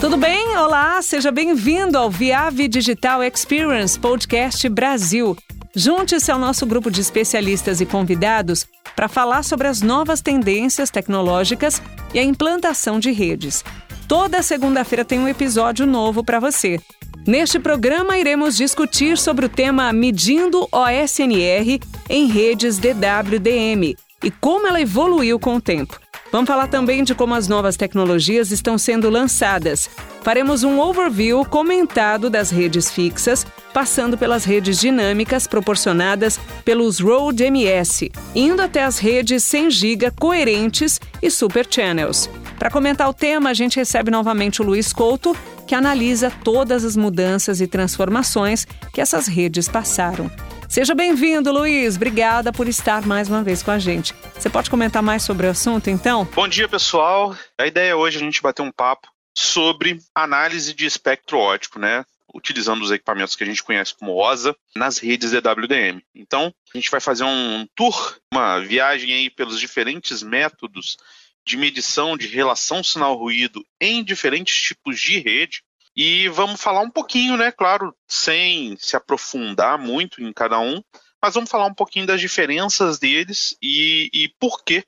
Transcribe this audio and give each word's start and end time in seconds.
Tudo 0.00 0.16
bem? 0.16 0.56
Olá, 0.56 1.02
seja 1.02 1.32
bem-vindo 1.32 1.98
ao 1.98 2.08
Viave 2.08 2.68
Digital 2.68 3.20
Experience 3.24 3.98
Podcast 3.98 4.68
Brasil. 4.68 5.36
Junte-se 5.74 6.30
ao 6.30 6.38
nosso 6.38 6.64
grupo 6.64 6.88
de 6.88 7.00
especialistas 7.00 7.80
e 7.80 7.86
convidados 7.86 8.64
para 8.94 9.08
falar 9.08 9.42
sobre 9.42 9.66
as 9.66 9.82
novas 9.82 10.20
tendências 10.20 10.88
tecnológicas 10.88 11.82
e 12.14 12.18
a 12.20 12.22
implantação 12.22 13.00
de 13.00 13.10
redes. 13.10 13.64
Toda 14.06 14.40
segunda-feira 14.40 15.04
tem 15.04 15.18
um 15.18 15.26
episódio 15.26 15.84
novo 15.84 16.22
para 16.22 16.38
você. 16.38 16.78
Neste 17.26 17.58
programa, 17.58 18.16
iremos 18.16 18.56
discutir 18.56 19.18
sobre 19.18 19.46
o 19.46 19.48
tema 19.48 19.92
Medindo 19.92 20.68
OSNR 20.70 21.80
em 22.08 22.28
redes 22.28 22.78
DWDM 22.78 23.96
e 24.22 24.30
como 24.30 24.68
ela 24.68 24.80
evoluiu 24.80 25.40
com 25.40 25.56
o 25.56 25.60
tempo. 25.60 25.98
Vamos 26.30 26.46
falar 26.48 26.66
também 26.66 27.02
de 27.02 27.14
como 27.14 27.34
as 27.34 27.48
novas 27.48 27.76
tecnologias 27.76 28.50
estão 28.50 28.76
sendo 28.76 29.08
lançadas. 29.08 29.88
Faremos 30.22 30.62
um 30.62 30.78
overview 30.78 31.42
comentado 31.44 32.28
das 32.28 32.50
redes 32.50 32.90
fixas, 32.90 33.46
passando 33.72 34.18
pelas 34.18 34.44
redes 34.44 34.78
dinâmicas 34.78 35.46
proporcionadas 35.46 36.38
pelos 36.64 37.00
Road 37.00 37.42
MS, 37.42 38.10
indo 38.34 38.60
até 38.60 38.84
as 38.84 38.98
redes 38.98 39.42
100 39.42 39.70
GB 39.70 40.10
coerentes 40.18 41.00
e 41.22 41.30
super 41.30 41.66
channels. 41.68 42.28
Para 42.58 42.70
comentar 42.70 43.08
o 43.08 43.14
tema, 43.14 43.50
a 43.50 43.54
gente 43.54 43.76
recebe 43.76 44.10
novamente 44.10 44.60
o 44.60 44.64
Luiz 44.64 44.92
Couto, 44.92 45.34
que 45.66 45.74
analisa 45.74 46.30
todas 46.44 46.84
as 46.84 46.96
mudanças 46.96 47.60
e 47.60 47.66
transformações 47.66 48.66
que 48.92 49.00
essas 49.00 49.26
redes 49.26 49.68
passaram. 49.68 50.30
Seja 50.68 50.94
bem-vindo, 50.94 51.50
Luiz. 51.50 51.96
Obrigada 51.96 52.52
por 52.52 52.68
estar 52.68 53.04
mais 53.06 53.26
uma 53.26 53.42
vez 53.42 53.62
com 53.62 53.70
a 53.70 53.78
gente. 53.78 54.14
Você 54.34 54.50
pode 54.50 54.68
comentar 54.68 55.02
mais 55.02 55.22
sobre 55.22 55.46
o 55.46 55.50
assunto, 55.50 55.88
então? 55.88 56.26
Bom 56.26 56.46
dia, 56.46 56.68
pessoal. 56.68 57.34
A 57.58 57.66
ideia 57.66 57.96
hoje 57.96 58.18
é 58.18 58.20
a 58.20 58.24
gente 58.24 58.42
bater 58.42 58.60
um 58.60 58.70
papo 58.70 59.08
sobre 59.34 59.98
análise 60.14 60.74
de 60.74 60.84
espectro 60.84 61.38
óptico, 61.38 61.78
né? 61.78 62.04
Utilizando 62.34 62.82
os 62.82 62.90
equipamentos 62.90 63.34
que 63.34 63.42
a 63.42 63.46
gente 63.46 63.62
conhece 63.62 63.94
como 63.94 64.14
OSA 64.14 64.54
nas 64.76 64.98
redes 64.98 65.32
EWDM. 65.32 66.02
Então, 66.14 66.52
a 66.74 66.76
gente 66.76 66.90
vai 66.90 67.00
fazer 67.00 67.24
um 67.24 67.66
tour, 67.74 68.18
uma 68.30 68.60
viagem 68.60 69.14
aí 69.14 69.30
pelos 69.30 69.58
diferentes 69.58 70.22
métodos 70.22 70.98
de 71.46 71.56
medição 71.56 72.14
de 72.14 72.26
relação 72.26 72.84
sinal-ruído 72.84 73.64
em 73.80 74.04
diferentes 74.04 74.54
tipos 74.54 75.00
de 75.00 75.18
rede 75.18 75.62
e 76.00 76.28
vamos 76.28 76.60
falar 76.60 76.80
um 76.82 76.90
pouquinho, 76.90 77.36
né, 77.36 77.50
claro, 77.50 77.92
sem 78.06 78.76
se 78.78 78.94
aprofundar 78.94 79.76
muito 79.76 80.22
em 80.22 80.32
cada 80.32 80.60
um, 80.60 80.80
mas 81.20 81.34
vamos 81.34 81.50
falar 81.50 81.66
um 81.66 81.74
pouquinho 81.74 82.06
das 82.06 82.20
diferenças 82.20 83.00
deles 83.00 83.56
e, 83.60 84.08
e 84.14 84.28
por 84.38 84.62
que 84.62 84.84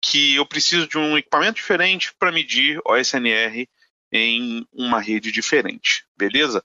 que 0.00 0.36
eu 0.36 0.46
preciso 0.46 0.86
de 0.86 0.96
um 0.96 1.18
equipamento 1.18 1.56
diferente 1.56 2.14
para 2.16 2.30
medir 2.30 2.80
OSNR 2.86 3.68
em 4.12 4.64
uma 4.72 5.00
rede 5.00 5.32
diferente, 5.32 6.04
beleza? 6.16 6.62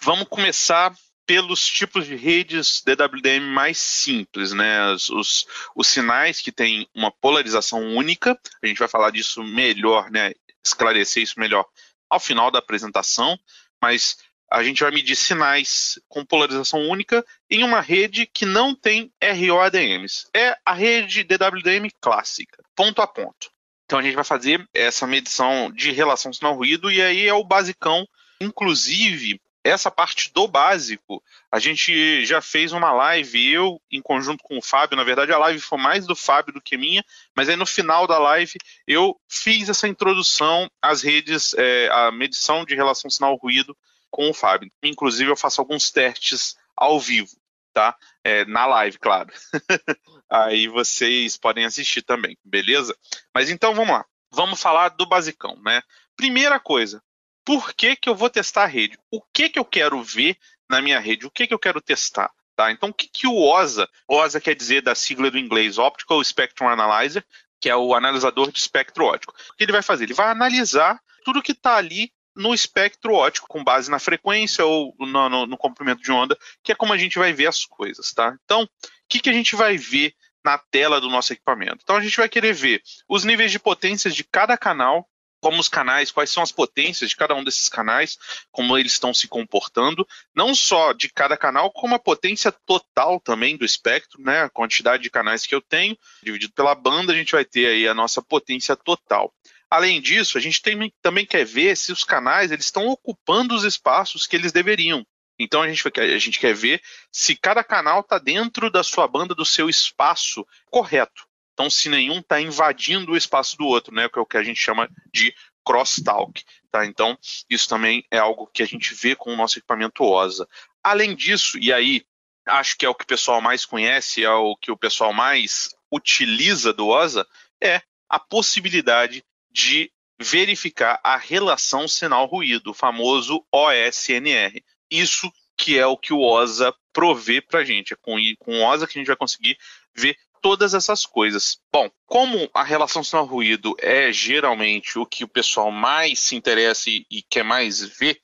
Vamos 0.00 0.26
começar 0.26 0.92
pelos 1.24 1.64
tipos 1.64 2.06
de 2.06 2.16
redes 2.16 2.82
DWDM 2.84 3.46
mais 3.54 3.78
simples, 3.78 4.52
né? 4.52 4.90
Os, 4.90 5.08
os, 5.10 5.46
os, 5.76 5.86
sinais 5.86 6.40
que 6.40 6.50
têm 6.50 6.88
uma 6.92 7.12
polarização 7.12 7.94
única, 7.94 8.36
a 8.60 8.66
gente 8.66 8.78
vai 8.78 8.88
falar 8.88 9.10
disso 9.10 9.44
melhor, 9.44 10.10
né? 10.10 10.32
Esclarecer 10.64 11.22
isso 11.22 11.38
melhor 11.38 11.64
ao 12.12 12.20
final 12.20 12.50
da 12.50 12.58
apresentação, 12.58 13.38
mas 13.80 14.18
a 14.50 14.62
gente 14.62 14.82
vai 14.82 14.92
medir 14.92 15.16
sinais 15.16 15.98
com 16.08 16.26
polarização 16.26 16.80
única 16.80 17.24
em 17.48 17.64
uma 17.64 17.80
rede 17.80 18.26
que 18.26 18.44
não 18.44 18.74
tem 18.74 19.10
ROADMs. 19.22 20.28
É 20.36 20.54
a 20.62 20.74
rede 20.74 21.24
DWDM 21.24 21.88
clássica, 21.98 22.62
ponto 22.76 23.00
a 23.00 23.06
ponto. 23.06 23.50
Então 23.86 23.98
a 23.98 24.02
gente 24.02 24.14
vai 24.14 24.24
fazer 24.24 24.62
essa 24.74 25.06
medição 25.06 25.72
de 25.72 25.90
relação 25.90 26.34
sinal-ruído 26.34 26.92
e 26.92 27.00
aí 27.00 27.26
é 27.26 27.32
o 27.32 27.44
basicão. 27.44 28.06
Inclusive, 28.42 29.40
essa 29.64 29.90
parte 29.90 30.32
do 30.32 30.48
básico, 30.48 31.22
a 31.50 31.58
gente 31.58 32.24
já 32.24 32.40
fez 32.40 32.72
uma 32.72 32.92
live, 32.92 33.52
eu 33.52 33.80
em 33.90 34.02
conjunto 34.02 34.42
com 34.42 34.58
o 34.58 34.62
Fábio, 34.62 34.96
na 34.96 35.04
verdade 35.04 35.32
a 35.32 35.38
live 35.38 35.60
foi 35.60 35.78
mais 35.78 36.06
do 36.06 36.16
Fábio 36.16 36.52
do 36.52 36.60
que 36.60 36.76
minha, 36.76 37.04
mas 37.36 37.48
aí 37.48 37.56
no 37.56 37.66
final 37.66 38.06
da 38.06 38.18
live 38.18 38.54
eu 38.86 39.16
fiz 39.28 39.68
essa 39.68 39.86
introdução 39.86 40.68
às 40.80 41.02
redes, 41.02 41.54
é, 41.54 41.88
a 41.92 42.10
medição 42.10 42.64
de 42.64 42.74
relação 42.74 43.08
sinal-ruído 43.08 43.76
com 44.10 44.28
o 44.28 44.34
Fábio. 44.34 44.70
Inclusive 44.82 45.30
eu 45.30 45.36
faço 45.36 45.60
alguns 45.60 45.90
testes 45.90 46.56
ao 46.76 46.98
vivo, 46.98 47.36
tá? 47.72 47.96
É, 48.24 48.44
na 48.44 48.66
live, 48.66 48.98
claro. 48.98 49.32
aí 50.28 50.66
vocês 50.66 51.36
podem 51.36 51.64
assistir 51.64 52.02
também, 52.02 52.36
beleza? 52.44 52.96
Mas 53.34 53.48
então 53.48 53.74
vamos 53.74 53.94
lá. 53.94 54.04
Vamos 54.30 54.60
falar 54.60 54.88
do 54.90 55.06
basicão, 55.06 55.56
né? 55.62 55.82
Primeira 56.16 56.58
coisa, 56.58 57.02
por 57.44 57.74
que, 57.74 57.96
que 57.96 58.08
eu 58.08 58.14
vou 58.14 58.30
testar 58.30 58.64
a 58.64 58.66
rede? 58.66 58.98
O 59.10 59.20
que, 59.20 59.48
que 59.48 59.58
eu 59.58 59.64
quero 59.64 60.02
ver 60.02 60.36
na 60.68 60.80
minha 60.80 61.00
rede? 61.00 61.26
O 61.26 61.30
que, 61.30 61.46
que 61.46 61.54
eu 61.54 61.58
quero 61.58 61.80
testar? 61.80 62.30
Tá? 62.54 62.70
Então, 62.70 62.90
o 62.90 62.94
que, 62.94 63.08
que 63.08 63.26
o 63.26 63.36
OSA, 63.36 63.88
OSA 64.06 64.40
quer 64.40 64.54
dizer 64.54 64.82
da 64.82 64.94
sigla 64.94 65.30
do 65.30 65.38
inglês 65.38 65.78
Optical 65.78 66.22
Spectrum 66.22 66.68
Analyzer, 66.68 67.24
que 67.60 67.70
é 67.70 67.76
o 67.76 67.94
analisador 67.94 68.50
de 68.50 68.58
espectro 68.58 69.04
óptico. 69.04 69.34
O 69.50 69.56
que 69.56 69.64
ele 69.64 69.72
vai 69.72 69.82
fazer? 69.82 70.04
Ele 70.04 70.14
vai 70.14 70.28
analisar 70.28 71.00
tudo 71.24 71.42
que 71.42 71.52
está 71.52 71.76
ali 71.76 72.12
no 72.34 72.52
espectro 72.52 73.14
óptico, 73.14 73.46
com 73.46 73.62
base 73.62 73.90
na 73.90 73.98
frequência 73.98 74.64
ou 74.64 74.94
no, 74.98 75.28
no, 75.28 75.46
no, 75.46 75.56
comprimento 75.56 76.02
de 76.02 76.10
onda, 76.10 76.36
que 76.62 76.72
é 76.72 76.74
como 76.74 76.92
a 76.92 76.98
gente 76.98 77.18
vai 77.18 77.32
ver 77.32 77.46
as 77.46 77.64
coisas. 77.64 78.12
Tá? 78.12 78.36
Então, 78.44 78.62
o 78.62 78.68
que, 79.08 79.20
que 79.20 79.30
a 79.30 79.32
gente 79.32 79.54
vai 79.54 79.76
ver 79.76 80.14
na 80.44 80.58
tela 80.58 81.00
do 81.00 81.08
nosso 81.08 81.32
equipamento? 81.32 81.78
Então, 81.82 81.96
a 81.96 82.00
gente 82.00 82.16
vai 82.16 82.28
querer 82.28 82.52
ver 82.52 82.82
os 83.08 83.24
níveis 83.24 83.52
de 83.52 83.58
potência 83.58 84.10
de 84.10 84.24
cada 84.24 84.56
canal, 84.56 85.08
como 85.42 85.58
os 85.58 85.68
canais, 85.68 86.12
quais 86.12 86.30
são 86.30 86.40
as 86.40 86.52
potências 86.52 87.10
de 87.10 87.16
cada 87.16 87.34
um 87.34 87.42
desses 87.42 87.68
canais, 87.68 88.16
como 88.52 88.78
eles 88.78 88.92
estão 88.92 89.12
se 89.12 89.26
comportando, 89.26 90.06
não 90.32 90.54
só 90.54 90.92
de 90.92 91.08
cada 91.10 91.36
canal, 91.36 91.72
como 91.72 91.96
a 91.96 91.98
potência 91.98 92.52
total 92.64 93.18
também 93.18 93.56
do 93.56 93.64
espectro, 93.64 94.22
né? 94.22 94.42
A 94.42 94.48
quantidade 94.48 95.02
de 95.02 95.10
canais 95.10 95.44
que 95.44 95.52
eu 95.54 95.60
tenho, 95.60 95.98
dividido 96.22 96.52
pela 96.54 96.76
banda, 96.76 97.12
a 97.12 97.16
gente 97.16 97.32
vai 97.32 97.44
ter 97.44 97.66
aí 97.66 97.88
a 97.88 97.94
nossa 97.94 98.22
potência 98.22 98.76
total. 98.76 99.34
Além 99.68 100.00
disso, 100.00 100.38
a 100.38 100.40
gente 100.40 100.62
tem, 100.62 100.92
também 101.02 101.26
quer 101.26 101.44
ver 101.44 101.76
se 101.76 101.90
os 101.90 102.04
canais 102.04 102.52
eles 102.52 102.66
estão 102.66 102.86
ocupando 102.86 103.52
os 103.52 103.64
espaços 103.64 104.28
que 104.28 104.36
eles 104.36 104.52
deveriam. 104.52 105.04
Então 105.36 105.60
a 105.60 105.68
gente, 105.68 105.82
a 105.98 106.18
gente 106.18 106.38
quer 106.38 106.54
ver 106.54 106.80
se 107.10 107.34
cada 107.34 107.64
canal 107.64 108.00
está 108.00 108.16
dentro 108.16 108.70
da 108.70 108.84
sua 108.84 109.08
banda, 109.08 109.34
do 109.34 109.44
seu 109.44 109.68
espaço 109.68 110.46
correto. 110.70 111.26
Então, 111.52 111.68
se 111.68 111.88
nenhum 111.88 112.18
está 112.18 112.40
invadindo 112.40 113.12
o 113.12 113.16
espaço 113.16 113.56
do 113.56 113.66
outro, 113.66 113.94
né, 113.94 114.08
que 114.08 114.18
é 114.18 114.22
o 114.22 114.26
que 114.26 114.36
a 114.36 114.42
gente 114.42 114.60
chama 114.60 114.88
de 115.12 115.34
crosstalk. 115.64 116.42
Tá? 116.70 116.84
Então, 116.86 117.16
isso 117.48 117.68
também 117.68 118.04
é 118.10 118.18
algo 118.18 118.46
que 118.46 118.62
a 118.62 118.66
gente 118.66 118.94
vê 118.94 119.14
com 119.14 119.32
o 119.32 119.36
nosso 119.36 119.58
equipamento 119.58 120.04
OSA. 120.04 120.48
Além 120.82 121.14
disso, 121.14 121.58
e 121.58 121.72
aí 121.72 122.04
acho 122.46 122.76
que 122.76 122.84
é 122.84 122.88
o 122.88 122.94
que 122.94 123.04
o 123.04 123.06
pessoal 123.06 123.40
mais 123.40 123.64
conhece, 123.64 124.24
é 124.24 124.30
o 124.30 124.56
que 124.56 124.70
o 124.70 124.76
pessoal 124.76 125.12
mais 125.12 125.70
utiliza 125.90 126.72
do 126.72 126.88
OSA, 126.88 127.26
é 127.62 127.82
a 128.08 128.18
possibilidade 128.18 129.24
de 129.50 129.90
verificar 130.18 131.00
a 131.02 131.16
relação 131.16 131.86
sinal-ruído, 131.86 132.70
o 132.70 132.74
famoso 132.74 133.44
OSNR. 133.52 134.62
Isso 134.90 135.30
que 135.56 135.78
é 135.78 135.86
o 135.86 135.96
que 135.96 136.12
o 136.12 136.20
OSA 136.20 136.74
provê 136.92 137.40
para 137.40 137.60
a 137.60 137.64
gente. 137.64 137.92
É 137.92 137.96
com, 137.96 138.16
com 138.38 138.58
o 138.58 138.64
OSA 138.64 138.86
que 138.86 138.98
a 138.98 139.00
gente 139.00 139.06
vai 139.06 139.16
conseguir 139.16 139.56
ver 139.94 140.16
todas 140.42 140.74
essas 140.74 141.06
coisas. 141.06 141.58
Bom, 141.72 141.88
como 142.04 142.50
a 142.52 142.64
relação 142.64 143.02
sinal-ruído 143.02 143.74
é 143.78 144.12
geralmente 144.12 144.98
o 144.98 145.06
que 145.06 145.24
o 145.24 145.28
pessoal 145.28 145.70
mais 145.70 146.18
se 146.18 146.34
interessa 146.34 146.90
e, 146.90 147.22
quer 147.30 147.44
mais 147.44 147.80
ver 147.80 148.20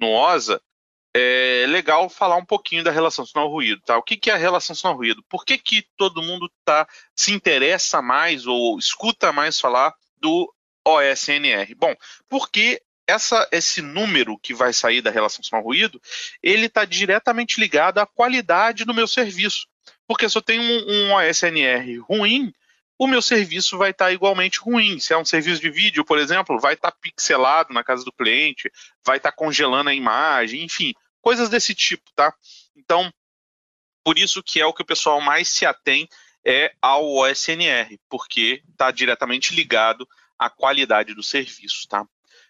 no 0.00 0.10
OSA, 0.10 0.60
é 1.14 1.66
legal 1.68 2.08
falar 2.08 2.36
um 2.36 2.44
pouquinho 2.44 2.82
da 2.82 2.90
relação 2.90 3.24
sinal-ruído, 3.26 3.82
tá? 3.84 3.98
O 3.98 4.02
que, 4.02 4.16
que 4.16 4.30
é 4.30 4.34
a 4.34 4.38
relação 4.38 4.74
sinal-ruído? 4.74 5.22
Por 5.28 5.44
que, 5.44 5.58
que 5.58 5.84
todo 5.96 6.22
mundo 6.22 6.50
tá, 6.64 6.86
se 7.14 7.32
interessa 7.32 8.00
mais 8.00 8.46
ou 8.46 8.78
escuta 8.78 9.32
mais 9.32 9.60
falar 9.60 9.94
do 10.16 10.52
OSNR? 10.86 11.74
Bom, 11.76 11.94
porque 12.28 12.80
essa, 13.06 13.48
esse 13.50 13.80
número 13.80 14.38
que 14.38 14.54
vai 14.54 14.72
sair 14.72 15.00
da 15.00 15.10
relação 15.10 15.42
sinal-ruído, 15.42 16.00
ele 16.42 16.66
está 16.66 16.84
diretamente 16.84 17.58
ligado 17.58 17.98
à 17.98 18.06
qualidade 18.06 18.84
do 18.84 18.94
meu 18.94 19.06
serviço. 19.06 19.66
Porque 20.08 20.28
se 20.28 20.38
eu 20.38 20.42
tenho 20.42 20.62
um, 20.62 20.90
um 20.90 21.14
OSNR 21.14 21.98
ruim, 21.98 22.50
o 22.98 23.06
meu 23.06 23.20
serviço 23.20 23.76
vai 23.76 23.90
estar 23.90 24.06
tá 24.06 24.12
igualmente 24.12 24.58
ruim. 24.58 24.98
Se 24.98 25.12
é 25.12 25.18
um 25.18 25.24
serviço 25.24 25.60
de 25.60 25.70
vídeo, 25.70 26.04
por 26.04 26.18
exemplo, 26.18 26.58
vai 26.58 26.72
estar 26.72 26.90
tá 26.90 26.96
pixelado 26.98 27.74
na 27.74 27.84
casa 27.84 28.04
do 28.04 28.12
cliente, 28.12 28.72
vai 29.04 29.18
estar 29.18 29.30
tá 29.30 29.36
congelando 29.36 29.90
a 29.90 29.94
imagem, 29.94 30.64
enfim, 30.64 30.94
coisas 31.20 31.50
desse 31.50 31.74
tipo, 31.74 32.10
tá? 32.16 32.34
Então, 32.74 33.12
por 34.02 34.18
isso 34.18 34.42
que 34.42 34.60
é 34.60 34.64
o 34.64 34.72
que 34.72 34.82
o 34.82 34.86
pessoal 34.86 35.20
mais 35.20 35.48
se 35.48 35.66
atém 35.66 36.08
é 36.42 36.72
ao 36.80 37.06
OSNR, 37.06 38.00
porque 38.08 38.62
está 38.70 38.90
diretamente 38.90 39.54
ligado 39.54 40.08
à 40.38 40.48
qualidade 40.48 41.14
do 41.14 41.22
serviço, 41.22 41.86
tá? 41.86 42.06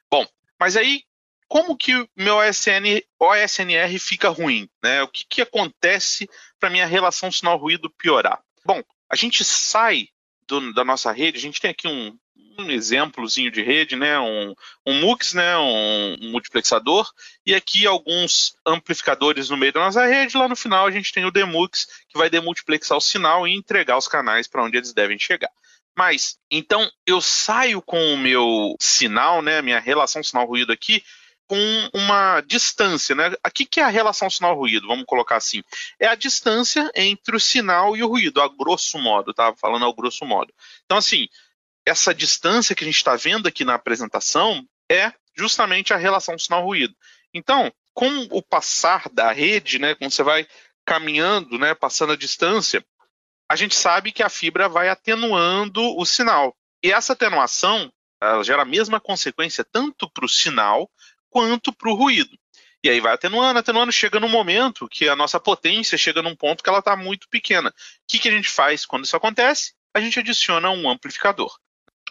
Bom, 0.08 0.24
mas 0.60 0.76
aí 0.76 1.02
como 1.48 1.76
que 1.76 1.96
o 1.96 2.08
meu 2.14 2.36
OSN, 2.36 3.02
OSNR 3.18 3.98
fica 3.98 4.28
ruim? 4.28 4.68
Né? 4.82 5.02
O 5.02 5.08
que, 5.08 5.24
que 5.26 5.42
acontece 5.42 6.28
para 6.58 6.70
minha 6.70 6.86
relação 6.86 7.30
sinal-ruído 7.30 7.90
piorar? 7.90 8.40
Bom, 8.64 8.82
a 9.10 9.16
gente 9.16 9.44
sai 9.44 10.08
do, 10.46 10.72
da 10.72 10.84
nossa 10.84 11.12
rede, 11.12 11.38
a 11.38 11.40
gente 11.40 11.60
tem 11.60 11.70
aqui 11.70 11.86
um, 11.86 12.16
um 12.58 12.70
exemplozinho 12.70 13.50
de 13.50 13.62
rede, 13.62 13.94
né? 13.94 14.18
Um, 14.18 14.54
um 14.86 15.00
MUX, 15.00 15.34
né? 15.34 15.56
Um, 15.56 16.16
um, 16.20 16.30
multiplexador, 16.30 17.08
e 17.46 17.54
aqui 17.54 17.86
alguns 17.86 18.54
amplificadores 18.66 19.48
no 19.48 19.56
meio 19.56 19.72
da 19.72 19.80
nossa 19.80 20.04
rede. 20.06 20.36
Lá 20.36 20.48
no 20.48 20.56
final 20.56 20.86
a 20.86 20.90
gente 20.90 21.12
tem 21.12 21.24
o 21.24 21.30
demux, 21.30 21.86
que 22.08 22.18
vai 22.18 22.28
demultiplexar 22.28 22.98
o 22.98 23.02
sinal 23.02 23.46
e 23.46 23.54
entregar 23.54 23.96
os 23.96 24.08
canais 24.08 24.48
para 24.48 24.64
onde 24.64 24.76
eles 24.76 24.92
devem 24.92 25.18
chegar. 25.18 25.50
Mas, 25.96 26.38
então, 26.48 26.88
eu 27.04 27.20
saio 27.20 27.82
com 27.82 28.14
o 28.14 28.16
meu 28.16 28.76
sinal, 28.78 29.42
né? 29.42 29.60
Minha 29.60 29.80
relação 29.80 30.22
sinal-ruído 30.22 30.72
aqui, 30.72 31.02
com 31.48 31.90
uma 31.94 32.42
distância, 32.42 33.14
né? 33.14 33.32
Aqui 33.42 33.64
que 33.64 33.80
é 33.80 33.82
a 33.82 33.88
relação 33.88 34.28
sinal-ruído, 34.28 34.86
vamos 34.86 35.06
colocar 35.06 35.36
assim. 35.36 35.62
É 35.98 36.06
a 36.06 36.14
distância 36.14 36.90
entre 36.94 37.34
o 37.34 37.40
sinal 37.40 37.96
e 37.96 38.02
o 38.02 38.06
ruído, 38.06 38.42
a 38.42 38.48
grosso 38.48 38.98
modo, 38.98 39.32
tá? 39.32 39.54
Falando 39.56 39.86
ao 39.86 39.94
grosso 39.94 40.26
modo. 40.26 40.52
Então, 40.84 40.98
assim, 40.98 41.26
essa 41.86 42.14
distância 42.14 42.74
que 42.74 42.84
a 42.84 42.86
gente 42.86 42.96
está 42.96 43.16
vendo 43.16 43.48
aqui 43.48 43.64
na 43.64 43.74
apresentação 43.74 44.62
é 44.90 45.10
justamente 45.34 45.94
a 45.94 45.96
relação 45.96 46.38
sinal-ruído. 46.38 46.94
Então, 47.32 47.72
com 47.94 48.28
o 48.30 48.42
passar 48.42 49.08
da 49.10 49.32
rede, 49.32 49.78
né, 49.78 49.94
quando 49.94 50.12
você 50.12 50.22
vai 50.22 50.46
caminhando, 50.84 51.58
né, 51.58 51.74
passando 51.74 52.12
a 52.12 52.16
distância, 52.16 52.84
a 53.50 53.56
gente 53.56 53.74
sabe 53.74 54.12
que 54.12 54.22
a 54.22 54.28
fibra 54.28 54.68
vai 54.68 54.90
atenuando 54.90 55.82
o 55.96 56.04
sinal. 56.04 56.54
E 56.82 56.92
essa 56.92 57.14
atenuação 57.14 57.90
ela 58.20 58.42
gera 58.42 58.62
a 58.62 58.66
mesma 58.66 59.00
consequência 59.00 59.64
tanto 59.64 60.10
para 60.10 60.24
o 60.24 60.28
sinal 60.28 60.90
quanto 61.38 61.72
para 61.72 61.88
o 61.88 61.94
ruído. 61.94 62.36
E 62.82 62.90
aí 62.90 62.98
vai 62.98 63.14
atenuando, 63.14 63.60
atenuando, 63.60 63.92
chega 63.92 64.18
num 64.18 64.28
momento 64.28 64.88
que 64.88 65.08
a 65.08 65.14
nossa 65.14 65.38
potência 65.38 65.96
chega 65.96 66.20
num 66.20 66.34
ponto 66.34 66.64
que 66.64 66.68
ela 66.68 66.80
está 66.80 66.96
muito 66.96 67.28
pequena. 67.28 67.70
O 67.70 67.72
que, 68.08 68.18
que 68.18 68.28
a 68.28 68.32
gente 68.32 68.48
faz 68.48 68.84
quando 68.84 69.04
isso 69.04 69.16
acontece? 69.16 69.72
A 69.94 70.00
gente 70.00 70.18
adiciona 70.18 70.68
um 70.70 70.90
amplificador. 70.90 71.56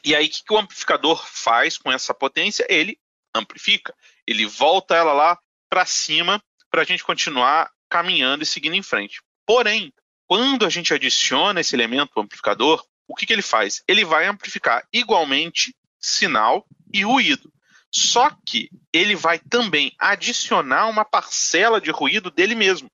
E 0.01 0.15
aí, 0.15 0.27
o 0.27 0.29
que, 0.29 0.45
que 0.45 0.53
o 0.53 0.57
amplificador 0.57 1.21
faz 1.25 1.77
com 1.77 1.91
essa 1.91 2.13
potência? 2.13 2.65
Ele 2.69 2.97
amplifica. 3.35 3.93
Ele 4.25 4.45
volta 4.45 4.95
ela 4.95 5.11
lá 5.11 5.37
para 5.69 5.85
cima 5.85 6.41
para 6.71 6.83
a 6.83 6.85
gente 6.85 7.03
continuar 7.03 7.69
caminhando 7.89 8.43
e 8.43 8.45
seguindo 8.45 8.75
em 8.75 8.83
frente. 8.83 9.21
Porém, 9.45 9.93
quando 10.25 10.65
a 10.65 10.69
gente 10.69 10.93
adiciona 10.93 11.59
esse 11.59 11.75
elemento 11.75 12.17
amplificador, 12.17 12.81
o 13.05 13.13
que, 13.13 13.25
que 13.25 13.33
ele 13.33 13.41
faz? 13.41 13.83
Ele 13.87 14.05
vai 14.05 14.25
amplificar 14.25 14.87
igualmente 14.93 15.75
sinal 15.99 16.65
e 16.93 17.03
ruído. 17.03 17.51
Só 17.97 18.29
que 18.45 18.69
ele 18.93 19.15
vai 19.15 19.39
também 19.39 19.91
adicionar 19.97 20.85
uma 20.87 21.03
parcela 21.03 21.81
de 21.81 21.89
ruído 21.89 22.29
dele 22.29 22.53
mesmo, 22.53 22.91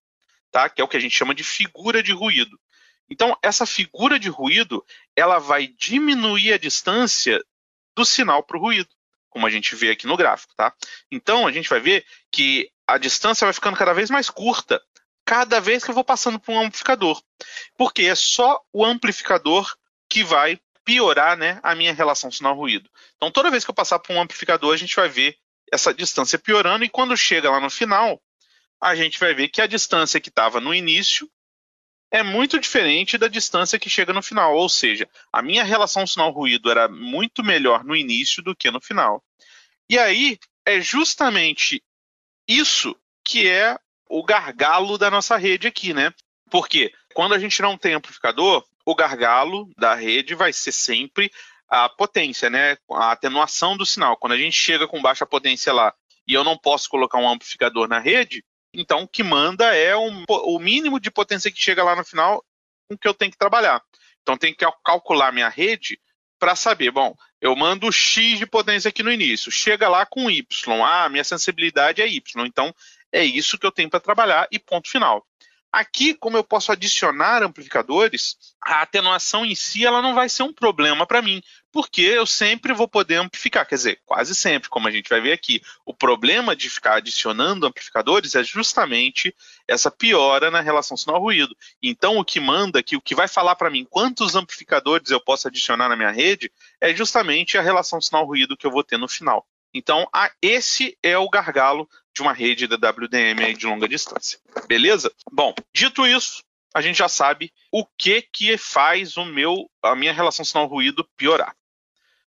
tá? 0.50 0.70
Que 0.70 0.80
é 0.80 0.84
o 0.84 0.88
que 0.88 0.96
a 0.96 1.00
gente 1.00 1.14
chama 1.14 1.36
de 1.36 1.44
figura 1.44 2.02
de 2.02 2.14
ruído. 2.14 2.58
Então, 3.10 3.38
essa 3.44 3.66
figura 3.66 4.18
de 4.18 4.30
ruído, 4.30 4.82
ela 5.14 5.40
vai 5.40 5.68
diminuir 5.68 6.54
a 6.54 6.58
distância 6.58 7.44
do 7.94 8.06
sinal 8.06 8.44
para 8.44 8.58
o 8.58 8.62
ruído, 8.62 8.88
como 9.30 9.46
a 9.46 9.50
gente 9.50 9.76
vê 9.76 9.92
aqui 9.92 10.08
no 10.08 10.16
gráfico, 10.16 10.54
tá? 10.56 10.74
Então, 11.12 11.46
a 11.46 11.52
gente 11.52 11.68
vai 11.68 11.82
ver 11.82 12.06
que 12.32 12.72
a 12.88 12.98
distância 12.98 13.46
vai 13.46 13.54
ficando 13.54 13.76
cada 13.76 13.94
vez 13.94 14.10
mais 14.10 14.30
curta, 14.30 14.82
cada 15.26 15.60
vez 15.60 15.84
que 15.84 15.92
eu 15.92 15.96
vou 15.96 16.06
passando 16.06 16.40
por 16.40 16.54
um 16.54 16.62
amplificador. 16.62 17.22
Porque 17.78 18.04
é 18.04 18.16
só 18.16 18.58
o 18.72 18.86
amplificador 18.86 19.76
que 20.08 20.24
vai 20.24 20.62
piorar 20.86 21.38
né, 21.38 21.60
a 21.64 21.74
minha 21.76 21.94
relação 21.94 22.32
sinal-ruído. 22.32 22.90
Então, 23.16 23.32
toda 23.32 23.52
vez 23.52 23.64
que 23.64 23.72
eu 23.72 23.76
passar 23.76 24.00
por 24.00 24.14
um 24.14 24.22
amplificador, 24.22 24.74
a 24.74 24.78
gente 24.78 24.96
vai 24.96 25.10
ver 25.10 25.38
essa 25.72 25.94
distância 25.94 26.38
piorando, 26.38 26.84
e 26.84 26.90
quando 26.90 27.18
chega 27.18 27.50
lá 27.50 27.60
no 27.60 27.70
final, 27.70 28.22
a 28.80 28.96
gente 28.96 29.20
vai 29.20 29.34
ver 29.34 29.48
que 29.48 29.62
a 29.62 29.68
distância 29.68 30.20
que 30.20 30.30
estava 30.30 30.60
no 30.60 30.74
início 30.74 31.30
é 32.12 32.22
muito 32.22 32.60
diferente 32.60 33.18
da 33.18 33.28
distância 33.28 33.80
que 33.80 33.90
chega 33.90 34.14
no 34.14 34.22
final. 34.22 34.56
Ou 34.56 34.70
seja, 34.70 35.10
a 35.32 35.42
minha 35.42 35.64
relação 35.64 36.06
sinal-ruído 36.06 36.70
era 36.70 36.88
muito 36.88 37.44
melhor 37.44 37.84
no 37.84 37.96
início 37.96 38.44
do 38.44 38.56
que 38.56 38.70
no 38.70 38.80
final. 38.80 39.24
E 39.90 39.98
aí 39.98 40.38
é 40.66 40.80
justamente 40.80 41.84
isso 42.48 42.96
que 43.24 43.48
é 43.48 43.78
o 44.08 44.24
gargalo 44.24 44.98
da 44.98 45.10
nossa 45.10 45.38
rede 45.38 45.68
aqui, 45.68 45.94
né? 45.94 46.14
Porque 46.52 46.94
quando 47.16 47.34
a 47.34 47.40
gente 47.40 47.60
não 47.64 47.78
tem 47.78 47.96
amplificador, 47.96 48.64
o 48.86 48.96
gargalo 48.96 49.70
da 49.78 49.96
rede 49.96 50.36
vai 50.36 50.52
ser 50.52 50.72
sempre 50.72 51.32
a 51.70 51.90
potência, 51.90 52.50
né? 52.50 52.78
A 52.92 53.12
atenuação 53.12 53.76
do 53.76 53.86
sinal. 53.86 54.18
Quando 54.18 54.34
a 54.34 54.38
gente 54.38 54.58
chega 54.58 54.88
com 54.88 55.02
baixa 55.02 55.26
potência 55.26 55.74
lá 55.74 55.94
e 56.28 56.34
eu 56.34 56.44
não 56.44 56.58
posso 56.58 56.90
colocar 56.90 57.18
um 57.18 57.30
amplificador 57.30 57.88
na 57.88 58.00
rede, 58.00 58.44
então 58.74 59.04
o 59.04 59.08
que 59.08 59.24
manda 59.24 59.76
é 59.76 59.96
um, 59.96 60.24
o 60.28 60.60
mínimo 60.60 61.00
de 61.00 61.12
potência 61.12 61.52
que 61.52 61.62
chega 61.62 61.84
lá 61.84 61.96
no 61.96 62.04
final 62.04 62.44
com 62.88 62.98
que 62.98 63.08
eu 63.08 63.14
tenho 63.14 63.32
que 63.32 63.38
trabalhar. 63.38 63.82
Então 64.22 64.38
tem 64.38 64.54
que 64.54 64.66
calcular 64.84 65.32
minha 65.32 65.50
rede 65.50 66.00
para 66.40 66.56
saber, 66.56 66.92
bom, 66.92 67.16
eu 67.40 67.56
mando 67.56 67.92
X 67.92 68.38
de 68.38 68.46
potência 68.46 68.90
aqui 68.90 69.02
no 69.02 69.12
início, 69.12 69.52
chega 69.52 69.88
lá 69.88 70.06
com 70.06 70.30
Y, 70.30 70.46
ah, 70.84 71.08
minha 71.08 71.24
sensibilidade 71.24 72.02
é 72.02 72.08
Y, 72.08 72.46
então 72.46 72.74
é 73.12 73.24
isso 73.24 73.58
que 73.58 73.66
eu 73.66 73.72
tenho 73.72 73.90
para 73.90 74.00
trabalhar 74.00 74.48
e 74.52 74.60
ponto 74.60 74.90
final. 74.90 75.26
Aqui, 75.74 76.14
como 76.14 76.38
eu 76.38 76.44
posso 76.44 76.72
adicionar 76.72 77.42
amplificadores, 77.42 78.38
a 78.62 78.84
atenuação 78.84 79.44
em 79.44 79.56
si 79.56 79.84
ela 79.84 80.04
não 80.04 80.14
vai 80.14 80.30
ser 80.30 80.44
um 80.44 80.54
problema 80.54 81.08
para 81.08 81.20
mim, 81.20 81.42
porque 81.72 82.04
eu 82.04 82.28
sempre 82.28 82.74
vou 82.74 82.88
poder 82.88 83.16
amplificar, 83.16 83.68
quer 83.68 83.74
dizer, 83.74 84.00
quase 84.06 84.36
sempre, 84.36 84.70
como 84.70 84.88
a 84.88 84.92
gente 84.92 85.10
vai 85.10 85.20
ver 85.20 85.32
aqui. 85.32 85.64
O 85.84 85.92
problema 85.92 86.56
de 86.56 86.70
ficar 86.70 86.98
adicionando 86.98 87.66
amplificadores 87.66 88.36
é 88.36 88.44
justamente 88.44 89.36
essa 89.68 89.90
piora 89.90 90.52
na 90.52 90.62
relação 90.62 90.96
sinal-ruído. 90.96 91.58
Então, 91.82 92.20
o 92.20 92.24
que 92.24 92.40
manda 92.40 92.78
aqui, 92.78 92.96
o 92.96 93.02
que 93.02 93.16
vai 93.16 93.28
falar 93.28 93.56
para 93.56 93.72
mim 93.72 93.84
quantos 93.90 94.36
amplificadores 94.36 95.10
eu 95.10 95.20
posso 95.20 95.48
adicionar 95.48 95.90
na 95.90 95.96
minha 95.96 96.12
rede, 96.12 96.52
é 96.80 96.96
justamente 96.96 97.58
a 97.58 97.64
relação 97.64 98.00
sinal-ruído 98.00 98.56
que 98.56 98.68
eu 98.68 98.72
vou 98.72 98.84
ter 98.84 99.00
no 99.00 99.08
final. 99.08 99.44
Então, 99.74 100.08
a, 100.14 100.32
esse 100.42 100.98
é 101.02 101.18
o 101.18 101.30
gargalo 101.30 101.90
de 102.14 102.22
uma 102.22 102.34
rede 102.34 102.68
da 102.68 102.76
WDM 102.76 103.54
de 103.58 103.66
longa 103.66 103.88
distância. 103.88 104.40
Beleza? 104.68 105.12
Bom, 105.32 105.54
dito 105.74 106.06
isso, 106.06 106.44
a 106.74 106.82
gente 106.82 106.98
já 106.98 107.08
sabe 107.08 107.52
o 107.72 107.86
que 107.98 108.22
que 108.22 108.58
faz 108.58 109.18
o 109.18 109.26
meu 109.26 109.70
a 109.82 109.96
minha 109.96 110.14
relação 110.14 110.46
sinal-ruído 110.46 111.08
piorar. 111.18 111.56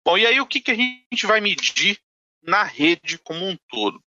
Bom, 0.04 0.18
e 0.18 0.26
aí 0.26 0.40
o 0.40 0.46
que, 0.46 0.60
que 0.60 0.70
a 0.70 0.74
gente 0.74 1.26
vai 1.26 1.40
medir 1.40 1.98
na 2.42 2.62
rede 2.62 3.18
como 3.18 3.46
um 3.46 3.56
todo? 3.68 4.02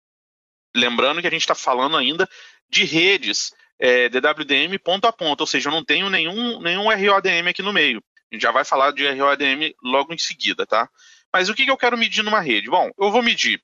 Lembrando 0.75 1.21
que 1.21 1.27
a 1.27 1.31
gente 1.31 1.41
está 1.41 1.55
falando 1.55 1.95
ainda 1.95 2.27
de 2.69 2.83
redes 2.83 3.53
é, 3.79 4.09
DWDM 4.09 4.77
ponto 4.83 5.05
a 5.05 5.13
ponto, 5.13 5.41
ou 5.41 5.47
seja, 5.47 5.69
eu 5.69 5.73
não 5.73 5.83
tenho 5.83 6.09
nenhum, 6.09 6.59
nenhum 6.59 6.83
ROADM 6.83 7.49
aqui 7.49 7.61
no 7.61 7.71
meio. 7.71 8.03
A 8.31 8.35
gente 8.35 8.41
já 8.41 8.51
vai 8.51 8.65
falar 8.65 8.91
de 8.91 9.07
ROADM 9.07 9.73
logo 9.81 10.13
em 10.13 10.17
seguida, 10.17 10.65
tá? 10.65 10.89
Mas 11.35 11.49
o 11.49 11.53
que, 11.53 11.65
que 11.65 11.69
eu 11.71 11.75
quero 11.75 11.97
medir 11.97 12.23
numa 12.23 12.39
rede? 12.39 12.69
Bom, 12.69 12.89
eu 12.97 13.11
vou 13.11 13.21
medir 13.21 13.61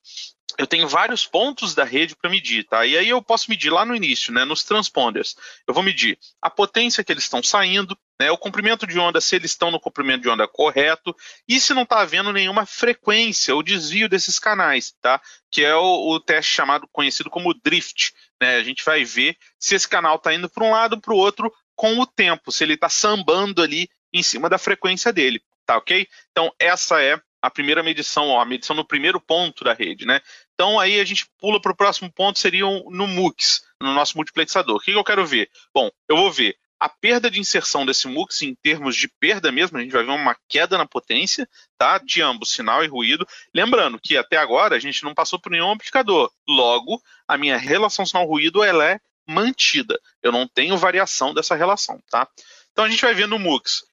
eu 0.58 0.68
tenho 0.68 0.86
vários 0.86 1.26
pontos 1.26 1.74
da 1.74 1.86
rede 1.86 2.14
para 2.14 2.30
medir, 2.30 2.66
tá? 2.66 2.86
E 2.86 2.98
aí 2.98 3.08
eu 3.08 3.22
posso 3.22 3.50
medir 3.50 3.72
lá 3.72 3.86
no 3.86 3.96
início, 3.96 4.34
né, 4.34 4.44
nos 4.44 4.66
transponders. 4.66 5.34
Eu 5.66 5.74
vou 5.74 5.82
medir 5.82 6.20
a 6.42 6.50
potência 6.50 7.06
que 7.06 7.12
eles 7.14 7.24
estão 7.24 7.42
saindo, 7.42 7.98
né, 8.20 8.30
o 8.30 8.38
comprimento 8.38 8.86
de 8.86 9.00
onda, 9.00 9.22
se 9.22 9.38
eles 9.38 9.52
estão 9.52 9.72
no 9.72 9.80
comprimento 9.80 10.24
de 10.24 10.30
onda 10.30 10.46
correto, 10.50 11.16
e 11.48 11.58
se 11.58 11.74
não 11.74 11.84
está 11.84 12.02
havendo 12.02 12.34
nenhuma 12.34 12.66
frequência 12.66 13.56
ou 13.56 13.64
desvio 13.64 14.10
desses 14.10 14.38
canais, 14.38 14.94
tá? 15.02 15.22
Que 15.50 15.64
é 15.64 15.74
o, 15.74 16.10
o 16.10 16.20
teste 16.20 16.54
chamado, 16.54 16.86
conhecido 16.92 17.30
como 17.30 17.54
drift. 17.54 18.12
Né? 18.42 18.58
A 18.58 18.64
gente 18.64 18.84
vai 18.84 19.06
ver 19.06 19.38
se 19.58 19.76
esse 19.76 19.88
canal 19.88 20.18
está 20.18 20.34
indo 20.34 20.50
para 20.50 20.66
um 20.66 20.72
lado 20.72 20.96
ou 20.96 21.02
para 21.02 21.14
o 21.14 21.18
outro 21.18 21.50
com 21.78 21.98
o 21.98 22.06
tempo, 22.06 22.52
se 22.52 22.66
ele 22.66 22.74
está 22.74 22.90
sambando 22.90 23.62
ali 23.62 23.90
em 24.14 24.22
cima 24.22 24.50
da 24.50 24.58
frequência 24.58 25.14
dele, 25.14 25.42
tá 25.66 25.78
ok? 25.78 26.06
Então 26.32 26.54
essa 26.60 27.02
é 27.02 27.18
a 27.42 27.50
primeira 27.50 27.82
medição, 27.82 28.30
ó, 28.30 28.40
a 28.40 28.46
medição 28.46 28.76
no 28.76 28.86
primeiro 28.86 29.20
ponto 29.20 29.64
da 29.64 29.74
rede, 29.74 30.06
né? 30.06 30.22
Então 30.54 30.80
aí 30.80 31.00
a 31.00 31.06
gente 31.06 31.26
pula 31.40 31.60
para 31.60 31.72
o 31.72 31.76
próximo 31.76 32.12
ponto, 32.12 32.40
seria 32.40 32.66
no 32.66 33.08
MUX, 33.08 33.64
no 33.82 33.94
nosso 33.94 34.16
multiplexador. 34.18 34.76
O 34.76 34.80
que, 34.80 34.92
que 34.92 34.98
eu 34.98 35.04
quero 35.04 35.26
ver? 35.26 35.50
Bom, 35.74 35.90
eu 36.08 36.18
vou 36.18 36.32
ver 36.32 36.56
a 36.82 36.90
perda 36.90 37.30
de 37.30 37.40
inserção 37.40 37.86
desse 37.86 38.08
MUX 38.08 38.42
em 38.42 38.56
termos 38.56 38.96
de 38.96 39.08
perda 39.08 39.52
mesmo, 39.52 39.78
a 39.78 39.82
gente 39.82 39.92
vai 39.92 40.04
ver 40.04 40.10
uma 40.10 40.36
queda 40.50 40.80
na 40.80 40.86
potência, 40.86 41.48
tá? 41.78 42.00
De 42.00 42.24
ambos, 42.24 42.52
sinal 42.52 42.84
e 42.84 42.88
ruído. 42.88 43.24
Lembrando 43.54 44.00
que 44.00 44.18
até 44.18 44.38
agora 44.38 44.76
a 44.76 44.80
gente 44.80 45.04
não 45.04 45.14
passou 45.14 45.40
por 45.40 45.52
nenhum 45.52 45.70
amplificador. 45.70 46.32
Logo, 46.48 47.00
a 47.28 47.38
minha 47.38 47.56
relação 47.56 48.04
sinal-ruído 48.04 48.64
ela 48.64 48.84
é 48.84 49.00
mantida. 49.28 50.00
Eu 50.24 50.32
não 50.32 50.48
tenho 50.48 50.76
variação 50.76 51.36
dessa 51.36 51.56
relação, 51.56 52.02
tá? 52.10 52.28
Então 52.72 52.86
a 52.86 52.90
gente 52.90 53.02
vai 53.02 53.14
ver 53.14 53.28
no 53.28 53.38
MUX 53.38 53.84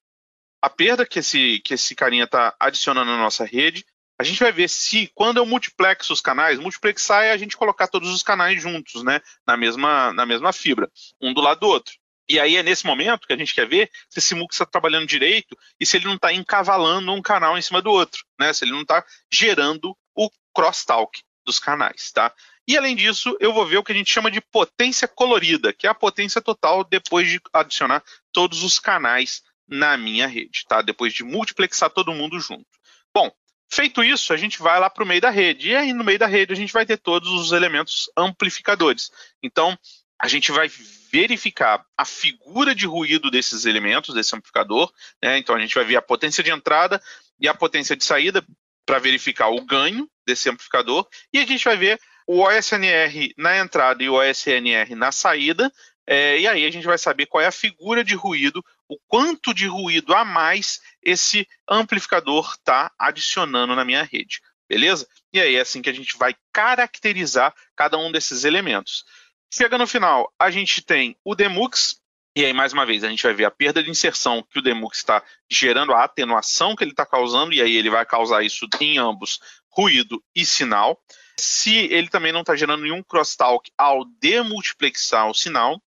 a 0.61 0.69
perda 0.69 1.05
que 1.05 1.19
esse, 1.19 1.59
que 1.59 1.73
esse 1.73 1.95
carinha 1.95 2.25
está 2.25 2.55
adicionando 2.59 3.11
na 3.11 3.17
nossa 3.17 3.45
rede. 3.45 3.85
A 4.19 4.23
gente 4.23 4.39
vai 4.39 4.51
ver 4.51 4.69
se, 4.69 5.09
quando 5.15 5.37
eu 5.37 5.45
multiplexo 5.45 6.11
os 6.11 6.19
canais, 6.19 6.59
multiplexar 6.59 7.23
é 7.23 7.31
a 7.31 7.37
gente 7.37 7.55
colocar 7.55 7.87
todos 7.87 8.09
os 8.13 8.21
canais 8.21 8.61
juntos, 8.61 9.01
né? 9.01 9.21
Na 9.47 9.55
mesma, 9.55 10.11
na 10.11 10.25
mesma 10.25 10.51
fibra, 10.51 10.91
um 11.21 11.33
do 11.33 11.39
lado 11.39 11.61
do 11.61 11.67
outro. 11.67 11.93
E 12.27 12.39
aí 12.39 12.57
é 12.57 12.63
nesse 12.63 12.85
momento 12.85 13.25
que 13.25 13.33
a 13.33 13.37
gente 13.37 13.55
quer 13.55 13.67
ver 13.67 13.89
se 14.09 14.19
esse 14.19 14.35
MUX 14.35 14.55
está 14.55 14.65
trabalhando 14.65 15.07
direito 15.07 15.57
e 15.79 15.85
se 15.85 15.97
ele 15.97 16.05
não 16.05 16.15
está 16.15 16.31
encavalando 16.33 17.11
um 17.11 17.21
canal 17.21 17.57
em 17.57 17.61
cima 17.61 17.81
do 17.81 17.89
outro, 17.89 18.23
né? 18.39 18.51
Se 18.53 18.65
ele 18.65 18.71
não 18.71 18.81
está 18.81 19.03
gerando 19.31 19.97
o 20.13 20.29
crosstalk 20.53 21.21
dos 21.45 21.57
canais, 21.57 22.11
tá? 22.11 22.31
E 22.67 22.77
além 22.77 22.95
disso, 22.95 23.35
eu 23.39 23.51
vou 23.51 23.65
ver 23.65 23.77
o 23.77 23.83
que 23.83 23.91
a 23.91 23.95
gente 23.95 24.11
chama 24.11 24.29
de 24.29 24.39
potência 24.39 25.07
colorida, 25.07 25.73
que 25.73 25.87
é 25.87 25.89
a 25.89 25.95
potência 25.95 26.39
total 26.39 26.83
depois 26.83 27.27
de 27.27 27.41
adicionar 27.51 28.03
todos 28.31 28.61
os 28.61 28.77
canais 28.79 29.41
na 29.69 29.95
minha 29.97 30.27
rede, 30.27 30.65
tá? 30.67 30.81
Depois 30.81 31.13
de 31.13 31.23
multiplexar 31.23 31.89
todo 31.89 32.13
mundo 32.13 32.39
junto. 32.39 32.67
Bom, 33.13 33.31
Feito 33.71 34.03
isso, 34.03 34.33
a 34.33 34.37
gente 34.37 34.57
vai 34.59 34.79
lá 34.79 34.89
para 34.89 35.03
o 35.03 35.07
meio 35.07 35.21
da 35.21 35.29
rede. 35.29 35.69
E 35.69 35.75
aí, 35.75 35.93
no 35.93 36.03
meio 36.03 36.17
da 36.17 36.25
rede, 36.25 36.51
a 36.51 36.55
gente 36.55 36.73
vai 36.73 36.87
ter 36.87 36.97
todos 36.97 37.29
os 37.29 37.51
elementos 37.51 38.09
amplificadores. 38.17 39.11
Então, 39.43 39.77
a 40.17 40.27
gente 40.27 40.51
vai 40.51 40.67
verificar 41.11 41.85
a 41.95 42.03
figura 42.03 42.73
de 42.73 42.87
ruído 42.87 43.29
desses 43.29 43.65
elementos, 43.65 44.15
desse 44.15 44.35
amplificador. 44.35 44.91
Né? 45.23 45.37
Então, 45.37 45.55
a 45.55 45.59
gente 45.59 45.75
vai 45.75 45.85
ver 45.85 45.97
a 45.97 46.01
potência 46.01 46.43
de 46.43 46.49
entrada 46.49 46.99
e 47.39 47.47
a 47.47 47.53
potência 47.53 47.95
de 47.95 48.03
saída 48.03 48.43
para 48.87 48.97
verificar 48.97 49.49
o 49.49 49.63
ganho 49.63 50.09
desse 50.25 50.49
amplificador. 50.49 51.07
E 51.31 51.37
a 51.37 51.45
gente 51.45 51.63
vai 51.63 51.77
ver 51.77 51.99
o 52.25 52.41
OSNR 52.41 53.33
na 53.37 53.59
entrada 53.59 54.03
e 54.03 54.09
o 54.09 54.15
OSNR 54.15 54.95
na 54.95 55.11
saída. 55.11 55.71
É, 56.07 56.39
e 56.39 56.47
aí 56.47 56.65
a 56.65 56.71
gente 56.71 56.87
vai 56.87 56.97
saber 56.97 57.27
qual 57.27 57.43
é 57.43 57.45
a 57.45 57.51
figura 57.51 58.03
de 58.03 58.15
ruído, 58.15 58.65
o 58.89 58.97
quanto 59.07 59.53
de 59.53 59.67
ruído 59.67 60.13
a 60.15 60.25
mais 60.25 60.81
esse 61.01 61.47
amplificador 61.69 62.53
está 62.53 62.91
adicionando 62.97 63.75
na 63.75 63.85
minha 63.85 64.03
rede, 64.03 64.41
beleza? 64.67 65.07
E 65.31 65.39
aí 65.39 65.55
é 65.55 65.61
assim 65.61 65.81
que 65.81 65.89
a 65.89 65.93
gente 65.93 66.17
vai 66.17 66.35
caracterizar 66.51 67.53
cada 67.75 67.97
um 67.97 68.11
desses 68.11 68.43
elementos. 68.43 69.05
Chega 69.53 69.77
no 69.77 69.85
final, 69.85 70.33
a 70.39 70.49
gente 70.49 70.81
tem 70.81 71.15
o 71.23 71.35
demux, 71.35 72.01
e 72.35 72.43
aí 72.43 72.53
mais 72.53 72.73
uma 72.73 72.85
vez 72.85 73.03
a 73.03 73.09
gente 73.09 73.21
vai 73.21 73.33
ver 73.33 73.45
a 73.45 73.51
perda 73.51 73.83
de 73.83 73.91
inserção 73.91 74.43
que 74.43 74.57
o 74.57 74.61
demux 74.61 74.97
está 74.97 75.23
gerando, 75.49 75.93
a 75.93 76.03
atenuação 76.03 76.75
que 76.75 76.83
ele 76.83 76.91
está 76.91 77.05
causando, 77.05 77.53
e 77.53 77.61
aí 77.61 77.75
ele 77.75 77.89
vai 77.91 78.05
causar 78.05 78.43
isso 78.43 78.67
em 78.81 78.97
ambos, 78.97 79.39
ruído 79.71 80.23
e 80.35 80.45
sinal. 80.45 80.99
Se 81.39 81.75
ele 81.75 82.09
também 82.09 82.31
não 82.31 82.41
está 82.41 82.55
gerando 82.55 82.83
nenhum 82.83 83.03
crosstalk 83.03 83.71
ao 83.77 84.03
demultiplexar 84.19 85.29
o 85.29 85.33
sinal, 85.33 85.81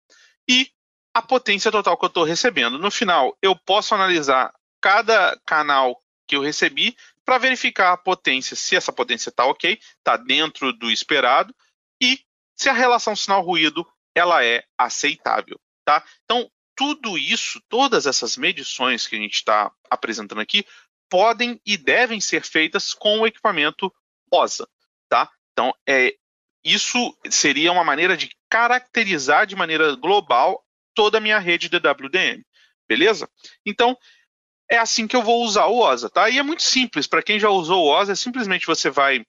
e 0.48 0.70
a 1.14 1.20
potência 1.20 1.70
total 1.70 1.96
que 1.96 2.04
eu 2.04 2.08
estou 2.08 2.24
recebendo. 2.24 2.78
No 2.78 2.90
final, 2.90 3.36
eu 3.42 3.54
posso 3.54 3.94
analisar 3.94 4.52
cada 4.80 5.38
canal 5.46 6.00
que 6.26 6.36
eu 6.36 6.40
recebi 6.40 6.96
para 7.24 7.38
verificar 7.38 7.92
a 7.92 7.96
potência, 7.96 8.56
se 8.56 8.74
essa 8.74 8.92
potência 8.92 9.28
está 9.28 9.44
ok, 9.46 9.78
está 9.98 10.16
dentro 10.16 10.72
do 10.72 10.90
esperado 10.90 11.54
e 12.00 12.20
se 12.56 12.68
a 12.68 12.72
relação 12.72 13.14
sinal-ruído 13.14 13.86
ela 14.14 14.44
é 14.44 14.64
aceitável, 14.76 15.58
tá? 15.84 16.04
Então 16.24 16.50
tudo 16.74 17.16
isso, 17.18 17.60
todas 17.68 18.06
essas 18.06 18.36
medições 18.36 19.06
que 19.06 19.14
a 19.14 19.18
gente 19.18 19.34
está 19.34 19.70
apresentando 19.90 20.40
aqui, 20.40 20.66
podem 21.08 21.60
e 21.64 21.76
devem 21.76 22.20
ser 22.20 22.44
feitas 22.44 22.94
com 22.94 23.20
o 23.20 23.26
equipamento 23.26 23.92
OSA, 24.32 24.66
tá? 25.08 25.30
Então 25.52 25.74
é 25.86 26.16
isso 26.64 27.16
seria 27.30 27.72
uma 27.72 27.84
maneira 27.84 28.16
de 28.16 28.30
caracterizar 28.48 29.46
de 29.46 29.54
maneira 29.54 29.94
global 29.96 30.64
toda 30.94 31.18
a 31.18 31.20
minha 31.20 31.38
rede 31.38 31.68
de 31.68 31.76
WDM, 31.76 32.42
beleza? 32.88 33.28
Então, 33.64 33.96
é 34.70 34.78
assim 34.78 35.06
que 35.06 35.16
eu 35.16 35.22
vou 35.22 35.44
usar 35.44 35.66
o 35.66 35.78
OSA, 35.78 36.08
tá? 36.08 36.30
E 36.30 36.38
é 36.38 36.42
muito 36.42 36.62
simples, 36.62 37.06
para 37.06 37.22
quem 37.22 37.38
já 37.38 37.50
usou 37.50 37.84
o 37.84 37.88
OSA, 37.88 38.12
é 38.12 38.16
simplesmente 38.16 38.66
você 38.66 38.88
vai 38.88 39.24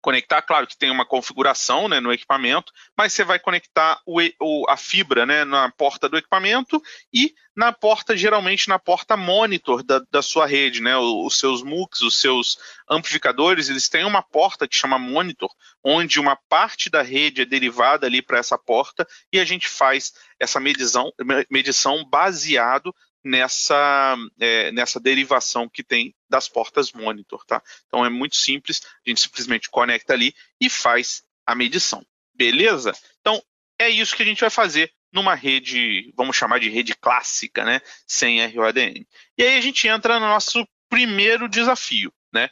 conectar, 0.00 0.42
claro 0.42 0.66
que 0.66 0.76
tem 0.76 0.90
uma 0.90 1.04
configuração 1.04 1.88
né, 1.88 2.00
no 2.00 2.12
equipamento, 2.12 2.72
mas 2.96 3.12
você 3.12 3.24
vai 3.24 3.38
conectar 3.38 4.00
o, 4.06 4.20
o, 4.40 4.64
a 4.68 4.76
fibra 4.76 5.26
né, 5.26 5.44
na 5.44 5.70
porta 5.70 6.08
do 6.08 6.16
equipamento 6.16 6.80
e 7.12 7.34
na 7.56 7.72
porta, 7.72 8.16
geralmente 8.16 8.68
na 8.68 8.78
porta 8.78 9.16
monitor 9.16 9.82
da, 9.82 10.00
da 10.10 10.22
sua 10.22 10.46
rede, 10.46 10.80
né, 10.80 10.96
os, 10.96 11.38
seus 11.38 11.62
MUX, 11.62 12.02
os 12.02 12.16
seus 12.16 12.56
amplificadores, 12.88 13.68
eles 13.68 13.88
têm 13.88 14.04
uma 14.04 14.22
porta 14.22 14.68
que 14.68 14.76
chama 14.76 14.98
monitor, 14.98 15.50
onde 15.82 16.20
uma 16.20 16.36
parte 16.48 16.88
da 16.88 17.02
rede 17.02 17.42
é 17.42 17.44
derivada 17.44 18.06
ali 18.06 18.22
para 18.22 18.38
essa 18.38 18.56
porta 18.56 19.06
e 19.32 19.40
a 19.40 19.44
gente 19.44 19.68
faz 19.68 20.12
essa 20.38 20.60
medição, 20.60 21.12
medição 21.50 22.04
baseado 22.08 22.94
nessa, 23.28 24.16
é, 24.40 24.72
nessa 24.72 24.98
derivação 24.98 25.68
que 25.68 25.84
tem 25.84 26.14
das 26.30 26.48
portas 26.48 26.92
monitor, 26.92 27.44
tá? 27.44 27.62
Então 27.86 28.04
é 28.04 28.08
muito 28.08 28.36
simples, 28.36 28.80
a 29.06 29.10
gente 29.10 29.20
simplesmente 29.20 29.68
conecta 29.68 30.14
ali 30.14 30.34
e 30.58 30.70
faz 30.70 31.22
a 31.46 31.54
medição, 31.54 32.02
beleza? 32.34 32.92
Então 33.20 33.42
é 33.78 33.88
isso 33.90 34.16
que 34.16 34.22
a 34.22 34.26
gente 34.26 34.40
vai 34.40 34.48
fazer 34.48 34.90
numa 35.12 35.34
rede, 35.34 36.12
vamos 36.16 36.36
chamar 36.36 36.58
de 36.58 36.70
rede 36.70 36.94
clássica, 36.94 37.64
né? 37.64 37.82
Sem 38.06 38.44
ROADM. 38.46 39.06
E 39.36 39.42
aí 39.42 39.58
a 39.58 39.60
gente 39.60 39.86
entra 39.86 40.18
no 40.18 40.26
nosso 40.26 40.66
primeiro 40.88 41.48
desafio, 41.48 42.12
né? 42.32 42.48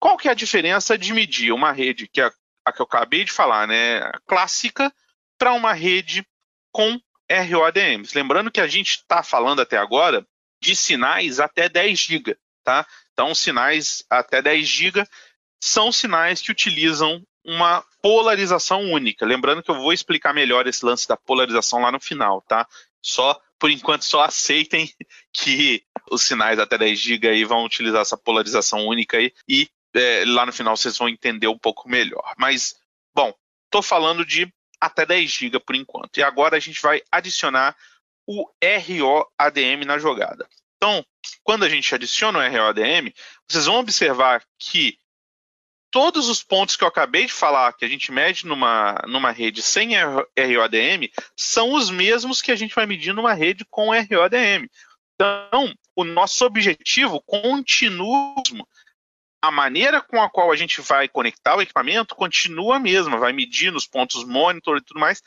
Qual 0.00 0.16
que 0.16 0.28
é 0.28 0.30
a 0.30 0.34
diferença 0.34 0.96
de 0.96 1.12
medir 1.12 1.52
uma 1.52 1.72
rede 1.72 2.08
que 2.08 2.22
é 2.22 2.30
a 2.64 2.72
que 2.72 2.80
eu 2.80 2.86
acabei 2.86 3.22
de 3.22 3.32
falar, 3.32 3.68
né? 3.68 4.00
Clássica 4.26 4.92
para 5.38 5.52
uma 5.52 5.74
rede 5.74 6.26
com 6.72 6.98
ROADMs. 7.30 8.14
Lembrando 8.14 8.50
que 8.50 8.60
a 8.60 8.66
gente 8.66 8.90
está 8.90 9.22
falando 9.22 9.60
até 9.60 9.76
agora 9.76 10.26
de 10.60 10.74
sinais 10.74 11.40
até 11.40 11.68
10 11.68 11.98
GB, 11.98 12.36
tá? 12.64 12.86
Então, 13.12 13.34
sinais 13.34 14.04
até 14.10 14.40
10 14.42 14.66
GB 14.66 15.04
são 15.62 15.90
sinais 15.90 16.40
que 16.40 16.50
utilizam 16.50 17.22
uma 17.44 17.84
polarização 18.02 18.82
única. 18.90 19.24
Lembrando 19.24 19.62
que 19.62 19.70
eu 19.70 19.76
vou 19.76 19.92
explicar 19.92 20.34
melhor 20.34 20.66
esse 20.66 20.84
lance 20.84 21.06
da 21.08 21.16
polarização 21.16 21.80
lá 21.80 21.92
no 21.92 22.00
final, 22.00 22.42
tá? 22.42 22.66
Só 23.00 23.40
por 23.58 23.70
enquanto 23.70 24.04
só 24.04 24.22
aceitem 24.22 24.92
que 25.32 25.82
os 26.10 26.22
sinais 26.22 26.58
até 26.58 26.76
10 26.76 26.98
GB 26.98 27.28
aí 27.28 27.44
vão 27.44 27.64
utilizar 27.64 28.02
essa 28.02 28.16
polarização 28.16 28.86
única 28.86 29.16
aí 29.16 29.32
e 29.48 29.68
é, 29.94 30.24
lá 30.26 30.44
no 30.44 30.52
final 30.52 30.76
vocês 30.76 30.98
vão 30.98 31.08
entender 31.08 31.48
um 31.48 31.58
pouco 31.58 31.88
melhor. 31.88 32.34
Mas, 32.36 32.76
bom, 33.14 33.32
estou 33.64 33.82
falando 33.82 34.26
de 34.26 34.52
até 34.80 35.06
10 35.06 35.30
GB 35.30 35.60
por 35.60 35.74
enquanto. 35.74 36.18
E 36.18 36.22
agora 36.22 36.56
a 36.56 36.60
gente 36.60 36.80
vai 36.80 37.02
adicionar 37.10 37.76
o 38.26 38.48
ROADM 38.62 39.84
na 39.84 39.98
jogada. 39.98 40.48
Então, 40.76 41.04
quando 41.42 41.64
a 41.64 41.68
gente 41.68 41.94
adiciona 41.94 42.38
o 42.38 42.42
ROADM, 42.42 43.12
vocês 43.48 43.66
vão 43.66 43.76
observar 43.76 44.44
que 44.58 44.98
todos 45.90 46.28
os 46.28 46.42
pontos 46.42 46.76
que 46.76 46.84
eu 46.84 46.88
acabei 46.88 47.26
de 47.26 47.32
falar, 47.32 47.72
que 47.72 47.84
a 47.84 47.88
gente 47.88 48.12
mede 48.12 48.46
numa, 48.46 49.00
numa 49.06 49.30
rede 49.30 49.62
sem 49.62 49.90
ROADM, 49.94 51.10
são 51.36 51.72
os 51.72 51.88
mesmos 51.88 52.42
que 52.42 52.52
a 52.52 52.56
gente 52.56 52.74
vai 52.74 52.84
medir 52.84 53.14
numa 53.14 53.32
rede 53.32 53.64
com 53.70 53.90
ROADM. 53.90 54.68
Então, 55.14 55.74
o 55.94 56.04
nosso 56.04 56.44
objetivo 56.44 57.22
continua 57.22 58.34
a 59.46 59.50
maneira 59.50 60.00
com 60.00 60.20
a 60.20 60.28
qual 60.28 60.50
a 60.50 60.56
gente 60.56 60.80
vai 60.80 61.08
conectar 61.08 61.56
o 61.56 61.62
equipamento 61.62 62.14
continua 62.14 62.76
a 62.76 62.80
mesma, 62.80 63.18
vai 63.18 63.32
medir 63.32 63.72
nos 63.72 63.86
pontos 63.86 64.24
monitor 64.24 64.78
e 64.78 64.82
tudo 64.82 65.00
mais, 65.00 65.22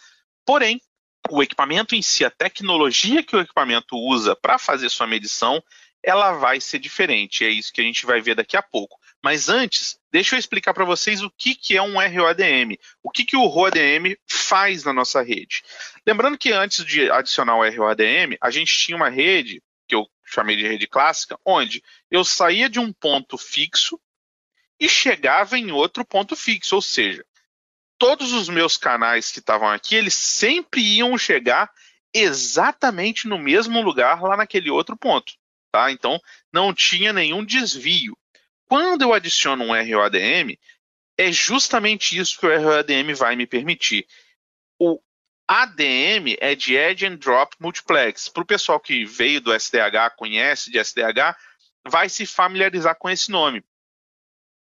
porém, 0.45 0.81
o 1.29 1.43
equipamento 1.43 1.95
em 1.95 2.01
si, 2.01 2.25
a 2.25 2.29
tecnologia 2.29 3.23
que 3.23 3.35
o 3.35 3.39
equipamento 3.39 3.95
usa 3.95 4.35
para 4.35 4.57
fazer 4.57 4.89
sua 4.89 5.07
medição, 5.07 5.61
ela 6.03 6.33
vai 6.33 6.61
ser 6.61 6.79
diferente. 6.79 7.43
É 7.43 7.49
isso 7.49 7.73
que 7.73 7.81
a 7.81 7.83
gente 7.83 8.05
vai 8.05 8.21
ver 8.21 8.35
daqui 8.35 8.55
a 8.55 8.61
pouco. 8.61 8.97
Mas 9.21 9.49
antes, 9.49 9.99
deixa 10.11 10.35
eu 10.35 10.39
explicar 10.39 10.73
para 10.73 10.85
vocês 10.85 11.21
o 11.21 11.29
que, 11.29 11.53
que 11.53 11.75
é 11.75 11.81
um 11.81 11.95
ROADM, 11.99 12.77
o 13.03 13.11
que, 13.11 13.25
que 13.25 13.35
o 13.35 13.45
ROADM 13.45 14.15
faz 14.25 14.83
na 14.83 14.93
nossa 14.93 15.21
rede. 15.21 15.61
Lembrando 16.07 16.37
que 16.37 16.51
antes 16.51 16.85
de 16.85 17.11
adicionar 17.11 17.57
o 17.57 17.69
ROADM, 17.69 18.37
a 18.41 18.49
gente 18.49 18.73
tinha 18.77 18.95
uma 18.95 19.09
rede 19.09 19.61
que 19.87 19.95
eu 19.95 20.07
chamei 20.25 20.55
de 20.55 20.67
rede 20.67 20.87
clássica, 20.87 21.37
onde 21.45 21.83
eu 22.09 22.23
saía 22.23 22.69
de 22.69 22.79
um 22.79 22.93
ponto 22.93 23.37
fixo 23.37 23.99
e 24.79 24.87
chegava 24.87 25.57
em 25.57 25.71
outro 25.71 26.05
ponto 26.05 26.35
fixo, 26.35 26.75
ou 26.75 26.81
seja, 26.81 27.25
todos 27.97 28.31
os 28.31 28.47
meus 28.47 28.77
canais 28.77 29.31
que 29.31 29.39
estavam 29.39 29.69
aqui, 29.69 29.95
eles 29.95 30.13
sempre 30.13 30.81
iam 30.81 31.17
chegar 31.17 31.69
exatamente 32.13 33.27
no 33.27 33.37
mesmo 33.37 33.81
lugar 33.81 34.21
lá 34.21 34.37
naquele 34.37 34.69
outro 34.69 34.97
ponto, 34.97 35.33
tá? 35.71 35.91
Então 35.91 36.19
não 36.51 36.73
tinha 36.73 37.11
nenhum 37.11 37.43
desvio. 37.43 38.17
Quando 38.65 39.01
eu 39.01 39.13
adiciono 39.13 39.65
um 39.65 39.73
ROADM, 39.73 40.57
é 41.17 41.31
justamente 41.31 42.17
isso 42.17 42.39
que 42.39 42.45
o 42.45 42.61
ROADM 42.61 43.13
vai 43.13 43.35
me 43.35 43.45
permitir. 43.45 44.07
O 44.79 45.01
ADM 45.47 46.37
é 46.39 46.53
de 46.53 46.75
Edge 46.75 47.07
and 47.07 47.15
Drop 47.15 47.55
Multiplex. 47.59 48.29
Para 48.29 48.43
o 48.43 48.45
pessoal 48.45 48.79
que 48.79 49.03
veio 49.03 49.41
do 49.41 49.51
SDH, 49.51 50.15
conhece 50.15 50.71
de 50.71 50.77
SDH, 50.77 51.35
vai 51.87 52.07
se 52.07 52.25
familiarizar 52.27 52.95
com 52.95 53.09
esse 53.09 53.31
nome. 53.31 53.63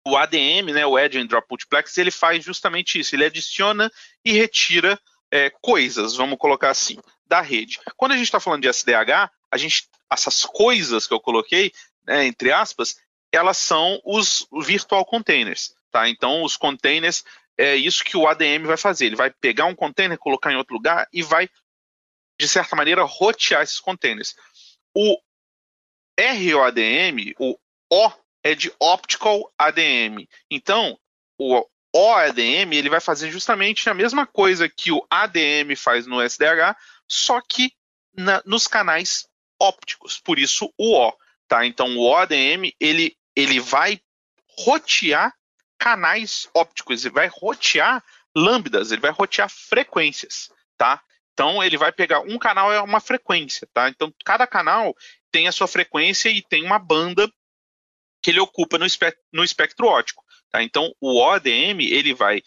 O 0.08 0.16
ADM, 0.16 0.72
né, 0.74 0.86
o 0.86 1.00
Edge 1.00 1.18
and 1.18 1.26
Drop 1.26 1.48
Multiplex, 1.50 1.98
ele 1.98 2.12
faz 2.12 2.44
justamente 2.44 3.00
isso. 3.00 3.16
Ele 3.16 3.26
adiciona 3.26 3.92
e 4.24 4.32
retira 4.32 5.00
é, 5.32 5.50
coisas, 5.62 6.16
vamos 6.16 6.38
colocar 6.38 6.70
assim, 6.70 6.98
da 7.26 7.42
rede. 7.42 7.80
Quando 7.98 8.12
a 8.12 8.16
gente 8.16 8.26
está 8.26 8.40
falando 8.40 8.62
de 8.62 8.70
SDH, 8.70 9.32
a 9.52 9.58
gente, 9.58 9.88
essas 10.12 10.46
coisas 10.46 11.08
que 11.08 11.14
eu 11.14 11.20
coloquei, 11.20 11.72
né, 12.06 12.26
entre 12.26 12.52
aspas, 12.52 12.98
elas 13.32 13.58
são 13.58 14.00
os 14.06 14.48
virtual 14.64 15.04
containers. 15.06 15.76
Tá? 15.92 16.08
Então, 16.08 16.44
os 16.44 16.56
containers 16.56 17.24
é 17.58 17.76
isso 17.76 18.04
que 18.04 18.18
o 18.18 18.28
ADM 18.28 18.66
vai 18.66 18.78
fazer. 18.78 19.08
Ele 19.08 19.16
vai 19.16 19.30
pegar 19.30 19.66
um 19.66 19.76
container, 19.76 20.18
colocar 20.18 20.52
em 20.52 20.58
outro 20.58 20.76
lugar 20.76 21.08
e 21.12 21.24
vai, 21.24 21.50
de 22.40 22.48
certa 22.48 22.76
maneira, 22.76 23.04
rotear 23.04 23.62
esses 23.62 23.80
containers. 23.80 24.36
O 24.94 25.18
ROADM, 26.20 27.34
o 27.40 27.58
O 27.92 28.12
é 28.46 28.54
de 28.54 28.72
Optical 28.80 29.52
ADM. 29.58 30.28
Então, 30.52 30.96
o 31.36 31.66
OADM 31.96 32.74
ele 32.74 32.92
vai 32.92 33.00
fazer 33.02 33.32
justamente 33.32 33.90
a 33.90 33.94
mesma 33.96 34.28
coisa 34.28 34.70
que 34.70 34.92
o 34.92 35.04
ADM 35.10 35.76
faz 35.76 36.06
no 36.06 36.22
SDH, 36.22 36.78
só 37.08 37.42
que 37.42 37.74
na, 38.16 38.44
nos 38.46 38.68
canais 38.68 39.28
ópticos. 39.60 40.20
Por 40.20 40.38
isso 40.38 40.72
o 40.78 40.96
O. 40.96 41.14
Tá? 41.48 41.66
Então, 41.66 41.98
o 41.98 42.08
OADM 42.08 42.72
ele, 42.80 43.18
ele 43.36 43.60
vai 43.60 44.00
rotear 44.60 45.34
canais 45.80 46.48
ópticos, 46.54 47.04
ele 47.04 47.16
vai 47.16 47.28
rotear 47.28 48.04
lambdas, 48.36 48.92
ele 48.92 49.02
vai 49.02 49.12
rotear 49.12 49.50
frequências, 49.50 50.52
tá? 50.78 51.02
Então 51.34 51.64
ele 51.64 51.78
vai 51.78 51.92
pegar 51.92 52.22
um 52.22 52.38
canal 52.38 52.72
é 52.72 52.80
uma 52.80 53.00
frequência, 53.00 53.68
tá? 53.74 53.90
Então 53.90 54.14
cada 54.24 54.48
canal 54.48 54.96
tem 55.32 55.48
a 55.48 55.52
sua 55.52 55.68
frequência 55.68 56.30
e 56.30 56.42
tem 56.42 56.64
uma 56.64 56.80
banda 56.80 57.30
que 58.26 58.32
ele 58.32 58.40
ocupa 58.40 58.80
no, 58.80 58.88
espectro, 58.88 59.22
no 59.32 59.44
espectro 59.44 59.88
tá? 60.52 60.64
Então 60.64 60.92
o 61.00 61.22
ODM 61.22 61.80
ele 61.82 62.12
vai 62.12 62.42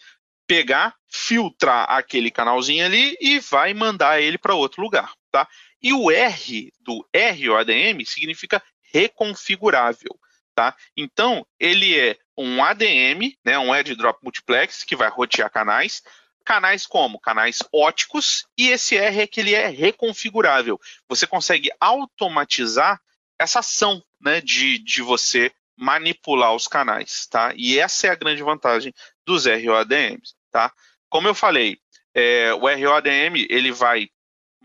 pegar, 0.45 0.93
filtrar 1.07 1.89
aquele 1.89 2.29
canalzinho 2.29 2.83
ali 2.83 3.15
e 3.21 3.39
vai 3.39 3.73
mandar 3.73 4.19
ele 4.19 4.37
para 4.37 4.53
outro 4.53 4.81
lugar, 4.81 5.13
tá? 5.31 5.47
E 5.81 5.93
o 5.93 6.11
R 6.11 6.73
do 6.81 7.07
ROADM 7.15 8.03
significa 8.03 8.61
reconfigurável, 8.91 10.19
tá? 10.53 10.75
Então, 10.97 11.47
ele 11.57 11.97
é 11.97 12.17
um 12.37 12.61
ADM, 12.61 13.37
né, 13.45 13.57
um 13.57 13.73
Edge 13.73 13.95
Drop 13.95 14.19
Multiplex, 14.21 14.83
que 14.83 14.97
vai 14.97 15.07
rotear 15.07 15.49
canais, 15.49 16.03
canais 16.43 16.85
como? 16.85 17.21
Canais 17.21 17.59
óticos, 17.71 18.45
e 18.57 18.67
esse 18.67 18.97
R 18.97 19.21
é 19.21 19.27
que 19.27 19.39
ele 19.39 19.55
é 19.55 19.67
reconfigurável. 19.67 20.77
Você 21.07 21.25
consegue 21.25 21.69
automatizar 21.79 22.99
essa 23.39 23.59
ação 23.59 24.03
né, 24.19 24.41
de, 24.41 24.77
de 24.79 25.01
você 25.01 25.53
manipular 25.79 26.53
os 26.53 26.67
canais, 26.67 27.25
tá? 27.27 27.53
E 27.55 27.79
essa 27.79 28.07
é 28.07 28.09
a 28.09 28.15
grande 28.15 28.43
vantagem 28.43 28.93
dos 29.25 29.45
ROADMs, 29.45 30.35
tá? 30.51 30.73
Como 31.09 31.27
eu 31.27 31.33
falei, 31.33 31.77
é, 32.13 32.53
o 32.53 32.59
ROADM 32.59 33.47
ele 33.49 33.71
vai 33.71 34.09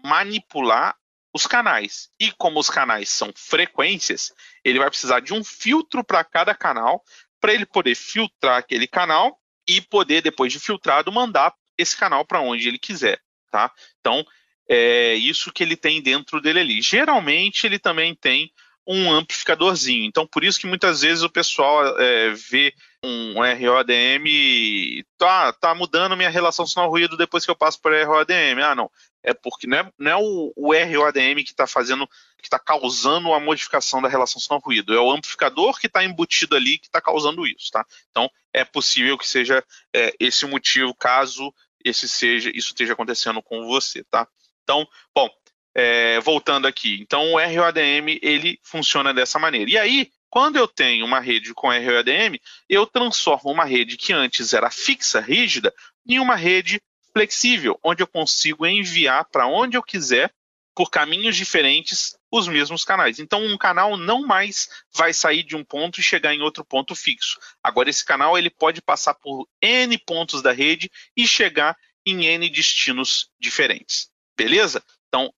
manipular 0.05 0.97
os 1.33 1.47
canais. 1.47 2.11
E 2.21 2.33
como 2.33 2.59
os 2.59 2.69
canais 2.69 3.09
são 3.09 3.33
frequências, 3.35 4.33
ele 4.65 4.79
vai 4.79 4.91
precisar 4.91 5.21
de 5.21 5.33
um 5.33 5.43
filtro 5.43 6.05
para 6.05 6.25
cada 6.25 6.55
canal, 6.55 7.03
para 7.41 7.55
ele 7.55 7.67
poder 7.67 7.95
filtrar 7.95 8.59
aquele 8.59 8.87
canal 8.87 9.39
e 9.69 9.81
poder, 9.81 10.21
depois 10.21 10.53
de 10.53 10.61
filtrado, 10.61 11.13
mandar 11.13 11.55
esse 11.79 11.97
canal 11.97 12.25
para 12.25 12.41
onde 12.41 12.69
ele 12.69 12.79
quiser. 12.79 13.21
Tá? 13.51 13.71
Então, 14.01 14.25
é 14.69 15.15
isso 15.15 15.53
que 15.53 15.63
ele 15.63 15.77
tem 15.77 16.03
dentro 16.03 16.41
dele 16.41 16.61
ali. 16.61 16.83
Geralmente, 16.83 17.67
ele 17.67 17.79
também 17.79 18.15
tem 18.15 18.51
um 18.87 19.13
amplificadorzinho. 19.13 20.05
Então, 20.05 20.27
por 20.27 20.45
isso 20.45 20.61
que 20.61 20.67
muitas 20.67 21.01
vezes 21.01 21.23
o 21.23 21.31
pessoal 21.31 21.99
é, 21.99 22.31
vê 22.31 22.75
um 23.03 23.35
ROADM, 23.35 25.05
tá, 25.19 25.53
tá 25.53 25.75
mudando 25.75 26.17
minha 26.17 26.31
relação 26.31 26.67
sinal-ruído 26.67 27.17
depois 27.17 27.45
que 27.45 27.51
eu 27.51 27.57
passo 27.57 27.81
para 27.81 28.05
ROADM. 28.05 28.63
Ah, 28.63 28.75
não. 28.75 28.91
É 29.23 29.33
porque 29.33 29.67
não 29.67 29.79
é, 29.79 29.93
não 29.99 30.11
é 30.11 30.17
o, 30.17 30.53
o 30.55 30.73
ROADM 30.73 31.43
que 31.45 31.51
está 31.51 31.67
fazendo, 31.67 32.07
que 32.39 32.47
está 32.47 32.59
causando 32.59 33.33
a 33.33 33.41
modificação 33.41 34.03
da 34.03 34.09
relação 34.09 34.41
sinal-ruído. 34.41 34.95
É 34.95 35.01
o 35.01 35.11
amplificador 35.11 35.79
que 35.79 35.87
está 35.87 36.05
embutido 36.05 36.55
ali 36.55 36.79
que 36.79 36.87
está 36.87 37.01
causando 37.01 37.47
isso, 37.47 37.71
tá? 37.71 37.85
Então, 38.11 38.31
é 38.53 38.65
possível 38.65 39.17
que 39.17 39.27
seja 39.27 39.65
é, 39.95 40.15
esse 40.21 40.45
o 40.45 40.49
motivo, 40.49 40.95
caso 40.95 41.53
esse 41.85 42.09
seja, 42.09 42.51
isso 42.55 42.69
esteja 42.69 42.95
acontecendo 42.95 43.43
com 43.43 43.67
você, 43.67 44.03
tá? 44.05 44.27
Então, 44.63 44.87
bom, 45.15 45.29
é, 45.75 46.21
voltando 46.21 46.67
aqui, 46.67 46.99
então 47.01 47.33
o 47.33 47.39
ROADM 47.39 48.19
ele 48.23 48.59
funciona 48.63 49.13
dessa 49.13 49.39
maneira. 49.39 49.71
E 49.71 49.77
aí, 49.77 50.11
quando 50.31 50.57
eu 50.57 50.67
tenho 50.67 51.05
uma 51.05 51.21
rede 51.21 51.53
com 51.55 51.69
ROADM, 51.69 52.39
eu 52.69 52.87
transformo 52.87 53.51
uma 53.51 53.65
rede 53.65 53.97
que 53.97 54.13
antes 54.13 54.53
era 54.53 54.71
fixa, 54.71 55.21
rígida, 55.21 55.73
em 56.07 56.19
uma 56.19 56.37
rede 56.37 56.81
flexível, 57.13 57.79
onde 57.83 58.03
eu 58.03 58.07
consigo 58.07 58.67
enviar 58.67 59.25
para 59.27 59.47
onde 59.47 59.77
eu 59.77 59.83
quiser, 59.83 60.33
por 60.75 60.91
caminhos 60.91 61.37
diferentes, 61.37 62.17
os 62.31 62.49
mesmos 62.49 62.85
canais. 62.85 63.21
Então, 63.21 63.45
um 63.45 63.57
canal 63.57 63.97
não 63.97 64.27
mais 64.27 64.69
vai 64.93 65.13
sair 65.13 65.45
de 65.45 65.55
um 65.55 65.65
ponto 65.65 66.01
e 66.01 66.03
chegar 66.03 66.35
em 66.35 66.43
outro 66.43 66.65
ponto 66.65 66.97
fixo. 66.97 67.39
Agora, 67.63 67.89
esse 67.89 68.05
canal 68.05 68.37
ele 68.37 68.51
pode 68.51 68.83
passar 68.83 69.15
por 69.15 69.49
N 69.63 69.97
pontos 69.99 70.43
da 70.43 70.51
rede 70.51 70.91
e 71.17 71.29
chegar 71.29 71.77
em 72.05 72.27
N 72.27 72.51
destinos 72.51 73.31
diferentes. 73.39 74.11
Beleza? 74.37 74.83
Então, 75.07 75.33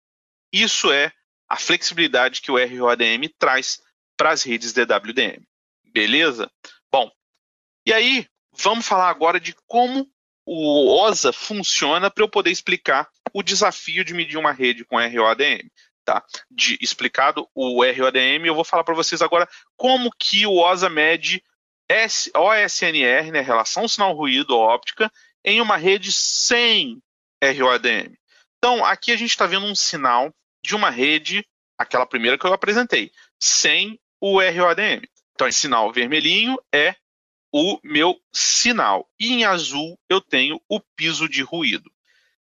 isso 0.63 0.93
é 0.93 1.13
a 1.49 1.57
flexibilidade 1.57 2.41
que 2.41 2.51
o 2.51 2.57
ROADM 2.57 3.29
traz 3.39 3.81
para 4.17 4.31
as 4.31 4.43
redes 4.43 4.73
DWDM. 4.73 5.43
Beleza? 5.93 6.51
Bom, 6.91 7.11
e 7.85 7.93
aí 7.93 8.27
vamos 8.53 8.87
falar 8.87 9.09
agora 9.09 9.39
de 9.39 9.55
como 9.67 10.09
o 10.45 11.01
OSA 11.03 11.33
funciona 11.33 12.11
para 12.11 12.23
eu 12.23 12.29
poder 12.29 12.51
explicar 12.51 13.09
o 13.33 13.43
desafio 13.43 14.05
de 14.05 14.15
medir 14.15 14.39
uma 14.39 14.53
rede 14.53 14.85
com 14.85 14.97
ROADM. 14.97 15.69
Tá? 16.05 16.25
De, 16.51 16.79
explicado 16.81 17.49
o 17.53 17.83
ROADM, 17.83 18.47
eu 18.47 18.55
vou 18.55 18.65
falar 18.65 18.85
para 18.85 18.95
vocês 18.95 19.21
agora 19.21 19.49
como 19.77 20.11
que 20.17 20.47
o 20.47 20.59
OSA 20.59 20.89
mede 20.89 21.43
S, 21.89 22.31
OSNR, 22.35 23.31
né, 23.33 23.41
relação 23.41 23.89
sinal-ruído 23.89 24.57
óptica, 24.57 25.11
em 25.45 25.61
uma 25.61 25.77
rede 25.77 26.13
sem 26.13 27.01
ROADM. 27.43 28.15
Então, 28.59 28.85
aqui 28.85 29.13
a 29.13 29.17
gente 29.17 29.31
está 29.31 29.47
vendo 29.47 29.67
um 29.67 29.75
sinal 29.75 30.33
de 30.67 30.75
uma 30.75 30.91
rede, 30.91 31.47
aquela 31.79 32.07
primeira 32.07 32.37
que 32.37 32.47
eu 32.47 32.53
apresentei, 32.53 33.11
sem 33.41 33.99
o 34.21 34.41
ROADM. 34.41 35.03
Então, 35.35 35.47
esse 35.47 35.61
sinal 35.61 35.93
vermelhinho 35.93 36.59
é 36.73 36.97
o 37.53 37.79
meu 37.83 38.21
sinal. 38.33 39.09
E 39.19 39.33
em 39.33 39.45
azul 39.45 39.99
eu 40.09 40.21
tenho 40.21 40.61
o 40.69 40.81
piso 40.81 41.29
de 41.29 41.43
ruído. 41.43 41.91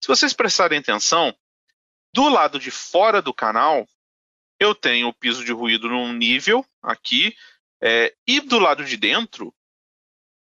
Se 0.01 0.07
vocês 0.07 0.33
prestarem 0.33 0.79
atenção, 0.79 1.35
do 2.13 2.29
lado 2.29 2.59
de 2.59 2.71
fora 2.71 3.21
do 3.21 3.33
canal, 3.33 3.87
eu 4.59 4.75
tenho 4.75 5.07
o 5.07 5.13
piso 5.13 5.43
de 5.45 5.51
ruído 5.51 5.87
num 5.89 6.13
nível 6.13 6.65
aqui, 6.81 7.35
é, 7.81 8.13
e 8.27 8.39
do 8.39 8.59
lado 8.59 8.83
de 8.83 8.97
dentro 8.97 9.53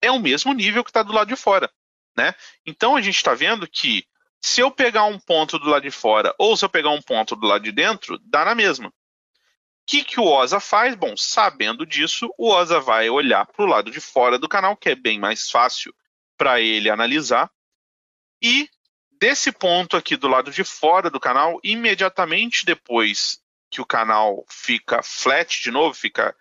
é 0.02 0.12
o 0.12 0.20
mesmo 0.20 0.54
nível 0.54 0.84
que 0.84 0.90
está 0.90 1.02
do 1.02 1.14
lado 1.14 1.30
de 1.30 1.36
fora. 1.36 1.72
Né? 2.16 2.36
Então 2.66 2.96
a 2.96 3.02
gente 3.02 3.16
está 3.16 3.34
vendo 3.34 3.68
que 3.68 4.06
se 4.44 4.60
eu 4.60 4.70
pegar 4.70 5.06
um 5.06 5.18
ponto 5.18 5.58
do 5.58 5.70
lado 5.70 5.84
de 5.84 5.92
fora 5.92 6.36
ou 6.38 6.58
se 6.58 6.66
eu 6.66 6.70
pegar 6.70 6.90
um 6.90 7.02
ponto 7.02 7.34
do 7.34 7.48
lado 7.48 7.64
de 7.64 7.72
dentro, 7.72 8.20
dá 8.26 8.44
na 8.44 8.54
mesma. 8.54 8.90
O 8.90 8.94
que, 9.88 10.04
que 10.04 10.20
o 10.20 10.26
OSA 10.26 10.60
faz? 10.60 10.96
Bom, 10.96 11.16
sabendo 11.16 11.86
disso, 11.86 12.30
o 12.38 12.50
OSA 12.52 12.80
vai 12.80 13.10
olhar 13.10 13.46
para 13.46 13.64
o 13.64 13.68
lado 13.68 13.90
de 13.90 14.02
fora 14.02 14.38
do 14.38 14.50
canal, 14.50 14.76
que 14.76 14.90
é 14.90 14.96
bem 14.96 15.18
mais 15.18 15.50
fácil 15.50 15.96
para 16.38 16.60
ele 16.60 16.90
analisar, 16.90 17.50
e 18.42 18.70
desse 19.12 19.52
ponto 19.52 19.96
aqui 19.96 20.18
do 20.18 20.28
lado 20.28 20.52
de 20.52 20.64
fora 20.66 21.10
do 21.10 21.20
canal, 21.20 21.60
imediatamente 21.64 22.66
depois 22.66 23.40
que 23.70 23.80
o 23.80 23.86
canal 23.86 24.44
fica 24.50 25.02
flat 25.02 25.62
de 25.62 25.72
novo, 25.72 25.94
fica 25.94 26.36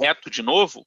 reto 0.00 0.30
de 0.30 0.42
novo, 0.42 0.86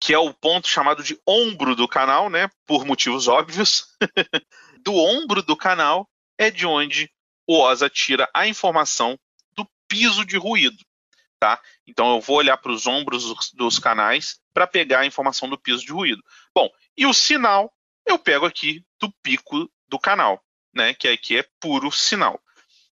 que 0.00 0.12
é 0.12 0.18
o 0.18 0.32
ponto 0.32 0.68
chamado 0.68 1.02
de 1.02 1.18
ombro 1.26 1.74
do 1.74 1.88
canal, 1.88 2.28
né, 2.28 2.50
por 2.66 2.84
motivos 2.84 3.28
óbvios. 3.28 3.86
do 4.82 4.94
ombro 4.94 5.42
do 5.42 5.56
canal 5.56 6.08
é 6.38 6.50
de 6.50 6.66
onde 6.66 7.10
o 7.46 7.58
OSA 7.60 7.88
tira 7.88 8.28
a 8.34 8.46
informação 8.46 9.18
do 9.52 9.68
piso 9.88 10.24
de 10.24 10.36
ruído. 10.36 10.76
Tá? 11.38 11.60
Então 11.86 12.14
eu 12.14 12.20
vou 12.20 12.36
olhar 12.36 12.56
para 12.56 12.72
os 12.72 12.86
ombros 12.86 13.52
dos, 13.52 13.78
canais 13.78 14.40
para 14.54 14.66
pegar 14.66 15.00
a 15.00 15.06
informação 15.06 15.48
do 15.48 15.58
piso 15.58 15.84
de 15.84 15.92
ruído. 15.92 16.22
Bom, 16.54 16.70
e 16.96 17.04
o 17.04 17.12
sinal 17.12 17.72
eu 18.06 18.18
pego 18.18 18.46
aqui 18.46 18.84
do 18.98 19.12
pico 19.22 19.70
do 19.88 19.98
canal, 19.98 20.42
né? 20.74 20.94
Que 20.94 21.08
aqui 21.08 21.38
é 21.38 21.48
puro 21.60 21.90
sinal. 21.92 22.40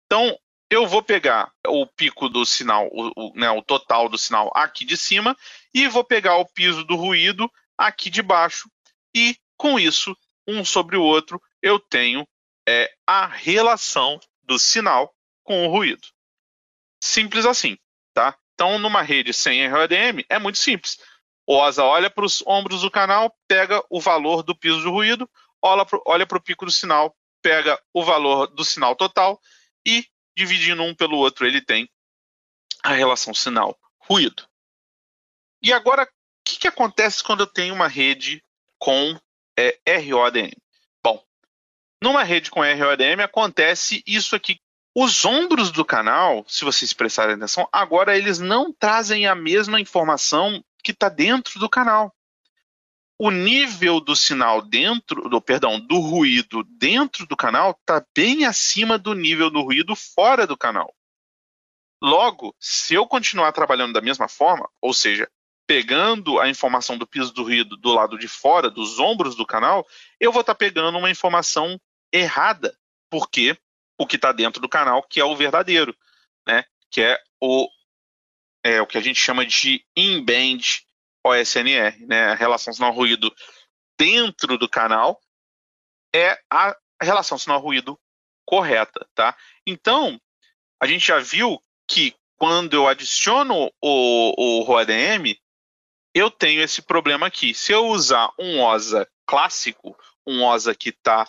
Então 0.06 0.38
eu 0.72 0.88
vou 0.88 1.04
pegar 1.04 1.52
o 1.68 1.86
pico 1.86 2.30
do 2.30 2.46
sinal, 2.46 2.88
o, 2.94 3.12
o, 3.16 3.34
né, 3.36 3.52
o 3.52 3.62
total 3.62 4.08
do 4.08 4.18
sinal 4.18 4.50
aqui 4.56 4.86
de 4.86 4.96
cima 4.96 5.38
e 5.74 5.86
vou 5.90 6.04
pegar 6.04 6.38
o 6.38 6.46
piso 6.46 6.86
do 6.86 6.96
ruído 6.96 7.52
aqui 7.78 8.10
de 8.10 8.22
baixo 8.22 8.72
e 9.14 9.38
com 9.58 9.78
isso 9.78 10.18
um 10.48 10.64
sobre 10.64 10.96
o 10.96 11.04
outro 11.04 11.42
eu 11.62 11.78
tenho 11.78 12.26
é, 12.68 12.90
a 13.06 13.28
relação 13.28 14.18
do 14.44 14.58
sinal 14.58 15.14
com 15.44 15.68
o 15.68 15.70
ruído. 15.70 16.08
Simples 17.04 17.46
assim, 17.46 17.78
tá? 18.14 18.38
Então, 18.54 18.80
numa 18.80 19.02
rede 19.02 19.34
sem 19.34 19.68
ROADM, 19.68 20.24
é 20.30 20.40
muito 20.40 20.58
simples. 20.58 20.98
O 21.46 21.58
OSA 21.58 21.84
olha 21.84 22.10
para 22.10 22.24
os 22.24 22.42
ombros 22.48 22.82
do 22.82 22.92
canal, 22.92 23.36
pega 23.48 23.84
o 23.90 24.00
valor 24.00 24.42
do 24.42 24.56
piso 24.56 24.82
do 24.84 24.92
ruído, 24.92 25.30
olha 25.62 26.26
para 26.26 26.38
o 26.38 26.42
pico 26.42 26.66
do 26.66 26.72
sinal, 26.72 27.14
pega 27.42 27.78
o 27.94 28.06
valor 28.06 28.48
do 28.48 28.64
sinal 28.64 28.96
total 28.96 29.40
e, 29.86 30.06
dividindo 30.36 30.84
um 30.84 30.96
pelo 30.96 31.17
outro, 31.17 31.46
ele 31.46 31.62
tem 31.62 31.89
a 32.84 32.94
relação 32.94 33.34
sinal-ruído. 33.34 34.48
E 35.62 35.72
agora, 35.72 36.04
o 36.04 36.08
que, 36.44 36.60
que, 36.60 36.67
acontece 36.67 37.24
quando 37.24 37.41
eu 37.41 37.48
tenho 37.48 37.74
uma 37.74 37.88
rede 37.88 38.44
com 38.80 39.20
é, 39.58 39.98
ROADM? 39.98 40.52
Numa 42.04 42.24
rede 42.24 42.50
com 42.50 42.62
ROADM 42.62 43.22
acontece 43.22 44.04
isso 44.08 44.36
aqui. 44.36 44.60
Os 44.96 45.24
ombros 45.24 45.72
do 45.72 45.86
canal, 45.86 46.44
se 46.48 46.65
vocês 46.65 46.91
prestarem 46.91 47.36
atenção, 47.36 47.70
agora 47.72 48.17
eles 48.17 48.39
não 48.39 48.74
trazem 48.74 49.28
a 49.28 49.36
mesma 49.36 49.80
informação 49.80 50.63
que 50.84 50.91
está 50.91 51.08
dentro 51.08 51.60
do 51.60 51.70
canal. 51.70 52.13
O 53.24 53.30
nível 53.30 54.00
do 54.02 54.16
sinal 54.16 54.64
dentro, 54.64 55.30
do 55.30 55.40
perdão, 55.40 55.80
do 55.80 56.00
ruído 56.00 56.64
dentro 56.64 57.28
do 57.28 57.38
canal 57.38 57.78
está 57.80 58.04
bem 58.16 58.46
acima 58.46 58.98
do 58.98 59.14
nível 59.14 59.52
do 59.52 59.62
ruído 59.62 59.96
fora 59.96 60.48
do 60.48 60.58
canal. 60.58 60.92
Logo, 62.02 62.56
se 62.60 62.96
eu 62.96 63.06
continuar 63.06 63.52
trabalhando 63.52 63.94
da 63.94 64.02
mesma 64.02 64.28
forma, 64.28 64.68
ou 64.82 64.92
seja, 64.92 65.30
pegando 65.68 66.40
a 66.40 66.50
informação 66.50 66.98
do 66.98 67.06
piso 67.06 67.32
do 67.32 67.44
ruído 67.44 67.78
do 67.78 67.94
lado 67.94 68.18
de 68.18 68.28
fora, 68.28 68.72
dos 68.72 68.98
ombros 68.98 69.36
do 69.36 69.46
canal, 69.46 69.88
eu 70.20 70.32
vou 70.32 70.42
estar 70.42 70.56
tá 70.56 70.58
pegando 70.58 70.98
uma 70.98 71.12
informação 71.12 71.80
errada, 72.12 72.76
porque 73.08 73.56
o 74.00 74.08
que 74.08 74.16
está 74.16 74.32
dentro 74.32 74.60
do 74.60 74.68
canal, 74.68 75.04
que 75.04 75.20
é 75.20 75.24
o 75.24 75.36
verdadeiro, 75.36 75.96
né? 76.48 76.66
Que 76.90 77.02
é 77.02 77.22
o, 77.40 77.70
é 78.64 78.82
o 78.82 78.88
que 78.88 78.98
a 78.98 79.02
gente 79.02 79.20
chama 79.20 79.46
de 79.46 79.86
in-band 79.96 80.82
OSNR, 81.26 82.06
né? 82.06 82.32
A 82.32 82.36
relação 82.36 82.74
sinal-ruído 82.74 83.34
dentro 83.98 84.58
do 84.58 84.68
canal 84.68 85.20
é 86.14 86.40
a 86.50 86.76
relação 87.02 87.38
sinal-ruído 87.38 88.00
correta, 88.46 89.08
tá? 89.14 89.36
Então, 89.66 90.20
a 90.82 90.88
gente 90.88 91.08
já 91.08 91.20
viu 91.20 91.62
que 91.88 92.16
quando 92.38 92.74
eu 92.74 92.88
adiciono 92.88 93.72
o, 93.82 94.60
o 94.60 94.64
ROADM, 94.64 95.36
eu 96.14 96.30
tenho 96.30 96.62
esse 96.62 96.82
problema 96.82 97.28
aqui. 97.28 97.54
Se 97.54 97.72
eu 97.72 97.88
usar 97.88 98.30
um 98.38 98.60
OSA 98.62 99.08
clássico, 99.26 99.96
um 100.26 100.44
OSA 100.44 100.76
que 100.76 100.90
está 100.90 101.28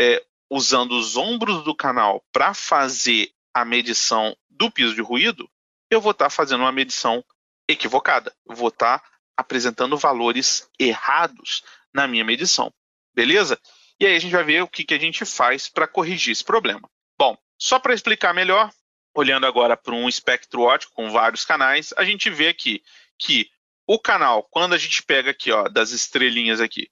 é, 0.00 0.22
usando 0.50 0.92
os 0.92 1.16
ombros 1.16 1.62
do 1.62 1.74
canal 1.74 2.22
para 2.32 2.52
fazer 2.52 3.32
a 3.54 3.64
medição 3.64 4.36
do 4.48 4.70
piso 4.70 4.94
de 4.94 5.00
ruído, 5.00 5.48
eu 5.90 6.00
vou 6.00 6.12
estar 6.12 6.26
tá 6.26 6.30
fazendo 6.30 6.62
uma 6.62 6.72
medição 6.72 7.24
equivocada. 7.68 8.34
Eu 8.46 8.54
vou 8.54 8.68
estar 8.68 8.98
tá 8.98 9.08
apresentando 9.40 9.96
valores 9.96 10.68
errados 10.78 11.62
na 11.92 12.06
minha 12.06 12.24
medição. 12.24 12.72
Beleza? 13.14 13.58
E 13.98 14.06
aí 14.06 14.16
a 14.16 14.18
gente 14.18 14.32
vai 14.32 14.44
ver 14.44 14.62
o 14.62 14.68
que, 14.68 14.84
que 14.84 14.94
a 14.94 14.98
gente 14.98 15.24
faz 15.24 15.68
para 15.68 15.88
corrigir 15.88 16.32
esse 16.32 16.44
problema. 16.44 16.88
Bom, 17.18 17.36
só 17.58 17.78
para 17.78 17.92
explicar 17.92 18.32
melhor, 18.32 18.70
olhando 19.14 19.46
agora 19.46 19.76
para 19.76 19.94
um 19.94 20.08
espectro 20.08 20.62
ótico 20.62 20.94
com 20.94 21.10
vários 21.10 21.44
canais, 21.44 21.92
a 21.96 22.04
gente 22.04 22.30
vê 22.30 22.48
aqui 22.48 22.82
que 23.18 23.50
o 23.86 23.98
canal, 23.98 24.44
quando 24.44 24.74
a 24.74 24.78
gente 24.78 25.02
pega 25.02 25.32
aqui, 25.32 25.50
ó, 25.50 25.68
das 25.68 25.90
estrelinhas 25.90 26.60
aqui, 26.60 26.88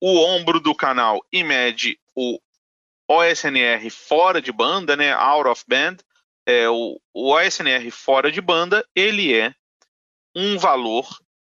o 0.00 0.18
ombro 0.18 0.60
do 0.60 0.74
canal 0.74 1.20
e 1.32 1.42
mede 1.42 1.98
o 2.14 2.38
OSNR 3.08 3.90
fora 3.90 4.40
de 4.40 4.52
banda, 4.52 4.96
né, 4.96 5.12
out 5.12 5.48
of 5.48 5.64
band, 5.66 5.96
é, 6.46 6.68
o, 6.68 7.00
o 7.12 7.32
OSNR 7.34 7.90
fora 7.90 8.30
de 8.30 8.40
banda, 8.40 8.86
ele 8.94 9.36
é 9.36 9.54
um 10.34 10.56
valor 10.56 11.08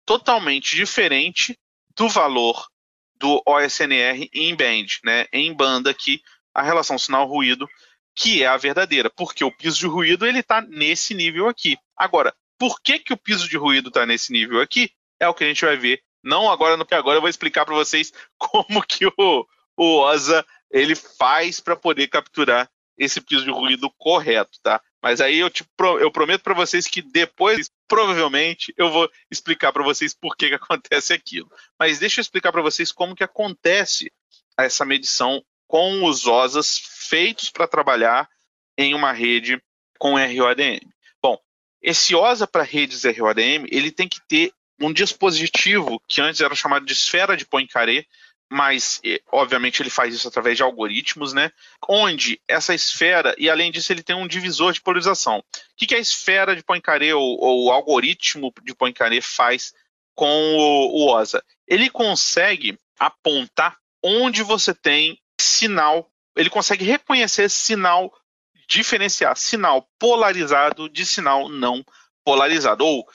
totalmente 0.08 0.76
diferente 0.76 1.60
do 1.96 2.08
valor 2.08 2.66
do 3.16 3.44
OSNR 3.46 4.30
em 4.34 4.56
band, 4.56 4.86
né, 5.04 5.26
em 5.34 5.54
banda 5.54 5.92
aqui, 5.92 6.22
a 6.54 6.64
relação 6.64 6.98
sinal-ruído 6.98 7.68
que 8.16 8.42
é 8.42 8.48
a 8.48 8.58
verdadeira, 8.58 9.12
porque 9.12 9.44
o 9.44 9.52
piso 9.52 9.78
de 9.78 9.86
ruído 9.86 10.26
ele 10.26 10.40
está 10.40 10.60
nesse 10.60 11.14
nível 11.14 11.48
aqui. 11.48 11.78
Agora, 11.96 12.34
por 12.58 12.82
que, 12.82 12.98
que 12.98 13.14
o 13.14 13.18
piso 13.18 13.48
de 13.48 13.56
ruído 13.58 13.90
está 13.90 14.08
nesse 14.08 14.32
nível 14.32 14.60
aqui? 14.60 14.90
É 15.20 15.28
o 15.28 15.36
que 15.36 15.44
a 15.44 15.48
gente 15.48 15.64
vai 15.64 15.78
ver. 15.78 16.02
Não 16.24 16.50
agora, 16.50 16.76
no 16.76 16.86
que 16.86 16.96
agora 16.96 17.18
eu 17.18 17.22
vou 17.22 17.30
explicar 17.30 17.64
para 17.64 17.76
vocês 17.76 18.12
como 18.40 18.82
que 18.82 19.06
o, 19.06 19.48
o 19.78 20.00
OSA 20.00 20.44
ele 20.72 20.96
faz 20.96 21.60
para 21.60 21.76
poder 21.76 22.08
capturar 22.08 22.68
esse 22.98 23.22
piso 23.22 23.44
de 23.44 23.52
ruído 23.52 23.92
correto, 24.00 24.58
tá? 24.64 24.82
Mas 25.02 25.22
aí 25.22 25.38
eu, 25.38 25.50
te, 25.50 25.64
eu 26.00 26.12
prometo 26.12 26.42
para 26.42 26.56
vocês 26.56 26.88
que 26.88 27.04
depois, 27.04 27.70
provavelmente, 27.88 28.74
eu 28.78 28.92
vou 28.92 29.10
explicar 29.32 29.72
para 29.72 29.84
vocês 29.84 30.14
por 30.14 30.36
que, 30.36 30.50
que 30.50 30.56
acontece 30.56 31.14
aquilo. 31.14 31.52
Mas 31.80 32.00
deixa 32.00 32.20
eu 32.20 32.22
explicar 32.22 32.52
para 32.52 32.62
vocês 32.62 32.92
como 32.92 33.16
que 33.16 33.24
acontece 33.24 34.12
essa 34.58 34.86
medição 34.86 35.44
com 35.68 36.06
os 36.06 36.26
OSAs 36.26 36.80
feitos 36.80 37.50
para 37.50 37.68
trabalhar 37.68 38.28
em 38.78 38.94
uma 38.94 39.12
rede 39.12 39.62
com 40.00 40.16
ROADM. 40.16 40.80
Bom, 41.22 41.38
esse 41.82 42.16
OSA 42.16 42.48
para 42.48 42.64
redes 42.64 43.04
ROADM, 43.04 43.66
ele 43.70 43.92
tem 43.92 44.08
que 44.08 44.20
ter 44.28 44.52
um 44.80 44.94
dispositivo 44.94 46.02
que 46.08 46.22
antes 46.22 46.42
era 46.42 46.54
chamado 46.56 46.86
de 46.86 46.94
esfera 46.94 47.36
de 47.36 47.46
Poincaré, 47.46 48.06
mas 48.50 49.02
obviamente 49.32 49.82
ele 49.82 49.90
faz 49.90 50.14
isso 50.14 50.28
através 50.28 50.56
de 50.56 50.64
algoritmos, 50.64 51.34
né? 51.34 51.52
Onde 51.88 52.42
essa 52.48 52.74
esfera, 52.74 53.36
e 53.38 53.50
além 53.50 53.72
disso, 53.72 53.92
ele 53.92 54.04
tem 54.04 54.16
um 54.16 54.28
divisor 54.28 54.72
de 54.72 54.82
polarização. 54.82 55.40
O 55.40 55.44
que, 55.76 55.88
que 55.88 55.96
a 55.96 56.00
esfera 56.00 56.56
de 56.56 56.64
Poincaré 56.64 57.14
ou, 57.14 57.38
ou 57.40 57.66
o 57.66 57.72
algoritmo 57.72 58.54
de 58.64 58.74
Poincaré 58.74 59.20
faz 59.22 59.74
com 60.16 60.28
o, 60.28 61.06
o 61.06 61.14
OSA? 61.14 61.44
Ele 61.68 61.90
consegue 61.90 62.78
apontar 62.98 63.78
onde 64.02 64.44
você 64.44 64.74
tem 64.74 65.20
sinal, 65.40 66.10
ele 66.36 66.50
consegue 66.50 66.86
reconhecer 66.86 67.50
sinal, 67.50 68.14
diferenciar 68.68 69.36
sinal 69.36 69.88
polarizado 70.00 70.90
de 70.90 71.06
sinal 71.06 71.50
não 71.50 71.86
polarizado. 72.24 72.86
Ou 72.86 73.06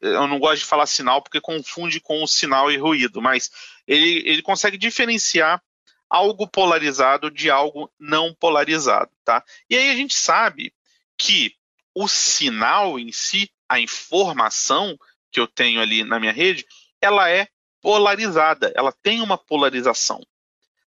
eu 0.00 0.26
não 0.26 0.38
gosto 0.38 0.60
de 0.60 0.64
falar 0.64 0.86
sinal 0.86 1.22
porque 1.22 1.40
confunde 1.40 2.00
com 2.00 2.22
o 2.22 2.28
sinal 2.28 2.70
e 2.70 2.76
ruído, 2.76 3.20
mas 3.20 3.50
ele, 3.86 4.22
ele 4.26 4.42
consegue 4.42 4.76
diferenciar 4.76 5.62
algo 6.08 6.46
polarizado 6.46 7.30
de 7.30 7.50
algo 7.50 7.90
não 7.98 8.34
polarizado, 8.34 9.10
tá? 9.24 9.42
E 9.68 9.76
aí 9.76 9.90
a 9.90 9.94
gente 9.94 10.14
sabe 10.14 10.72
que 11.16 11.54
o 11.94 12.06
sinal 12.06 12.98
em 12.98 13.10
si, 13.12 13.50
a 13.68 13.80
informação 13.80 14.98
que 15.30 15.40
eu 15.40 15.46
tenho 15.46 15.80
ali 15.80 16.04
na 16.04 16.20
minha 16.20 16.32
rede, 16.32 16.66
ela 17.00 17.30
é 17.30 17.48
polarizada, 17.80 18.72
ela 18.76 18.92
tem 18.92 19.20
uma 19.20 19.38
polarização. 19.38 20.20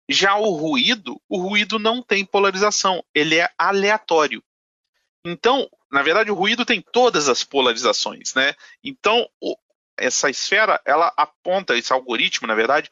Já 0.08 0.36
o 0.38 0.56
ruído, 0.56 1.22
o 1.30 1.38
ruído 1.38 1.78
não 1.78 2.02
tem 2.02 2.26
polarização, 2.26 3.04
ele 3.14 3.36
é 3.36 3.50
aleatório. 3.58 4.44
Então, 5.25 5.69
na 5.91 6.01
verdade, 6.01 6.32
o 6.32 6.36
ruído 6.36 6.65
tem 6.65 6.82
todas 6.82 7.27
as 7.27 7.43
polarizações, 7.43 8.34
né? 8.34 8.55
Então, 8.84 9.27
o, 9.41 9.58
essa 9.97 10.29
esfera, 10.29 10.82
ela 10.86 11.12
aponta, 11.17 11.77
esse 11.77 11.91
algoritmo, 11.91 12.47
na 12.47 12.55
verdade, 12.55 12.89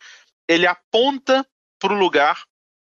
ele 0.48 0.68
aponta 0.68 1.48
para 1.80 1.94
o 1.94 1.98
lugar 1.98 2.44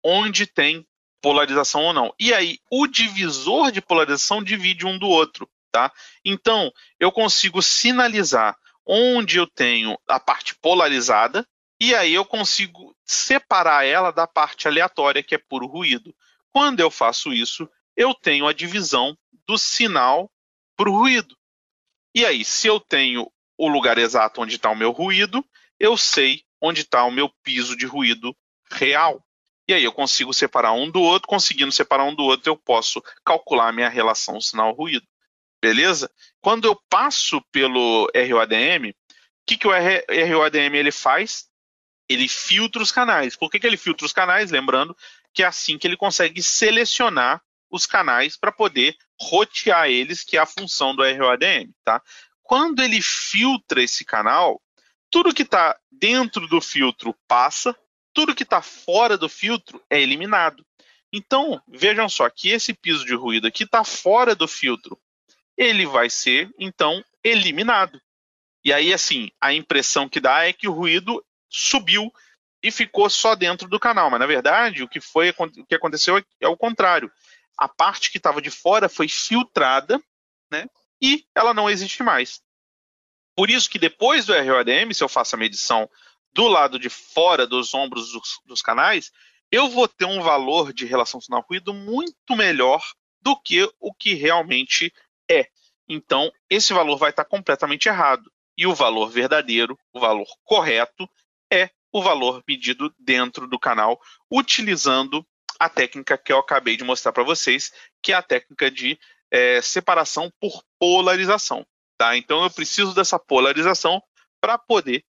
onde 0.02 0.46
tem 0.46 0.86
polarização 1.20 1.82
ou 1.84 1.92
não. 1.92 2.14
E 2.18 2.32
aí, 2.32 2.58
o 2.70 2.86
divisor 2.86 3.72
de 3.72 3.80
polarização 3.80 4.42
divide 4.42 4.86
um 4.86 4.98
do 4.98 5.08
outro, 5.08 5.48
tá? 5.72 5.92
Então, 6.24 6.72
eu 6.98 7.10
consigo 7.10 7.60
sinalizar 7.60 8.56
onde 8.86 9.36
eu 9.36 9.46
tenho 9.46 9.98
a 10.06 10.20
parte 10.20 10.54
polarizada 10.54 11.46
e 11.80 11.94
aí 11.94 12.14
eu 12.14 12.24
consigo 12.24 12.96
separar 13.04 13.84
ela 13.84 14.10
da 14.10 14.26
parte 14.26 14.66
aleatória, 14.68 15.22
que 15.22 15.34
é 15.34 15.38
puro 15.38 15.66
ruído. 15.66 16.14
Quando 16.52 16.80
eu 16.80 16.90
faço 16.90 17.32
isso, 17.32 17.68
eu 17.96 18.14
tenho 18.14 18.46
a 18.46 18.52
divisão 18.52 19.16
do 19.46 19.58
sinal 19.58 20.30
para 20.76 20.90
o 20.90 20.96
ruído. 20.96 21.36
E 22.14 22.24
aí, 22.24 22.44
se 22.44 22.66
eu 22.66 22.80
tenho 22.80 23.30
o 23.58 23.68
lugar 23.68 23.98
exato 23.98 24.40
onde 24.40 24.56
está 24.56 24.70
o 24.70 24.76
meu 24.76 24.90
ruído, 24.90 25.44
eu 25.78 25.96
sei 25.96 26.42
onde 26.60 26.82
está 26.82 27.04
o 27.04 27.10
meu 27.10 27.30
piso 27.42 27.76
de 27.76 27.86
ruído 27.86 28.36
real. 28.70 29.24
E 29.68 29.74
aí 29.74 29.84
eu 29.84 29.92
consigo 29.92 30.32
separar 30.32 30.72
um 30.72 30.90
do 30.90 31.00
outro, 31.00 31.28
conseguindo 31.28 31.72
separar 31.72 32.04
um 32.04 32.14
do 32.14 32.22
outro, 32.22 32.50
eu 32.50 32.56
posso 32.56 33.02
calcular 33.24 33.68
a 33.68 33.72
minha 33.72 33.88
relação 33.88 34.40
sinal-ruído. 34.40 35.06
Beleza? 35.60 36.10
Quando 36.40 36.66
eu 36.66 36.80
passo 36.88 37.40
pelo 37.50 38.10
ROADM, 38.14 38.90
o 38.90 38.94
que, 39.46 39.56
que 39.56 39.66
o 39.66 39.70
ROADM 39.70 40.76
ele 40.76 40.92
faz? 40.92 41.48
ele 42.08 42.28
filtra 42.28 42.82
os 42.82 42.92
canais. 42.92 43.36
Por 43.36 43.50
que, 43.50 43.58
que 43.58 43.66
ele 43.66 43.76
filtra 43.76 44.06
os 44.06 44.12
canais? 44.12 44.50
Lembrando 44.50 44.96
que 45.32 45.42
é 45.42 45.46
assim 45.46 45.76
que 45.78 45.86
ele 45.86 45.96
consegue 45.96 46.42
selecionar 46.42 47.42
os 47.70 47.86
canais 47.86 48.36
para 48.36 48.52
poder 48.52 48.96
rotear 49.20 49.88
eles, 49.88 50.22
que 50.22 50.36
é 50.36 50.40
a 50.40 50.46
função 50.46 50.94
do 50.94 51.02
ROADM. 51.02 51.70
Tá? 51.84 52.02
Quando 52.42 52.82
ele 52.82 53.00
filtra 53.02 53.82
esse 53.82 54.04
canal, 54.04 54.60
tudo 55.10 55.34
que 55.34 55.42
está 55.42 55.76
dentro 55.90 56.46
do 56.46 56.60
filtro 56.60 57.14
passa, 57.26 57.76
tudo 58.12 58.34
que 58.34 58.42
está 58.42 58.62
fora 58.62 59.16
do 59.16 59.28
filtro 59.28 59.82
é 59.90 60.00
eliminado. 60.00 60.64
Então, 61.12 61.62
vejam 61.68 62.08
só 62.08 62.28
que 62.28 62.50
esse 62.50 62.74
piso 62.74 63.04
de 63.04 63.14
ruído 63.14 63.46
aqui 63.46 63.64
está 63.64 63.84
fora 63.84 64.34
do 64.34 64.46
filtro. 64.46 64.98
Ele 65.56 65.86
vai 65.86 66.10
ser, 66.10 66.50
então, 66.58 67.02
eliminado. 67.24 68.00
E 68.64 68.72
aí, 68.72 68.92
assim, 68.92 69.30
a 69.40 69.54
impressão 69.54 70.08
que 70.08 70.20
dá 70.20 70.46
é 70.46 70.52
que 70.52 70.68
o 70.68 70.72
ruído 70.72 71.24
subiu 71.48 72.12
e 72.62 72.70
ficou 72.70 73.08
só 73.08 73.34
dentro 73.34 73.68
do 73.68 73.78
canal. 73.78 74.10
Mas 74.10 74.20
na 74.20 74.26
verdade, 74.26 74.82
o 74.82 74.88
que 74.88 75.00
foi 75.00 75.30
o 75.30 75.66
que 75.66 75.74
aconteceu 75.74 76.22
é 76.40 76.48
o 76.48 76.56
contrário. 76.56 77.10
A 77.56 77.68
parte 77.68 78.10
que 78.10 78.18
estava 78.18 78.42
de 78.42 78.50
fora 78.50 78.88
foi 78.88 79.08
filtrada, 79.08 80.02
né? 80.50 80.66
E 81.00 81.26
ela 81.34 81.54
não 81.54 81.68
existe 81.68 82.02
mais. 82.02 82.40
Por 83.36 83.50
isso 83.50 83.68
que 83.68 83.78
depois 83.78 84.26
do 84.26 84.32
ROADM, 84.32 84.92
se 84.92 85.04
eu 85.04 85.08
faço 85.08 85.34
a 85.34 85.38
medição 85.38 85.88
do 86.32 86.48
lado 86.48 86.78
de 86.78 86.88
fora 86.88 87.46
dos 87.46 87.74
ombros 87.74 88.12
dos, 88.12 88.40
dos 88.44 88.62
canais, 88.62 89.12
eu 89.50 89.68
vou 89.68 89.86
ter 89.86 90.04
um 90.04 90.22
valor 90.22 90.72
de 90.72 90.84
relação 90.86 91.20
sinal-ruído 91.20 91.72
muito 91.72 92.34
melhor 92.34 92.82
do 93.20 93.36
que 93.40 93.70
o 93.80 93.92
que 93.94 94.14
realmente 94.14 94.92
é. 95.30 95.48
Então, 95.88 96.32
esse 96.50 96.72
valor 96.72 96.96
vai 96.96 97.10
estar 97.10 97.24
completamente 97.24 97.88
errado. 97.88 98.30
E 98.56 98.66
o 98.66 98.74
valor 98.74 99.08
verdadeiro, 99.08 99.78
o 99.92 100.00
valor 100.00 100.26
correto, 100.44 101.08
é 101.52 101.70
o 101.92 102.02
valor 102.02 102.42
medido 102.46 102.92
dentro 102.98 103.46
do 103.46 103.58
canal, 103.58 104.00
utilizando 104.30 105.26
a 105.58 105.68
técnica 105.68 106.18
que 106.18 106.32
eu 106.32 106.38
acabei 106.38 106.76
de 106.76 106.84
mostrar 106.84 107.12
para 107.12 107.24
vocês, 107.24 107.72
que 108.02 108.12
é 108.12 108.14
a 108.14 108.22
técnica 108.22 108.70
de 108.70 108.98
é, 109.30 109.60
separação 109.60 110.30
por 110.40 110.62
polarização. 110.78 111.66
Tá? 111.98 112.16
Então 112.16 112.42
eu 112.42 112.50
preciso 112.50 112.94
dessa 112.94 113.18
polarização 113.18 114.02
para 114.40 114.58
poder 114.58 115.04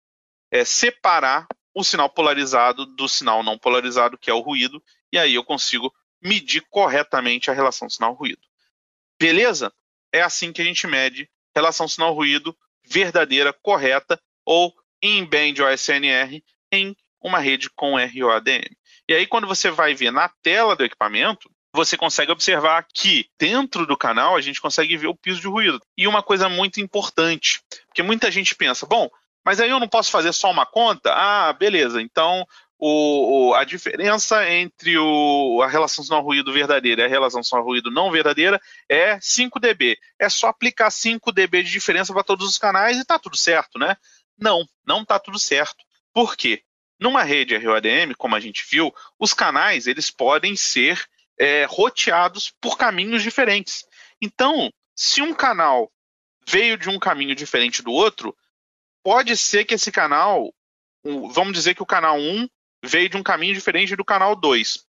é, 0.51 0.65
separar 0.65 1.47
o 1.73 1.83
sinal 1.83 2.09
polarizado 2.09 2.85
do 2.85 3.07
sinal 3.07 3.41
não 3.41 3.57
polarizado, 3.57 4.17
que 4.17 4.29
é 4.29 4.33
o 4.33 4.41
ruído, 4.41 4.83
e 5.11 5.17
aí 5.17 5.33
eu 5.33 5.43
consigo 5.43 5.93
medir 6.21 6.61
corretamente 6.69 7.49
a 7.49 7.53
relação 7.53 7.89
sinal-ruído. 7.89 8.41
Beleza? 9.19 9.73
É 10.11 10.21
assim 10.21 10.53
que 10.53 10.61
a 10.61 10.65
gente 10.65 10.85
mede 10.85 11.29
relação 11.55 11.87
sinal-ruído 11.87 12.55
verdadeira, 12.83 13.53
correta, 13.53 14.21
ou 14.45 14.73
em 15.01 15.25
band 15.25 15.63
OSNR 15.63 16.43
em 16.71 16.95
uma 17.21 17.39
rede 17.39 17.69
com 17.69 17.95
ROADM. 17.95 18.75
E 19.09 19.13
aí, 19.13 19.27
quando 19.27 19.47
você 19.47 19.69
vai 19.69 19.93
ver 19.93 20.11
na 20.11 20.29
tela 20.41 20.75
do 20.75 20.83
equipamento, 20.83 21.49
você 21.75 21.97
consegue 21.97 22.31
observar 22.31 22.85
que 22.93 23.27
dentro 23.39 23.85
do 23.85 23.97
canal 23.97 24.35
a 24.35 24.41
gente 24.41 24.61
consegue 24.61 24.95
ver 24.95 25.07
o 25.07 25.15
piso 25.15 25.41
de 25.41 25.47
ruído. 25.47 25.81
E 25.97 26.07
uma 26.07 26.21
coisa 26.21 26.47
muito 26.47 26.79
importante, 26.79 27.61
porque 27.87 28.03
muita 28.03 28.29
gente 28.29 28.55
pensa, 28.55 28.85
bom, 28.85 29.09
mas 29.43 29.59
aí 29.59 29.69
eu 29.69 29.79
não 29.79 29.87
posso 29.87 30.11
fazer 30.11 30.31
só 30.33 30.51
uma 30.51 30.65
conta? 30.65 31.11
Ah, 31.13 31.51
beleza. 31.51 32.01
Então 32.01 32.45
o, 32.85 33.53
a 33.55 33.63
diferença 33.63 34.49
entre 34.49 34.97
o, 34.97 35.61
a 35.63 35.67
relação 35.67 36.03
sinal-ruído 36.03 36.51
verdadeira 36.51 37.01
e 37.01 37.05
a 37.05 37.09
relação 37.09 37.41
sinal-ruído 37.41 37.89
não 37.89 38.11
verdadeira 38.11 38.59
é 38.89 39.17
5 39.21 39.57
dB. 39.59 39.97
É 40.19 40.27
só 40.27 40.47
aplicar 40.47 40.91
5 40.91 41.31
dB 41.31 41.63
de 41.63 41.71
diferença 41.71 42.13
para 42.13 42.23
todos 42.23 42.47
os 42.47 42.57
canais 42.57 42.97
e 42.97 43.01
está 43.01 43.17
tudo 43.17 43.37
certo, 43.37 43.79
né? 43.79 43.95
Não, 44.37 44.65
não 44.85 45.01
está 45.01 45.17
tudo 45.17 45.39
certo. 45.39 45.77
Por 46.13 46.35
quê? 46.35 46.61
Numa 47.03 47.21
rede 47.21 47.57
ROADM, 47.57 48.13
como 48.17 48.33
a 48.33 48.39
gente 48.39 48.65
viu, 48.65 48.95
os 49.19 49.33
canais 49.33 49.87
eles 49.87 50.09
podem 50.09 50.55
ser 50.55 51.05
é, 51.37 51.65
roteados 51.65 52.49
por 52.61 52.77
caminhos 52.77 53.21
diferentes. 53.21 53.85
Então, 54.21 54.71
se 54.95 55.21
um 55.21 55.33
canal 55.33 55.91
veio 56.47 56.77
de 56.77 56.87
um 56.87 56.97
caminho 56.97 57.35
diferente 57.35 57.83
do 57.83 57.91
outro, 57.91 58.33
pode 59.03 59.35
ser 59.35 59.65
que 59.65 59.73
esse 59.73 59.91
canal, 59.91 60.55
vamos 61.03 61.51
dizer 61.51 61.75
que 61.75 61.83
o 61.83 61.85
canal 61.85 62.17
1 62.17 62.47
veio 62.85 63.09
de 63.09 63.17
um 63.17 63.23
caminho 63.23 63.53
diferente 63.53 63.97
do 63.97 64.05
canal 64.05 64.33
2. 64.33 64.87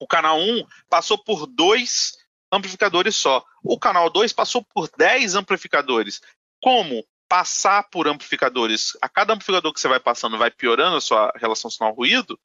O 0.00 0.06
canal 0.06 0.40
1 0.40 0.66
passou 0.88 1.18
por 1.22 1.46
dois 1.46 2.16
amplificadores 2.50 3.14
só. 3.14 3.44
O 3.62 3.78
canal 3.78 4.08
2 4.08 4.32
passou 4.32 4.64
por 4.64 4.88
10 4.96 5.34
amplificadores. 5.34 6.22
Como 6.62 7.06
passar 7.28 7.84
por 7.90 8.08
amplificadores, 8.08 8.96
a 9.00 9.08
cada 9.08 9.32
amplificador 9.32 9.72
que 9.72 9.80
você 9.80 9.88
vai 9.88 10.00
passando 10.00 10.38
vai 10.38 10.50
piorando 10.50 10.96
a 10.96 11.00
sua 11.00 11.32
relação 11.36 11.70
sinal-ruído, 11.70 12.38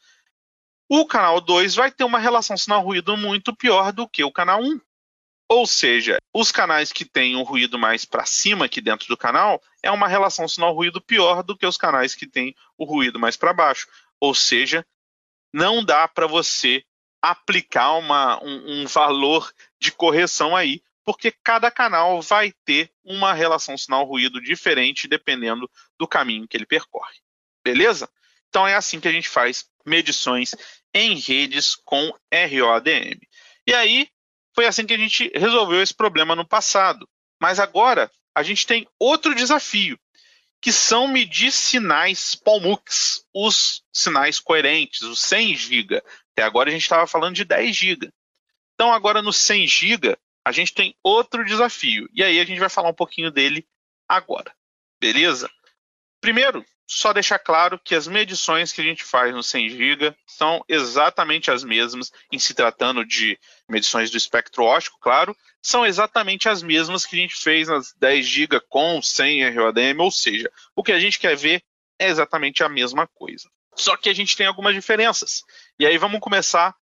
o 0.89 1.06
canal 1.06 1.39
2 1.39 1.76
vai 1.76 1.91
ter 1.91 2.04
uma 2.04 2.20
relação 2.20 2.58
sinal-ruído 2.58 3.15
muito 3.15 3.56
pior 3.56 3.91
do 3.94 4.08
que 4.08 4.24
o 4.24 4.32
canal 4.32 4.62
1. 4.62 4.80
Ou 5.48 5.67
seja, 5.67 6.17
os 6.34 6.52
canais 6.52 6.91
que 6.91 7.06
têm 7.06 7.36
um 7.36 7.44
ruído 7.44 7.78
mais 7.78 8.06
para 8.06 8.26
cima 8.26 8.65
aqui 8.65 8.80
dentro 8.82 9.08
do 9.08 9.17
canal 9.17 9.62
é 9.84 9.91
uma 9.91 10.08
relação 10.08 10.48
sinal-ruído 10.48 11.02
pior 11.02 11.44
do 11.44 11.58
que 11.58 11.65
os 11.65 11.78
canais 11.78 12.15
que 12.15 12.28
têm 12.28 12.56
o 12.78 12.86
ruído 12.86 13.20
mais 13.20 13.36
para 13.38 13.54
baixo. 13.54 13.88
Ou 14.20 14.34
seja, 14.34 14.86
não 15.54 15.84
dá 15.84 16.08
para 16.08 16.28
você 16.28 16.84
aplicar 17.22 17.94
uma, 17.94 18.41
um, 18.44 18.82
um 18.82 18.88
valor 18.88 19.54
de 19.80 19.91
correção 19.91 20.56
aí, 20.56 20.82
porque 21.04 21.32
cada 21.44 21.72
canal 21.72 22.22
vai 22.22 22.54
ter 22.66 22.92
uma 23.04 23.34
relação 23.34 23.78
sinal-ruído 23.78 24.42
diferente 24.42 25.08
dependendo 25.08 25.70
do 25.98 26.08
caminho 26.08 26.48
que 26.48 26.56
ele 26.56 26.66
percorre. 26.66 27.16
Beleza? 27.64 28.10
Então 28.50 28.68
é 28.68 28.76
assim 28.76 29.00
que 29.00 29.08
a 29.08 29.12
gente 29.12 29.30
faz 29.30 29.66
medições 29.86 30.56
em 30.94 31.18
redes 31.18 31.76
com 31.76 32.12
ROADM. 32.32 33.20
E 33.66 33.74
aí 33.74 34.10
foi 34.54 34.66
assim 34.66 34.86
que 34.86 34.94
a 34.94 34.98
gente 34.98 35.32
resolveu 35.34 35.82
esse 35.82 35.94
problema 35.94 36.36
no 36.36 36.48
passado. 36.48 37.08
Mas 37.40 37.60
agora 37.60 38.12
a 38.36 38.44
gente 38.44 38.68
tem 38.68 38.88
outro 39.00 39.34
desafio, 39.34 40.00
que 40.62 40.72
são 40.72 41.08
medir 41.08 41.52
sinais 41.52 42.36
POMUX, 42.36 43.26
os 43.34 43.84
sinais 43.92 44.40
coerentes, 44.40 45.02
os 45.02 45.20
100 45.20 45.56
GB. 45.56 46.04
Até 46.34 46.44
agora 46.44 46.70
a 46.70 46.72
gente 46.72 46.84
estava 46.84 47.08
falando 47.08 47.36
de 47.36 47.44
10 47.44 47.76
GB. 47.76 48.12
Então 48.76 48.94
agora 48.94 49.22
no 49.22 49.34
100 49.34 49.68
GB 49.68 50.18
a 50.46 50.52
gente 50.52 50.74
tem 50.74 50.96
outro 51.04 51.46
desafio. 51.46 52.10
E 52.14 52.24
aí 52.24 52.40
a 52.40 52.46
gente 52.46 52.60
vai 52.60 52.70
falar 52.70 52.90
um 52.90 52.96
pouquinho 52.96 53.32
dele 53.32 53.68
agora. 54.08 54.54
Beleza? 55.00 55.50
Primeiro, 56.20 56.66
só 56.88 57.14
deixar 57.14 57.40
claro 57.40 57.80
que 57.80 57.96
as 57.96 58.06
medições 58.06 58.74
que 58.74 58.82
a 58.82 58.84
gente 58.84 59.04
faz 59.04 59.34
no 59.34 59.42
100 59.42 59.70
GB 59.70 60.16
são 60.28 60.64
exatamente 60.68 61.50
as 61.50 61.64
mesmas, 61.64 62.12
em 62.32 62.38
se 62.38 62.54
tratando 62.54 63.06
de 63.06 63.40
medições 63.68 64.12
do 64.12 64.18
espectro 64.18 64.64
óptico, 64.64 65.00
claro, 65.00 65.36
são 65.62 65.86
exatamente 65.86 66.50
as 66.50 66.62
mesmas 66.62 67.06
que 67.06 67.16
a 67.16 67.20
gente 67.20 67.36
fez 67.36 67.70
nas 67.70 67.94
10 67.94 68.26
GB 68.26 68.60
com 68.68 69.02
100 69.02 69.52
ROADM, 69.52 70.00
ou 70.00 70.12
seja, 70.12 70.52
o 70.76 70.84
que 70.84 70.92
a 70.92 71.00
gente 71.00 71.18
quer 71.18 71.36
ver 71.38 71.64
é 71.98 72.10
exatamente 72.10 72.64
a 72.64 72.70
mesma 72.70 73.08
coisa. 73.08 73.50
Só 73.76 73.96
que 73.96 74.10
a 74.10 74.14
gente 74.14 74.36
tem 74.36 74.46
algumas 74.46 74.76
diferenças. 74.76 75.44
E 75.80 75.86
aí 75.86 75.98
vamos 75.98 76.20
começar 76.20 76.76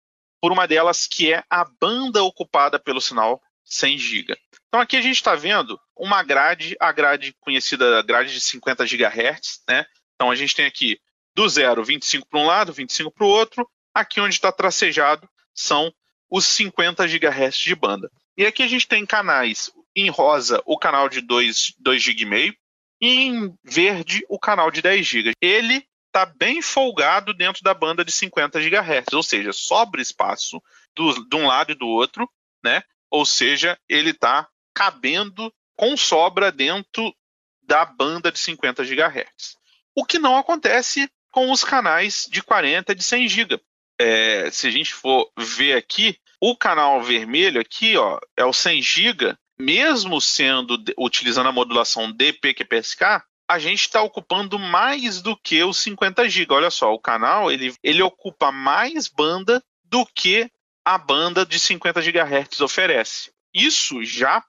por 0.40 0.52
uma 0.52 0.68
delas 0.68 1.06
que 1.06 1.32
é 1.32 1.42
a 1.50 1.64
banda 1.80 2.22
ocupada 2.22 2.78
pelo 2.78 3.00
sinal 3.00 3.42
100 3.66 3.98
GB. 3.98 4.38
Então 4.68 4.80
aqui 4.80 4.96
a 4.96 5.00
gente 5.00 5.16
está 5.16 5.34
vendo 5.34 5.78
uma 5.96 6.22
grade, 6.22 6.76
a 6.80 6.92
grade 6.92 7.34
conhecida 7.40 8.02
grade 8.02 8.32
de 8.32 8.40
50 8.40 8.84
GHz, 8.84 9.62
né? 9.68 9.84
Então 10.14 10.30
a 10.30 10.34
gente 10.34 10.54
tem 10.54 10.64
aqui 10.64 10.98
do 11.34 11.48
zero 11.48 11.84
25 11.84 12.26
para 12.28 12.40
um 12.40 12.46
lado, 12.46 12.72
25 12.72 13.10
para 13.10 13.26
o 13.26 13.28
outro. 13.28 13.68
Aqui 13.94 14.20
onde 14.20 14.34
está 14.34 14.50
tracejado 14.50 15.28
são 15.54 15.92
os 16.30 16.44
50 16.44 17.06
GHz 17.06 17.58
de 17.58 17.74
banda. 17.74 18.10
E 18.36 18.46
aqui 18.46 18.62
a 18.62 18.68
gente 18.68 18.86
tem 18.86 19.04
canais 19.04 19.70
em 19.94 20.10
rosa 20.10 20.62
o 20.64 20.78
canal 20.78 21.08
de 21.08 21.20
2, 21.20 21.74
2 21.78 22.02
GB 22.02 22.56
e 23.00 23.08
em 23.08 23.54
verde 23.64 24.24
o 24.28 24.38
canal 24.38 24.70
de 24.70 24.82
10 24.82 25.06
GB. 25.06 25.32
Ele 25.40 25.86
está 26.06 26.26
bem 26.26 26.62
folgado 26.62 27.34
dentro 27.34 27.62
da 27.62 27.74
banda 27.74 28.04
de 28.04 28.12
50 28.12 28.60
GHz, 28.60 29.12
ou 29.12 29.22
seja, 29.22 29.52
sobra 29.52 30.00
espaço 30.00 30.62
do, 30.94 31.12
de 31.28 31.36
um 31.36 31.46
lado 31.46 31.72
e 31.72 31.74
do 31.74 31.86
outro, 31.86 32.28
né? 32.64 32.82
Ou 33.16 33.26
seja, 33.26 33.78
ele 33.88 34.10
está 34.10 34.48
cabendo 34.74 35.52
com 35.74 35.96
sobra 35.96 36.52
dentro 36.52 37.14
da 37.62 37.84
banda 37.84 38.30
de 38.30 38.38
50 38.38 38.84
GHz 38.84 39.56
o 39.96 40.04
que 40.04 40.18
não 40.18 40.36
acontece 40.36 41.10
com 41.32 41.50
os 41.50 41.64
canais 41.64 42.28
de 42.30 42.42
40 42.42 42.94
de 42.94 43.02
100 43.02 43.28
GB. 43.28 43.60
É, 43.98 44.50
se 44.50 44.68
a 44.68 44.70
gente 44.70 44.92
for 44.92 45.28
ver 45.38 45.72
aqui, 45.72 46.18
o 46.38 46.54
canal 46.54 47.02
vermelho 47.02 47.58
aqui 47.58 47.96
ó, 47.96 48.20
é 48.36 48.44
o 48.44 48.52
100 48.52 48.82
GB, 48.82 49.36
mesmo 49.58 50.20
sendo 50.20 50.78
utilizando 50.98 51.48
a 51.48 51.52
modulação 51.52 52.12
DP-QPSK, 52.12 53.22
a 53.48 53.58
gente 53.58 53.80
está 53.80 54.02
ocupando 54.02 54.58
mais 54.58 55.22
do 55.22 55.34
que 55.34 55.64
os 55.64 55.78
50 55.78 56.28
GB. 56.28 56.52
Olha 56.52 56.70
só, 56.70 56.92
o 56.92 57.00
canal 57.00 57.50
ele, 57.50 57.74
ele 57.82 58.02
ocupa 58.02 58.52
mais 58.52 59.08
banda 59.08 59.62
do 59.82 60.04
que 60.04 60.50
a 60.86 60.96
banda 60.96 61.44
de 61.44 61.58
50 61.58 62.00
GHz 62.00 62.60
oferece. 62.60 63.32
Isso 63.52 64.04
já 64.04 64.44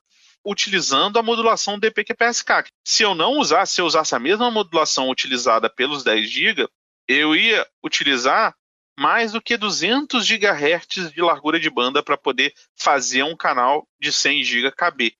utilizando 0.45 1.17
a 1.17 1.23
modulação 1.23 1.80
DPQPSK. 1.80 2.71
Se 2.86 3.02
eu 3.02 3.15
não 3.15 3.39
usasse, 3.39 3.73
se 3.73 3.82
eu 3.82 3.88
usasse 3.88 4.13
a 4.13 4.19
mesma 4.19 4.52
modulação 4.52 5.10
utilizada 5.10 5.67
pelos 5.67 6.04
10 6.04 6.30
GB, 6.30 6.69
eu 7.08 7.36
ia 7.36 7.67
utilizar 7.84 8.56
mais 8.95 9.32
do 9.32 9.41
que 9.41 9.58
200 9.58 10.28
GHz 10.28 11.12
de 11.12 11.21
largura 11.23 11.60
de 11.60 11.71
banda 11.71 12.04
para 12.04 12.15
poder 12.15 12.54
fazer 12.76 13.23
um 13.23 13.36
canal 13.36 13.88
de 14.00 14.13
100 14.13 14.43
GB 14.43 14.71
caber 14.73 15.13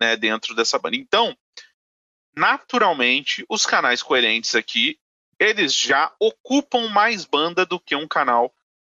né, 0.00 0.16
dentro 0.16 0.56
dessa 0.56 0.76
banda. 0.76 0.96
Então, 0.96 1.36
naturalmente, 2.36 3.44
os 3.48 3.64
canais 3.64 4.02
coerentes 4.02 4.56
aqui, 4.56 4.98
eles 5.38 5.72
já 5.72 6.12
ocupam 6.18 6.88
mais 6.88 7.24
banda 7.24 7.64
do 7.64 7.78
que 7.78 7.94
um 7.94 8.08
canal 8.08 8.52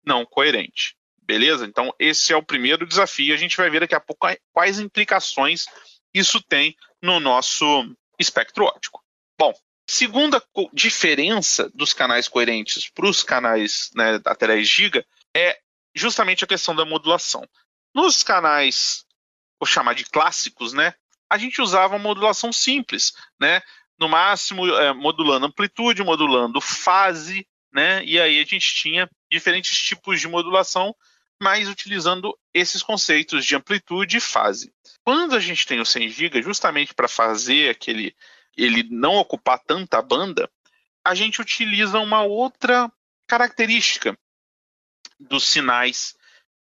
não 0.07 0.25
coerente. 0.25 0.97
Beleza? 1.27 1.65
Então, 1.65 1.95
esse 1.99 2.33
é 2.33 2.37
o 2.37 2.43
primeiro 2.43 2.87
desafio. 2.87 3.35
A 3.35 3.39
gente 3.39 3.57
vai 3.57 3.71
ver 3.71 3.81
daqui 3.81 3.95
a 3.95 4.01
pouco 4.01 4.27
quais 4.53 4.79
implicações 4.79 5.67
isso 6.13 6.41
tem 6.41 6.77
no 7.03 7.19
nosso 7.19 7.65
espectro 8.19 8.65
óptico. 8.65 9.03
Bom, 9.39 9.53
segunda 9.89 10.43
diferença 10.73 11.71
dos 11.75 11.93
canais 11.93 12.29
coerentes 12.29 12.89
para 12.89 13.07
os 13.07 13.23
canais 13.23 13.91
né, 13.95 14.21
até 14.25 14.47
10 14.47 14.69
GB 14.69 15.05
é 15.35 15.59
justamente 15.95 16.45
a 16.45 16.47
questão 16.47 16.75
da 16.75 16.85
modulação. 16.85 17.47
Nos 17.95 18.23
canais, 18.23 19.05
vou 19.59 19.67
chamar 19.67 19.95
de 19.95 20.05
clássicos, 20.05 20.73
né, 20.73 20.95
a 21.29 21.39
gente 21.39 21.61
usava 21.61 21.99
modulação 21.99 22.53
simples, 22.53 23.13
né, 23.41 23.63
no 23.99 24.09
máximo 24.09 24.67
é, 24.67 24.93
modulando 24.93 25.47
amplitude, 25.47 26.03
modulando 26.03 26.61
fase, 26.61 27.47
né, 27.73 28.05
e 28.05 28.21
aí 28.21 28.41
a 28.41 28.45
gente 28.45 28.75
tinha 28.75 29.11
diferentes 29.31 29.77
tipos 29.77 30.21
de 30.21 30.29
modulação 30.29 30.95
mas 31.40 31.68
utilizando 31.68 32.37
esses 32.53 32.83
conceitos 32.83 33.44
de 33.44 33.57
amplitude 33.57 34.16
e 34.16 34.20
fase. 34.20 34.73
Quando 35.05 35.35
a 35.35 35.40
gente 35.40 35.66
tem 35.66 35.81
o 35.81 35.87
100 35.87 36.09
GB, 36.09 36.42
justamente 36.42 36.94
para 36.94 37.09
fazer 37.09 37.70
aquele 37.70 38.14
ele 38.57 38.85
não 38.85 39.16
ocupar 39.16 39.59
tanta 39.59 40.01
banda, 40.01 40.49
a 41.05 41.14
gente 41.14 41.40
utiliza 41.40 41.99
uma 41.99 42.23
outra 42.23 42.90
característica 43.27 44.16
dos 45.18 45.44
sinais, 45.44 46.14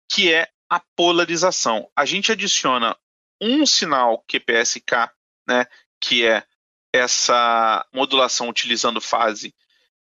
que 0.07 0.31
é 0.31 0.47
a 0.69 0.79
polarização. 0.95 1.89
A 1.95 2.05
gente 2.05 2.31
adiciona 2.31 2.95
um 3.41 3.65
sinal 3.65 4.23
QPSK, 4.27 5.09
né, 5.47 5.65
que 5.99 6.25
é 6.25 6.45
essa 6.93 7.85
modulação 7.93 8.49
utilizando 8.49 9.01
fase 9.01 9.53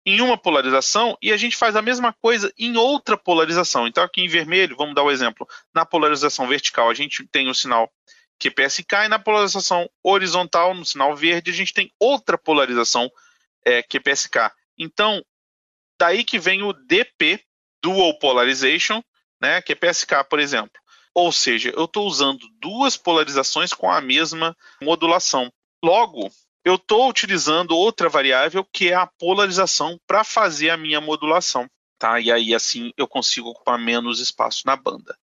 em 0.05 0.21
uma 0.21 0.37
polarização 0.37 1.17
e 1.23 1.33
a 1.33 1.37
gente 1.37 1.57
faz 1.57 1.77
a 1.77 1.83
mesma 1.83 2.13
coisa 2.13 2.53
em 2.59 2.77
outra 2.77 3.17
polarização. 3.17 3.87
Então, 3.87 4.03
aqui 4.03 4.21
em 4.21 4.29
vermelho, 4.29 4.77
vamos 4.77 4.95
dar 4.95 5.03
o 5.03 5.07
um 5.07 5.11
exemplo. 5.11 5.47
Na 5.75 5.87
polarização 5.87 6.47
vertical, 6.49 6.91
a 6.91 6.95
gente 6.95 7.27
tem 7.29 7.49
o 7.49 7.55
sinal 7.55 7.91
QPSK 8.39 9.05
e 9.05 9.09
na 9.09 9.19
polarização 9.19 9.89
horizontal, 10.03 10.75
no 10.75 10.85
sinal 10.85 11.15
verde, 11.15 11.51
a 11.51 11.55
gente 11.55 11.73
tem 11.73 11.93
outra 12.01 12.37
polarização 12.37 13.11
é, 13.65 13.83
QPSK. 13.83 14.51
Então, 14.77 15.25
daí 15.99 16.25
que 16.25 16.39
vem 16.39 16.63
o 16.63 16.73
DP, 16.73 17.41
Dual 17.81 18.19
Polarization, 18.19 19.03
né, 19.41 19.63
QPSK, 19.63 20.25
por 20.29 20.41
exemplo. 20.41 20.81
Ou 21.15 21.31
seja, 21.31 21.71
eu 21.71 21.85
estou 21.85 22.07
usando 22.07 22.41
duas 22.59 22.97
polarizações 22.97 23.73
com 23.73 23.91
a 23.91 24.01
mesma 24.01 24.57
modulação. 24.81 25.53
Logo, 25.85 26.31
eu 26.65 26.77
estou 26.77 27.09
utilizando 27.09 27.77
outra 27.77 28.09
variável 28.09 28.65
que 28.73 28.89
é 28.89 28.95
a 28.95 29.07
polarização 29.07 29.99
para 30.07 30.25
fazer 30.25 30.71
a 30.71 30.77
minha 30.77 31.01
modulação. 31.01 31.69
Tá? 31.99 32.21
E 32.21 32.33
aí, 32.33 32.55
assim, 32.55 32.93
eu 32.97 33.07
consigo 33.07 33.51
ocupar 33.51 33.79
menos 33.79 34.21
espaço 34.21 34.63
na 34.67 34.77
banda. 34.77 35.17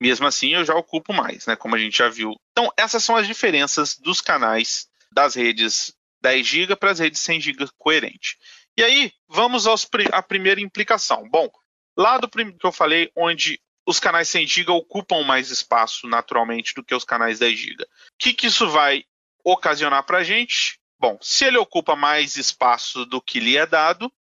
Mesmo 0.00 0.26
assim, 0.26 0.54
eu 0.54 0.64
já 0.64 0.74
ocupo 0.74 1.12
mais, 1.12 1.46
né? 1.46 1.56
Como 1.56 1.74
a 1.74 1.78
gente 1.78 1.98
já 1.98 2.08
viu. 2.08 2.34
Então, 2.52 2.70
essas 2.76 3.02
são 3.02 3.16
as 3.16 3.26
diferenças 3.26 3.96
dos 3.96 4.20
canais 4.20 4.88
das 5.10 5.34
redes 5.34 5.94
10 6.20 6.46
GB 6.46 6.76
para 6.76 6.90
as 6.90 6.98
redes 6.98 7.20
100 7.20 7.40
GB 7.40 7.68
coerente. 7.78 8.36
E 8.76 8.82
aí, 8.82 9.12
vamos 9.28 9.66
à 10.12 10.22
primeira 10.22 10.60
implicação. 10.60 11.28
Bom, 11.30 11.48
lá 11.96 12.18
do 12.18 12.28
que 12.28 12.66
eu 12.66 12.72
falei, 12.72 13.10
onde 13.16 13.60
os 13.86 14.00
canais 14.00 14.28
100 14.28 14.46
GB 14.46 14.72
ocupam 14.72 15.22
mais 15.22 15.50
espaço 15.50 16.06
naturalmente 16.08 16.74
do 16.74 16.84
que 16.84 16.94
os 16.94 17.04
canais 17.04 17.38
10 17.38 17.58
GB. 17.58 17.84
O 17.84 17.86
que, 18.18 18.34
que 18.34 18.48
isso 18.48 18.68
vai 18.68 19.04
ocasionar 19.46 20.02
para 20.02 20.18
a 20.18 20.24
gente? 20.24 20.80
Bom, 20.98 21.18
se 21.22 21.44
ele 21.44 21.56
ocupa 21.56 21.94
mais 21.94 22.36
espaço 22.36 23.06
do 23.06 23.22
que 23.22 23.38
lhe 23.38 23.56
é 23.56 23.64
dado, 23.64 24.12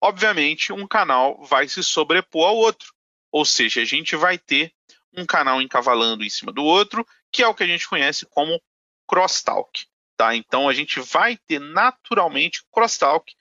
obviamente 0.00 0.72
um 0.72 0.86
canal 0.86 1.42
vai 1.44 1.68
se 1.68 1.82
sobrepor 1.82 2.46
ao 2.46 2.56
outro. 2.56 2.94
Ou 3.32 3.44
seja, 3.44 3.82
a 3.82 3.84
gente 3.84 4.14
vai 4.14 4.38
ter 4.38 4.72
um 5.16 5.26
canal 5.26 5.60
encavalando 5.60 6.22
em 6.22 6.30
cima 6.30 6.52
do 6.52 6.62
outro, 6.62 7.04
que 7.32 7.42
é 7.42 7.48
o 7.48 7.54
que 7.54 7.64
a 7.64 7.66
gente 7.66 7.88
conhece 7.88 8.24
como 8.26 8.62
crosstalk. 9.08 9.86
Tá? 10.16 10.36
Então 10.36 10.68
a 10.68 10.72
gente 10.72 11.00
vai 11.00 11.36
ter 11.36 11.58
naturalmente 11.58 12.62
crosstalk 12.70 13.34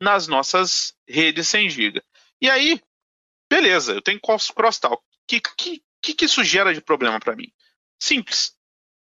nas 0.00 0.26
nossas 0.26 0.94
redes 1.06 1.48
100 1.48 1.70
GB. 1.70 2.02
E 2.40 2.48
aí, 2.48 2.80
beleza, 3.50 3.92
eu 3.92 4.00
tenho 4.00 4.20
crosstalk. 4.20 5.02
O 5.02 5.06
que, 5.26 5.40
que, 5.40 6.14
que 6.14 6.24
isso 6.24 6.42
gera 6.42 6.72
de 6.72 6.80
problema 6.80 7.20
para 7.20 7.36
mim? 7.36 7.52
Simples. 8.00 8.56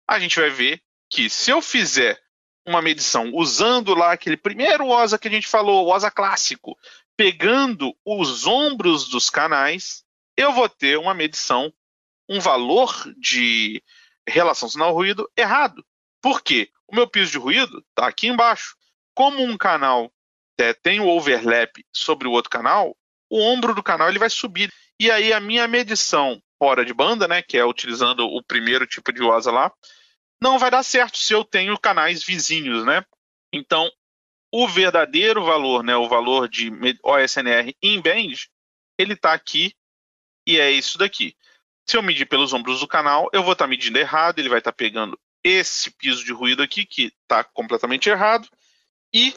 A 0.06 0.18
gente 0.18 0.40
vai 0.40 0.48
ver 0.48 0.82
que 1.10 1.28
se 1.30 1.50
eu 1.50 1.62
fizer 1.62 2.20
uma 2.66 2.82
medição 2.82 3.30
usando 3.32 3.94
lá 3.94 4.12
aquele 4.12 4.36
primeiro 4.36 4.88
OSA 4.88 5.18
que 5.18 5.28
a 5.28 5.30
gente 5.30 5.46
falou, 5.46 5.86
o 5.86 5.94
OSA 5.94 6.10
clássico, 6.10 6.78
pegando 7.16 7.96
os 8.04 8.46
ombros 8.46 9.08
dos 9.08 9.30
canais, 9.30 10.04
eu 10.36 10.52
vou 10.52 10.68
ter 10.68 10.98
uma 10.98 11.14
medição, 11.14 11.72
um 12.28 12.38
valor 12.38 12.94
de 13.16 13.82
relação 14.26 14.68
sinal-ruído 14.68 15.28
errado. 15.36 15.84
Por 16.20 16.42
quê? 16.42 16.70
O 16.86 16.94
meu 16.94 17.08
piso 17.08 17.32
de 17.32 17.38
ruído 17.38 17.84
está 17.88 18.06
aqui 18.06 18.28
embaixo. 18.28 18.76
Como 19.14 19.42
um 19.42 19.56
canal 19.56 20.12
é, 20.58 20.72
tem 20.72 21.00
o 21.00 21.08
overlap 21.08 21.84
sobre 21.92 22.28
o 22.28 22.32
outro 22.32 22.50
canal, 22.50 22.96
o 23.30 23.40
ombro 23.40 23.74
do 23.74 23.82
canal 23.82 24.08
ele 24.08 24.18
vai 24.18 24.30
subir. 24.30 24.72
E 25.00 25.10
aí 25.10 25.32
a 25.32 25.40
minha 25.40 25.66
medição 25.66 26.42
fora 26.58 26.84
de 26.84 26.92
banda, 26.92 27.28
né, 27.28 27.40
que 27.40 27.56
é 27.56 27.64
utilizando 27.64 28.26
o 28.26 28.42
primeiro 28.42 28.86
tipo 28.86 29.12
de 29.12 29.22
OSA 29.22 29.50
lá, 29.50 29.72
não 30.40 30.58
vai 30.58 30.70
dar 30.70 30.82
certo 30.82 31.18
se 31.18 31.32
eu 31.32 31.44
tenho 31.44 31.78
canais 31.78 32.24
vizinhos, 32.24 32.84
né? 32.84 33.04
Então, 33.52 33.90
o 34.52 34.66
verdadeiro 34.66 35.44
valor, 35.44 35.82
né, 35.82 35.96
o 35.96 36.08
valor 36.08 36.48
de 36.48 36.70
OSNR 37.02 37.74
em 37.82 38.00
band, 38.00 38.34
ele 38.98 39.12
está 39.14 39.32
aqui 39.32 39.74
e 40.46 40.58
é 40.58 40.70
isso 40.70 40.96
daqui. 40.96 41.36
Se 41.86 41.96
eu 41.96 42.02
medir 42.02 42.26
pelos 42.26 42.52
ombros 42.52 42.80
do 42.80 42.88
canal, 42.88 43.28
eu 43.32 43.42
vou 43.42 43.52
estar 43.52 43.64
tá 43.64 43.68
medindo 43.68 43.98
errado, 43.98 44.38
ele 44.38 44.48
vai 44.48 44.58
estar 44.58 44.72
tá 44.72 44.76
pegando 44.76 45.18
esse 45.44 45.90
piso 45.90 46.24
de 46.24 46.32
ruído 46.32 46.62
aqui, 46.62 46.84
que 46.84 47.12
está 47.22 47.44
completamente 47.44 48.08
errado, 48.08 48.48
e 49.14 49.34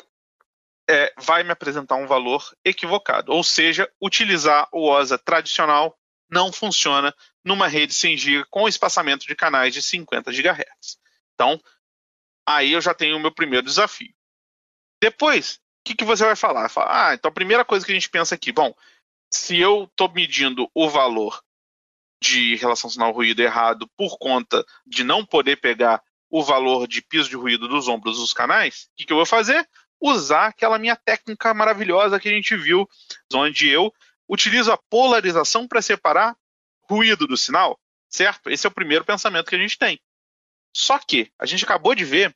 é, 0.89 1.13
vai 1.17 1.43
me 1.43 1.51
apresentar 1.51 1.95
um 1.95 2.07
valor 2.07 2.43
equivocado. 2.65 3.31
Ou 3.31 3.43
seja, 3.43 3.89
utilizar 4.01 4.67
o 4.71 4.89
OSA 4.89 5.17
tradicional 5.17 5.97
não 6.31 6.51
funciona 6.51 7.13
numa 7.43 7.67
rede 7.67 7.93
100 7.93 8.17
GB 8.17 8.45
com 8.49 8.67
espaçamento 8.67 9.27
de 9.27 9.35
canais 9.35 9.73
de 9.73 9.81
50 9.81 10.31
GHz. 10.31 10.97
Então, 11.33 11.61
aí 12.47 12.71
eu 12.71 12.81
já 12.81 12.93
tenho 12.93 13.17
o 13.17 13.19
meu 13.19 13.31
primeiro 13.31 13.65
desafio. 13.65 14.13
Depois, 15.01 15.55
o 15.55 15.59
que, 15.85 15.95
que 15.95 16.05
você 16.05 16.23
vai 16.23 16.35
falar? 16.35 16.69
Fala, 16.69 17.09
ah, 17.09 17.13
então 17.13 17.29
a 17.29 17.33
primeira 17.33 17.65
coisa 17.65 17.85
que 17.85 17.91
a 17.91 17.95
gente 17.95 18.09
pensa 18.09 18.35
aqui, 18.35 18.51
bom, 18.51 18.73
se 19.31 19.57
eu 19.57 19.85
estou 19.85 20.11
medindo 20.11 20.69
o 20.73 20.89
valor 20.89 21.41
de 22.21 22.55
relação 22.55 22.89
sinal-ruído 22.89 23.41
errado 23.41 23.89
por 23.97 24.17
conta 24.19 24.63
de 24.85 25.03
não 25.03 25.25
poder 25.25 25.57
pegar 25.57 26.01
o 26.29 26.43
valor 26.43 26.87
de 26.87 27.01
piso 27.01 27.27
de 27.27 27.35
ruído 27.35 27.67
dos 27.67 27.87
ombros 27.87 28.19
dos 28.19 28.31
canais, 28.31 28.89
o 28.93 28.97
que, 28.97 29.05
que 29.05 29.11
eu 29.11 29.17
vou 29.17 29.25
fazer? 29.25 29.67
Usar 29.99 30.47
aquela 30.47 30.77
minha 30.77 30.95
técnica 30.95 31.53
maravilhosa 31.53 32.19
que 32.19 32.29
a 32.29 32.31
gente 32.31 32.55
viu, 32.55 32.87
onde 33.33 33.67
eu 33.67 33.91
utilizo 34.31 34.71
a 34.71 34.77
polarização 34.77 35.67
para 35.67 35.81
separar 35.81 36.37
ruído 36.89 37.27
do 37.27 37.35
sinal, 37.35 37.77
certo? 38.07 38.49
Esse 38.49 38.65
é 38.65 38.69
o 38.69 38.73
primeiro 38.73 39.03
pensamento 39.03 39.49
que 39.49 39.55
a 39.55 39.59
gente 39.59 39.77
tem. 39.77 39.99
Só 40.73 40.97
que 40.97 41.29
a 41.37 41.45
gente 41.45 41.65
acabou 41.65 41.93
de 41.93 42.05
ver 42.05 42.33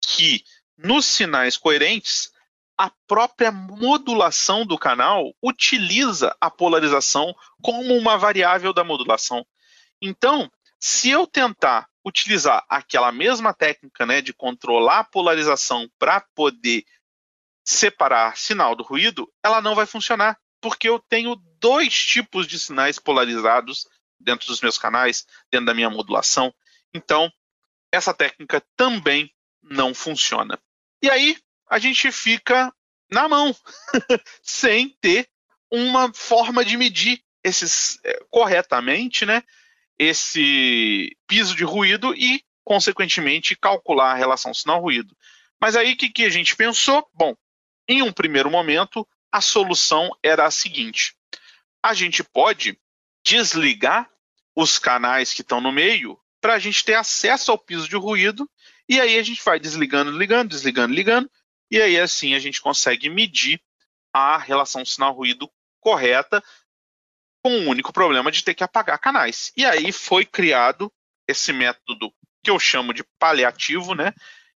que 0.00 0.42
nos 0.78 1.04
sinais 1.04 1.58
coerentes, 1.58 2.32
a 2.78 2.90
própria 3.06 3.52
modulação 3.52 4.64
do 4.64 4.78
canal 4.78 5.34
utiliza 5.42 6.34
a 6.40 6.50
polarização 6.50 7.34
como 7.62 7.94
uma 7.94 8.16
variável 8.16 8.72
da 8.72 8.82
modulação. 8.82 9.46
Então, 10.00 10.50
se 10.80 11.10
eu 11.10 11.26
tentar 11.26 11.88
utilizar 12.04 12.64
aquela 12.70 13.12
mesma 13.12 13.52
técnica 13.52 14.06
né, 14.06 14.22
de 14.22 14.32
controlar 14.32 15.00
a 15.00 15.04
polarização 15.04 15.90
para 15.98 16.20
poder 16.34 16.84
separar 17.64 18.36
sinal 18.36 18.74
do 18.74 18.82
ruído, 18.82 19.30
ela 19.42 19.60
não 19.60 19.74
vai 19.74 19.84
funcionar 19.84 20.38
porque 20.66 20.88
eu 20.88 20.98
tenho 20.98 21.36
dois 21.60 21.94
tipos 21.94 22.44
de 22.44 22.58
sinais 22.58 22.98
polarizados 22.98 23.86
dentro 24.18 24.48
dos 24.48 24.60
meus 24.60 24.76
canais, 24.76 25.24
dentro 25.48 25.66
da 25.66 25.74
minha 25.74 25.88
modulação. 25.88 26.52
Então, 26.92 27.30
essa 27.92 28.12
técnica 28.12 28.60
também 28.74 29.32
não 29.62 29.94
funciona. 29.94 30.58
E 31.00 31.08
aí, 31.08 31.38
a 31.70 31.78
gente 31.78 32.10
fica 32.10 32.74
na 33.08 33.28
mão, 33.28 33.54
sem 34.42 34.88
ter 35.00 35.28
uma 35.70 36.12
forma 36.12 36.64
de 36.64 36.76
medir 36.76 37.22
esses 37.44 38.00
é, 38.02 38.24
corretamente, 38.28 39.24
né? 39.24 39.44
Esse 39.96 41.16
piso 41.28 41.54
de 41.54 41.62
ruído 41.62 42.12
e, 42.12 42.42
consequentemente, 42.64 43.54
calcular 43.54 44.10
a 44.10 44.16
relação 44.16 44.52
sinal-ruído. 44.52 45.16
Mas 45.60 45.76
aí 45.76 45.92
o 45.92 45.96
que, 45.96 46.10
que 46.10 46.24
a 46.24 46.30
gente 46.30 46.56
pensou? 46.56 47.08
Bom, 47.14 47.36
em 47.86 48.02
um 48.02 48.12
primeiro 48.12 48.50
momento, 48.50 49.06
a 49.36 49.40
solução 49.42 50.10
era 50.22 50.46
a 50.46 50.50
seguinte: 50.50 51.14
a 51.82 51.92
gente 51.92 52.24
pode 52.24 52.78
desligar 53.24 54.10
os 54.54 54.78
canais 54.78 55.34
que 55.34 55.42
estão 55.42 55.60
no 55.60 55.70
meio 55.70 56.18
para 56.40 56.54
a 56.54 56.58
gente 56.58 56.82
ter 56.82 56.94
acesso 56.94 57.50
ao 57.50 57.58
piso 57.58 57.86
de 57.86 57.96
ruído 57.96 58.48
e 58.88 58.98
aí 58.98 59.18
a 59.18 59.22
gente 59.22 59.42
vai 59.44 59.60
desligando, 59.60 60.10
ligando, 60.10 60.48
desligando, 60.48 60.94
ligando 60.94 61.30
e 61.70 61.80
aí 61.80 62.00
assim 62.00 62.34
a 62.34 62.38
gente 62.38 62.62
consegue 62.62 63.10
medir 63.10 63.60
a 64.10 64.38
relação 64.38 64.84
sinal-ruído 64.86 65.50
correta 65.80 66.42
com 67.44 67.50
o 67.50 67.68
único 67.68 67.92
problema 67.92 68.32
de 68.32 68.42
ter 68.42 68.54
que 68.54 68.64
apagar 68.64 68.98
canais. 68.98 69.52
E 69.54 69.66
aí 69.66 69.92
foi 69.92 70.24
criado 70.24 70.90
esse 71.28 71.52
método 71.52 72.10
que 72.42 72.50
eu 72.50 72.58
chamo 72.58 72.94
de 72.94 73.04
paliativo, 73.18 73.94
né? 73.94 74.14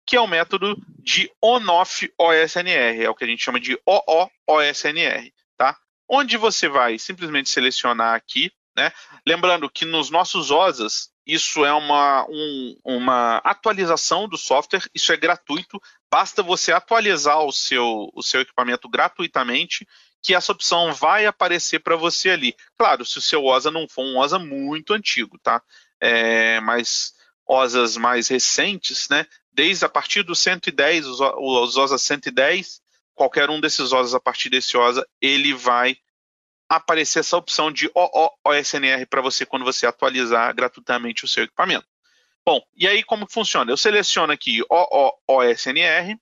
Que 0.06 0.14
é 0.14 0.20
o 0.20 0.26
método 0.26 0.76
de 1.00 1.30
on-off 1.42 2.10
OSNR, 2.16 3.02
é 3.02 3.10
o 3.10 3.14
que 3.14 3.24
a 3.24 3.26
gente 3.26 3.42
chama 3.42 3.58
de 3.58 3.76
OO-OSNR, 3.84 5.32
tá? 5.56 5.76
Onde 6.08 6.36
você 6.36 6.68
vai 6.68 6.98
simplesmente 6.98 7.50
selecionar 7.50 8.14
aqui, 8.14 8.52
né? 8.76 8.92
Lembrando 9.26 9.68
que 9.68 9.84
nos 9.84 10.08
nossos 10.08 10.50
OSAs, 10.52 11.10
isso 11.26 11.64
é 11.64 11.72
uma, 11.72 12.24
um, 12.28 12.76
uma 12.84 13.38
atualização 13.38 14.28
do 14.28 14.36
software, 14.36 14.88
isso 14.94 15.12
é 15.12 15.16
gratuito, 15.16 15.82
basta 16.08 16.40
você 16.42 16.72
atualizar 16.72 17.42
o 17.42 17.52
seu, 17.52 18.08
o 18.14 18.22
seu 18.22 18.42
equipamento 18.42 18.88
gratuitamente, 18.88 19.86
que 20.22 20.34
essa 20.34 20.52
opção 20.52 20.92
vai 20.92 21.26
aparecer 21.26 21.80
para 21.80 21.96
você 21.96 22.30
ali. 22.30 22.54
Claro, 22.78 23.04
se 23.04 23.18
o 23.18 23.22
seu 23.22 23.44
OSA 23.44 23.70
não 23.72 23.88
for 23.88 24.04
um 24.04 24.18
OSA 24.18 24.38
muito 24.38 24.92
antigo, 24.92 25.36
tá? 25.38 25.60
É, 26.00 26.60
mas 26.60 27.14
OSAs 27.46 27.96
mais 27.96 28.28
recentes, 28.28 29.08
né? 29.08 29.26
Desde 29.56 29.86
a 29.86 29.88
partir 29.88 30.22
do 30.22 30.34
110, 30.34 31.06
os, 31.06 31.18
os 31.18 31.76
OSA 31.78 31.96
110, 31.96 32.82
qualquer 33.14 33.48
um 33.48 33.58
desses 33.58 33.90
OSAs 33.90 34.12
a 34.12 34.20
partir 34.20 34.50
desse 34.50 34.76
OSA, 34.76 35.08
ele 35.18 35.54
vai 35.54 35.96
aparecer 36.68 37.20
essa 37.20 37.38
opção 37.38 37.72
de 37.72 37.90
OOSNR 37.94 39.06
para 39.08 39.22
você 39.22 39.46
quando 39.46 39.64
você 39.64 39.86
atualizar 39.86 40.54
gratuitamente 40.54 41.24
o 41.24 41.28
seu 41.28 41.44
equipamento. 41.44 41.86
Bom, 42.44 42.60
e 42.76 42.86
aí 42.86 43.02
como 43.02 43.26
funciona? 43.30 43.72
Eu 43.72 43.78
seleciono 43.78 44.30
aqui 44.30 44.60
OOSNR 45.26 46.18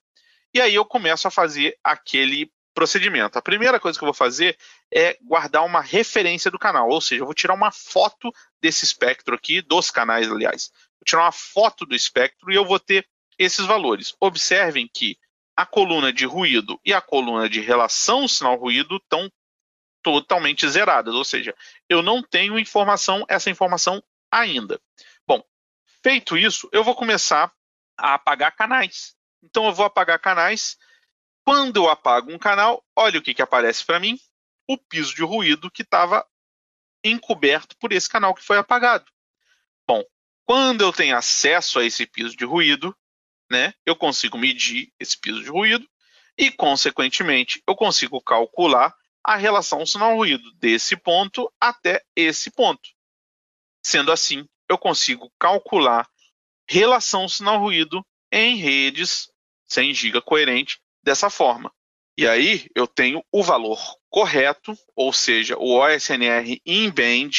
e 0.55 0.61
aí 0.61 0.73
eu 0.77 0.85
começo 0.85 1.27
a 1.27 1.31
fazer 1.31 1.77
aquele 1.83 2.53
procedimento. 2.73 3.37
A 3.37 3.43
primeira 3.43 3.81
coisa 3.81 3.99
que 3.99 4.05
eu 4.05 4.07
vou 4.07 4.15
fazer 4.15 4.57
é 4.95 5.19
guardar 5.21 5.65
uma 5.65 5.81
referência 5.81 6.53
do 6.53 6.59
canal, 6.59 6.89
ou 6.89 7.01
seja, 7.01 7.23
eu 7.23 7.27
vou 7.27 7.35
tirar 7.35 7.55
uma 7.55 7.73
foto 7.73 8.31
desse 8.63 8.85
espectro 8.85 9.35
aqui, 9.35 9.61
dos 9.61 9.91
canais, 9.91 10.31
aliás. 10.31 10.71
Vou 11.01 11.05
tirar 11.05 11.23
uma 11.23 11.33
foto 11.33 11.85
do 11.85 11.97
espectro 11.97 12.53
e 12.53 12.55
eu 12.55 12.65
vou 12.65 12.79
ter 12.79 13.05
esses 13.39 13.67
valores. 13.67 14.15
Observem 14.21 14.89
que 14.89 15.19
a 15.57 15.65
coluna 15.65 16.13
de 16.13 16.27
ruído 16.27 16.81
e 16.85 16.93
a 16.93 17.01
coluna 17.01 17.49
de 17.49 17.61
relação 17.61 18.27
sinal-ruído 18.27 18.97
estão 18.97 19.31
totalmente 20.03 20.69
zeradas, 20.69 21.15
ou 21.15 21.25
seja, 21.25 21.57
eu 21.89 22.03
não 22.03 22.23
tenho 22.23 22.59
informação, 22.59 23.25
essa 23.29 23.49
informação 23.49 24.03
ainda. 24.31 24.79
Bom, 25.27 25.43
feito 26.03 26.37
isso, 26.37 26.69
eu 26.73 26.85
vou 26.85 26.95
começar 26.95 27.51
a 27.97 28.15
apagar 28.15 28.55
canais. 28.55 29.17
Então 29.43 29.67
eu 29.67 29.73
vou 29.73 29.87
apagar 29.87 30.19
canais. 30.19 30.77
Quando 31.45 31.77
eu 31.77 31.89
apago 31.89 32.33
um 32.33 32.39
canal, 32.39 32.85
olha 32.95 33.19
o 33.19 33.23
que, 33.23 33.33
que 33.33 33.43
aparece 33.43 33.85
para 33.85 34.01
mim: 34.01 34.19
o 34.69 34.77
piso 34.77 35.15
de 35.15 35.23
ruído 35.23 35.71
que 35.71 35.83
estava 35.83 36.27
encoberto 37.03 37.77
por 37.79 37.93
esse 37.93 38.09
canal 38.09 38.35
que 38.35 38.43
foi 38.43 38.59
apagado. 38.59 39.05
Bom, 39.87 40.03
quando 40.45 40.83
eu 40.83 40.93
tenho 40.93 41.17
acesso 41.17 41.79
a 41.79 41.85
esse 41.85 42.07
piso 42.07 42.37
de 42.37 42.45
ruído, 42.45 42.97
né, 43.51 43.75
eu 43.85 43.95
consigo 43.95 44.39
medir 44.39 44.93
esse 44.99 45.19
piso 45.19 45.43
de 45.43 45.51
ruído 45.51 45.89
e, 46.37 46.51
consequentemente, 46.51 47.63
eu 47.67 47.75
consigo 47.75 48.21
calcular 48.21 48.95
a 49.23 49.37
relação 49.37 49.87
sinal-ruído 49.87 50.53
desse 50.55 50.97
ponto 50.97 51.51
até 51.61 52.03
esse 52.15 52.51
ponto. 52.51 52.91
Sendo 53.83 54.13
assim, 54.13 54.47
eu 54.69 54.77
consigo 54.77 55.33
calcular 55.39 56.09
relação 56.69 57.29
sinal-ruído 57.29 58.05
em 58.33 58.57
redes 58.57 59.31
100 59.67 59.95
GB 59.95 60.21
coerente 60.23 60.81
dessa 61.03 61.31
forma. 61.31 61.73
E 62.17 62.27
aí 62.27 62.69
eu 62.75 62.87
tenho 62.87 63.25
o 63.33 63.43
valor 63.43 63.79
correto, 64.09 64.77
ou 64.95 65.13
seja, 65.13 65.57
o 65.59 65.79
OSNR 65.79 66.61
in 66.65 66.91
band 66.91 67.31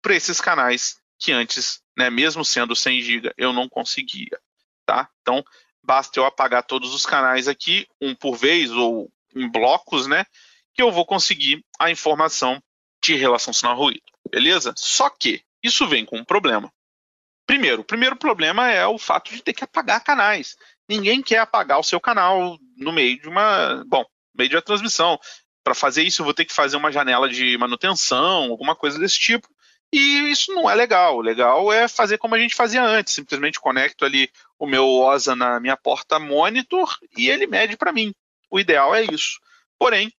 para 0.00 0.14
esses 0.16 0.40
canais 0.40 0.96
que 1.18 1.30
antes, 1.30 1.80
né, 1.96 2.10
mesmo 2.10 2.44
sendo 2.44 2.74
100 2.74 3.00
GB, 3.00 3.34
eu 3.36 3.52
não 3.52 3.68
conseguia, 3.68 4.40
tá? 4.86 5.08
Então, 5.20 5.44
basta 5.82 6.18
eu 6.18 6.24
apagar 6.24 6.62
todos 6.64 6.94
os 6.94 7.06
canais 7.06 7.48
aqui, 7.48 7.86
um 8.00 8.14
por 8.14 8.36
vez 8.36 8.70
ou 8.70 9.10
em 9.34 9.48
blocos, 9.50 10.06
né, 10.06 10.24
que 10.74 10.82
eu 10.82 10.90
vou 10.90 11.06
conseguir 11.06 11.64
a 11.78 11.90
informação 11.90 12.62
de 13.02 13.14
relação 13.14 13.52
sinal-ruído, 13.52 14.02
beleza? 14.30 14.72
Só 14.76 15.10
que 15.10 15.42
isso 15.62 15.86
vem 15.88 16.04
com 16.04 16.18
um 16.18 16.24
problema. 16.24 16.72
Primeiro, 17.46 17.82
o 17.82 17.84
primeiro 17.84 18.16
problema 18.16 18.70
é 18.70 18.86
o 18.86 18.98
fato 18.98 19.32
de 19.32 19.42
ter 19.42 19.52
que 19.52 19.64
apagar 19.64 20.04
canais 20.04 20.56
ninguém 20.92 21.22
quer 21.22 21.38
apagar 21.38 21.78
o 21.78 21.84
seu 21.84 22.00
canal 22.00 22.58
no 22.76 22.92
meio 22.92 23.20
de 23.20 23.28
uma, 23.28 23.84
bom, 23.86 24.04
meio 24.34 24.50
de 24.50 24.56
uma 24.56 24.62
transmissão. 24.62 25.18
Para 25.64 25.74
fazer 25.74 26.02
isso, 26.02 26.20
eu 26.22 26.24
vou 26.24 26.34
ter 26.34 26.44
que 26.44 26.52
fazer 26.52 26.76
uma 26.76 26.92
janela 26.92 27.28
de 27.28 27.56
manutenção, 27.56 28.50
alguma 28.50 28.74
coisa 28.74 28.98
desse 28.98 29.18
tipo. 29.18 29.48
E 29.92 30.30
isso 30.30 30.54
não 30.54 30.70
é 30.70 30.74
legal. 30.74 31.16
O 31.16 31.20
legal 31.20 31.70
é 31.72 31.86
fazer 31.86 32.16
como 32.16 32.34
a 32.34 32.38
gente 32.38 32.54
fazia 32.54 32.82
antes. 32.82 33.12
Simplesmente 33.12 33.60
conecto 33.60 34.04
ali 34.04 34.30
o 34.58 34.66
meu 34.66 34.88
OSA 34.88 35.36
na 35.36 35.60
minha 35.60 35.76
porta 35.76 36.18
monitor 36.18 36.96
e 37.16 37.28
ele 37.28 37.46
mede 37.46 37.76
para 37.76 37.92
mim. 37.92 38.14
O 38.50 38.58
ideal 38.58 38.94
é 38.94 39.02
isso. 39.02 39.38
Porém, 39.78 40.12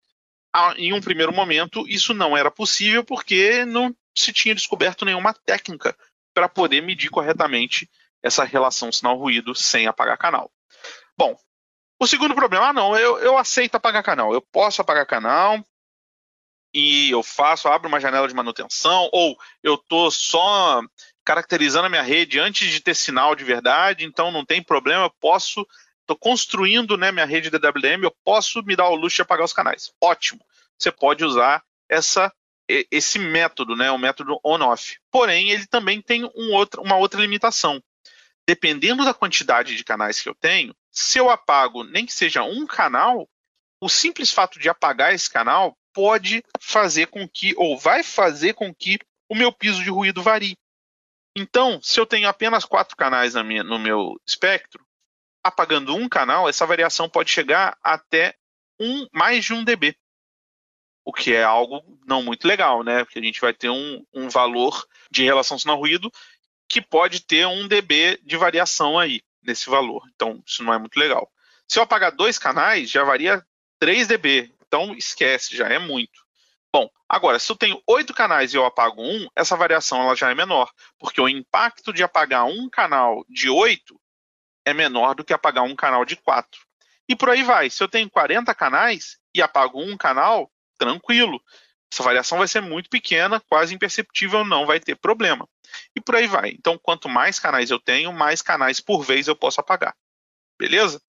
em 0.77 0.93
um 0.93 1.01
primeiro 1.01 1.33
momento, 1.33 1.87
isso 1.87 2.13
não 2.13 2.37
era 2.37 2.51
possível 2.51 3.03
porque 3.03 3.65
não 3.65 3.95
se 4.15 4.31
tinha 4.31 4.53
descoberto 4.53 5.05
nenhuma 5.05 5.33
técnica 5.33 5.97
para 6.33 6.47
poder 6.47 6.81
medir 6.81 7.09
corretamente 7.09 7.89
essa 8.21 8.43
relação 8.43 8.91
sinal-ruído 8.91 9.55
sem 9.55 9.87
apagar 9.87 10.17
canal. 10.17 10.51
Bom, 11.17 11.35
o 11.99 12.07
segundo 12.07 12.35
problema, 12.35 12.67
ah, 12.67 12.73
não, 12.73 12.97
eu, 12.97 13.17
eu 13.19 13.37
aceito 13.37 13.75
apagar 13.75 14.03
canal. 14.03 14.33
Eu 14.33 14.41
posso 14.41 14.81
apagar 14.81 15.05
canal 15.05 15.63
e 16.73 17.11
eu 17.11 17.21
faço, 17.21 17.67
abro 17.67 17.87
uma 17.87 17.99
janela 17.99 18.27
de 18.27 18.33
manutenção, 18.33 19.09
ou 19.11 19.37
eu 19.61 19.75
estou 19.75 20.09
só 20.09 20.81
caracterizando 21.23 21.85
a 21.85 21.89
minha 21.89 22.01
rede 22.01 22.39
antes 22.39 22.69
de 22.69 22.81
ter 22.81 22.95
sinal 22.95 23.35
de 23.35 23.43
verdade, 23.43 24.05
então 24.05 24.31
não 24.31 24.43
tem 24.43 24.61
problema, 24.61 25.05
eu 25.05 25.13
posso, 25.21 25.65
estou 26.01 26.17
construindo 26.17 26.97
né, 26.97 27.11
minha 27.11 27.25
rede 27.25 27.49
DWM, 27.49 28.03
eu 28.03 28.15
posso 28.23 28.61
me 28.63 28.75
dar 28.75 28.89
o 28.89 28.95
luxo 28.95 29.17
de 29.17 29.21
apagar 29.21 29.45
os 29.45 29.53
canais. 29.53 29.91
Ótimo, 30.01 30.41
você 30.77 30.91
pode 30.91 31.23
usar 31.23 31.63
essa, 31.87 32.33
esse 32.67 33.19
método, 33.19 33.75
né, 33.75 33.91
o 33.91 33.97
método 33.97 34.39
on-off. 34.43 34.97
Porém, 35.11 35.51
ele 35.51 35.67
também 35.67 36.01
tem 36.01 36.25
um 36.35 36.53
outro, 36.53 36.81
uma 36.81 36.97
outra 36.97 37.21
limitação 37.21 37.81
dependendo 38.45 39.05
da 39.05 39.13
quantidade 39.13 39.75
de 39.75 39.83
canais 39.83 40.21
que 40.21 40.27
eu 40.27 40.35
tenho, 40.35 40.75
se 40.91 41.17
eu 41.17 41.29
apago 41.29 41.83
nem 41.83 42.05
que 42.05 42.13
seja 42.13 42.43
um 42.43 42.67
canal, 42.67 43.27
o 43.81 43.89
simples 43.89 44.31
fato 44.31 44.59
de 44.59 44.69
apagar 44.69 45.13
esse 45.13 45.29
canal 45.29 45.77
pode 45.93 46.43
fazer 46.59 47.07
com 47.07 47.27
que, 47.27 47.53
ou 47.57 47.77
vai 47.77 48.03
fazer 48.03 48.53
com 48.53 48.73
que, 48.73 48.99
o 49.29 49.35
meu 49.35 49.51
piso 49.51 49.83
de 49.83 49.89
ruído 49.89 50.21
varie. 50.21 50.57
Então, 51.35 51.81
se 51.81 51.99
eu 51.99 52.05
tenho 52.05 52.27
apenas 52.27 52.65
quatro 52.65 52.95
canais 52.95 53.33
minha, 53.35 53.63
no 53.63 53.79
meu 53.79 54.19
espectro, 54.25 54.85
apagando 55.43 55.95
um 55.95 56.07
canal, 56.07 56.47
essa 56.47 56.65
variação 56.65 57.09
pode 57.09 57.31
chegar 57.31 57.77
até 57.81 58.35
um, 58.79 59.07
mais 59.11 59.43
de 59.45 59.53
um 59.53 59.63
dB. 59.63 59.95
O 61.05 61.11
que 61.11 61.33
é 61.33 61.43
algo 61.43 61.83
não 62.05 62.23
muito 62.23 62.47
legal, 62.47 62.83
né? 62.83 63.03
Porque 63.03 63.19
a 63.19 63.21
gente 63.21 63.41
vai 63.41 63.53
ter 63.53 63.69
um, 63.69 64.05
um 64.13 64.29
valor 64.29 64.87
de 65.11 65.23
relação 65.23 65.59
sinal-ruído 65.59 66.11
que 66.69 66.81
pode 66.81 67.21
ter 67.21 67.45
um 67.45 67.67
dB 67.67 68.19
de 68.23 68.37
variação 68.37 68.97
aí 68.97 69.21
nesse 69.41 69.69
valor. 69.69 70.07
Então, 70.15 70.41
isso 70.45 70.63
não 70.63 70.73
é 70.73 70.77
muito 70.77 70.97
legal. 70.97 71.29
Se 71.67 71.77
eu 71.77 71.83
apagar 71.83 72.11
dois 72.11 72.37
canais, 72.37 72.89
já 72.89 73.03
varia 73.03 73.45
3 73.79 74.07
dB. 74.07 74.53
Então, 74.73 74.95
esquece, 74.95 75.55
já 75.55 75.67
é 75.67 75.77
muito. 75.77 76.19
Bom, 76.73 76.89
agora, 77.07 77.37
se 77.37 77.51
eu 77.51 77.55
tenho 77.55 77.79
oito 77.85 78.11
canais 78.11 78.51
e 78.51 78.57
eu 78.57 78.65
apago 78.65 79.03
um, 79.03 79.27
essa 79.35 79.55
variação 79.55 80.01
ela 80.01 80.15
já 80.15 80.31
é 80.31 80.33
menor, 80.33 80.71
porque 80.97 81.21
o 81.21 81.29
impacto 81.29 81.93
de 81.93 82.01
apagar 82.01 82.45
um 82.45 82.67
canal 82.67 83.23
de 83.29 83.47
oito 83.51 84.01
é 84.65 84.73
menor 84.73 85.13
do 85.13 85.23
que 85.23 85.31
apagar 85.31 85.63
um 85.63 85.75
canal 85.75 86.03
de 86.03 86.15
quatro. 86.15 86.59
E 87.07 87.15
por 87.15 87.29
aí 87.29 87.43
vai. 87.43 87.69
Se 87.69 87.83
eu 87.83 87.87
tenho 87.87 88.09
40 88.09 88.51
canais 88.55 89.19
e 89.35 89.43
apago 89.43 89.79
um 89.79 89.95
canal, 89.95 90.51
tranquilo. 90.75 91.39
Essa 91.93 92.01
variação 92.01 92.39
vai 92.39 92.47
ser 92.47 92.61
muito 92.61 92.89
pequena, 92.89 93.39
quase 93.41 93.75
imperceptível, 93.75 94.43
não 94.43 94.65
vai 94.65 94.79
ter 94.79 94.95
problema 94.95 95.47
e 95.95 96.01
por 96.01 96.15
aí 96.15 96.25
vai. 96.25 96.49
Então, 96.49 96.79
quanto 96.79 97.07
mais 97.07 97.39
canais 97.39 97.69
eu 97.69 97.79
tenho, 97.79 98.11
mais 98.11 98.41
canais 98.41 98.79
por 98.79 99.03
vez 99.03 99.27
eu 99.27 99.35
posso 99.35 99.61
apagar. 99.61 99.95
Beleza? 100.57 100.99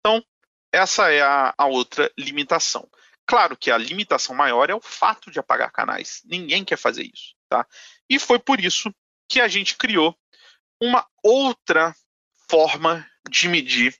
Então, 0.00 0.24
essa 0.72 1.12
é 1.12 1.20
a, 1.22 1.54
a 1.56 1.66
outra 1.66 2.10
limitação. 2.18 2.88
Claro 3.26 3.56
que 3.56 3.70
a 3.70 3.78
limitação 3.78 4.34
maior 4.34 4.68
é 4.68 4.74
o 4.74 4.80
fato 4.80 5.30
de 5.30 5.38
apagar 5.38 5.70
canais. 5.70 6.20
Ninguém 6.24 6.64
quer 6.64 6.76
fazer 6.76 7.04
isso, 7.04 7.34
tá? 7.48 7.66
E 8.08 8.18
foi 8.18 8.38
por 8.38 8.60
isso 8.60 8.92
que 9.28 9.40
a 9.40 9.48
gente 9.48 9.76
criou 9.76 10.16
uma 10.80 11.06
outra 11.22 11.94
forma 12.50 13.08
de 13.30 13.48
medir 13.48 13.96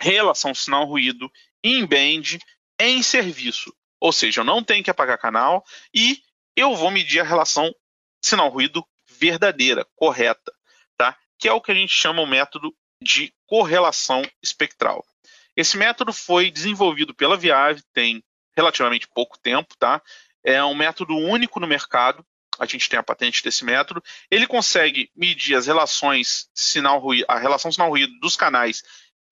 relação 0.00 0.54
sinal-ruído 0.54 1.30
em 1.62 1.84
band 1.86 2.38
em 2.78 3.02
serviço. 3.02 3.74
Ou 3.98 4.12
seja, 4.12 4.42
eu 4.42 4.44
não 4.44 4.62
tenho 4.62 4.84
que 4.84 4.90
apagar 4.90 5.18
canal 5.18 5.64
e 5.94 6.22
eu 6.54 6.76
vou 6.76 6.90
medir 6.90 7.20
a 7.20 7.24
relação 7.24 7.74
sinal-ruído 8.22 8.86
verdadeira, 9.06 9.86
correta, 9.96 10.52
tá? 10.96 11.18
Que 11.38 11.48
é 11.48 11.52
o 11.52 11.60
que 11.60 11.72
a 11.72 11.74
gente 11.74 11.92
chama 11.92 12.22
o 12.22 12.26
método 12.26 12.74
de 13.00 13.34
correlação 13.46 14.22
espectral. 14.42 15.04
Esse 15.56 15.76
método 15.76 16.12
foi 16.12 16.50
desenvolvido 16.50 17.14
pela 17.14 17.36
Viave 17.36 17.82
tem 17.92 18.22
relativamente 18.56 19.08
pouco 19.08 19.38
tempo, 19.38 19.76
tá? 19.78 20.00
É 20.42 20.62
um 20.64 20.74
método 20.74 21.16
único 21.16 21.58
no 21.60 21.66
mercado. 21.66 22.24
A 22.58 22.66
gente 22.66 22.88
tem 22.88 22.98
a 22.98 23.02
patente 23.02 23.42
desse 23.42 23.64
método. 23.64 24.02
Ele 24.30 24.46
consegue 24.46 25.10
medir 25.16 25.56
as 25.56 25.66
relações 25.66 26.48
sinal 26.54 26.98
ruído, 27.00 27.24
a 27.28 27.38
relação 27.38 27.72
sinal 27.72 27.88
ruído 27.88 28.12
dos 28.20 28.36
canais 28.36 28.82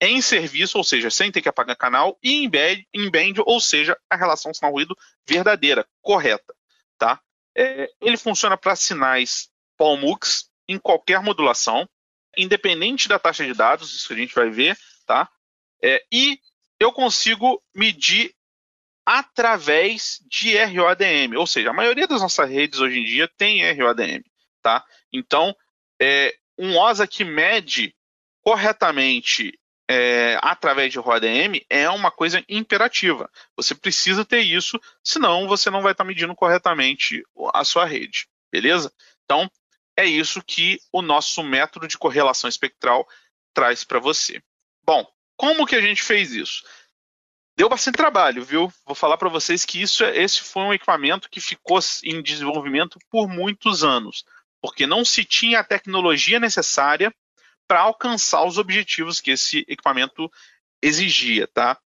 em 0.01 0.21
serviço, 0.21 0.77
ou 0.77 0.83
seja, 0.83 1.09
sem 1.09 1.31
ter 1.31 1.41
que 1.41 1.47
apagar 1.47 1.77
canal, 1.77 2.17
e 2.21 2.43
em 2.43 2.49
band, 2.49 2.83
em 2.93 3.09
band 3.09 3.41
ou 3.45 3.61
seja, 3.61 3.97
a 4.09 4.17
relação 4.17 4.53
sinal 4.53 4.73
ruído 4.73 4.97
verdadeira, 5.25 5.87
correta, 6.01 6.53
tá? 6.97 7.21
É, 7.55 7.89
ele 8.01 8.17
funciona 8.17 8.57
para 8.57 8.75
sinais 8.75 9.49
PAL-MUX 9.77 10.49
em 10.67 10.77
qualquer 10.77 11.21
modulação, 11.21 11.87
independente 12.37 13.07
da 13.07 13.17
taxa 13.17 13.45
de 13.45 13.53
dados, 13.53 13.95
isso 13.95 14.07
que 14.07 14.13
a 14.13 14.17
gente 14.17 14.35
vai 14.35 14.49
ver, 14.49 14.77
tá? 15.05 15.29
É, 15.81 16.03
e 16.11 16.39
eu 16.79 16.91
consigo 16.91 17.63
medir 17.73 18.33
através 19.05 20.21
de 20.27 20.57
ROADM, 20.57 21.35
ou 21.37 21.45
seja, 21.45 21.69
a 21.69 21.73
maioria 21.73 22.07
das 22.07 22.21
nossas 22.21 22.49
redes 22.49 22.79
hoje 22.79 22.99
em 22.99 23.03
dia 23.03 23.27
tem 23.27 23.61
ROADM, 23.73 24.23
tá? 24.61 24.83
Então, 25.11 25.55
é, 26.01 26.35
um 26.57 26.77
OSA 26.77 27.05
que 27.05 27.23
mede 27.23 27.93
corretamente 28.41 29.59
é, 29.89 30.37
através 30.41 30.91
de 30.91 30.99
ROADM 30.99 31.61
é 31.69 31.89
uma 31.89 32.11
coisa 32.11 32.43
imperativa. 32.47 33.29
Você 33.55 33.75
precisa 33.75 34.23
ter 34.23 34.41
isso, 34.41 34.79
senão 35.03 35.47
você 35.47 35.69
não 35.69 35.81
vai 35.81 35.91
estar 35.91 36.03
medindo 36.03 36.33
corretamente 36.35 37.23
a 37.53 37.63
sua 37.63 37.85
rede, 37.85 38.27
beleza? 38.51 38.91
Então, 39.25 39.49
é 39.97 40.05
isso 40.05 40.41
que 40.41 40.79
o 40.91 41.01
nosso 41.01 41.43
método 41.43 41.87
de 41.87 41.97
correlação 41.97 42.49
espectral 42.49 43.07
traz 43.53 43.83
para 43.83 43.99
você. 43.99 44.41
Bom, 44.83 45.05
como 45.37 45.65
que 45.65 45.75
a 45.75 45.81
gente 45.81 46.01
fez 46.01 46.31
isso? 46.31 46.63
Deu 47.55 47.69
bastante 47.69 47.95
trabalho, 47.95 48.43
viu? 48.43 48.71
Vou 48.85 48.95
falar 48.95 49.17
para 49.17 49.29
vocês 49.29 49.63
que 49.63 49.79
isso, 49.81 50.03
é, 50.03 50.17
esse 50.17 50.41
foi 50.41 50.63
um 50.63 50.73
equipamento 50.73 51.29
que 51.29 51.39
ficou 51.39 51.79
em 52.03 52.21
desenvolvimento 52.21 52.97
por 53.11 53.27
muitos 53.27 53.83
anos, 53.83 54.25
porque 54.59 54.87
não 54.87 55.05
se 55.05 55.23
tinha 55.23 55.59
a 55.59 55.63
tecnologia 55.63 56.39
necessária 56.39 57.13
para 57.67 57.81
alcançar 57.81 58.43
os 58.43 58.57
objetivos 58.57 59.21
que 59.21 59.31
esse 59.31 59.59
equipamento 59.67 60.31
exigia, 60.81 61.47
tá? 61.47 61.77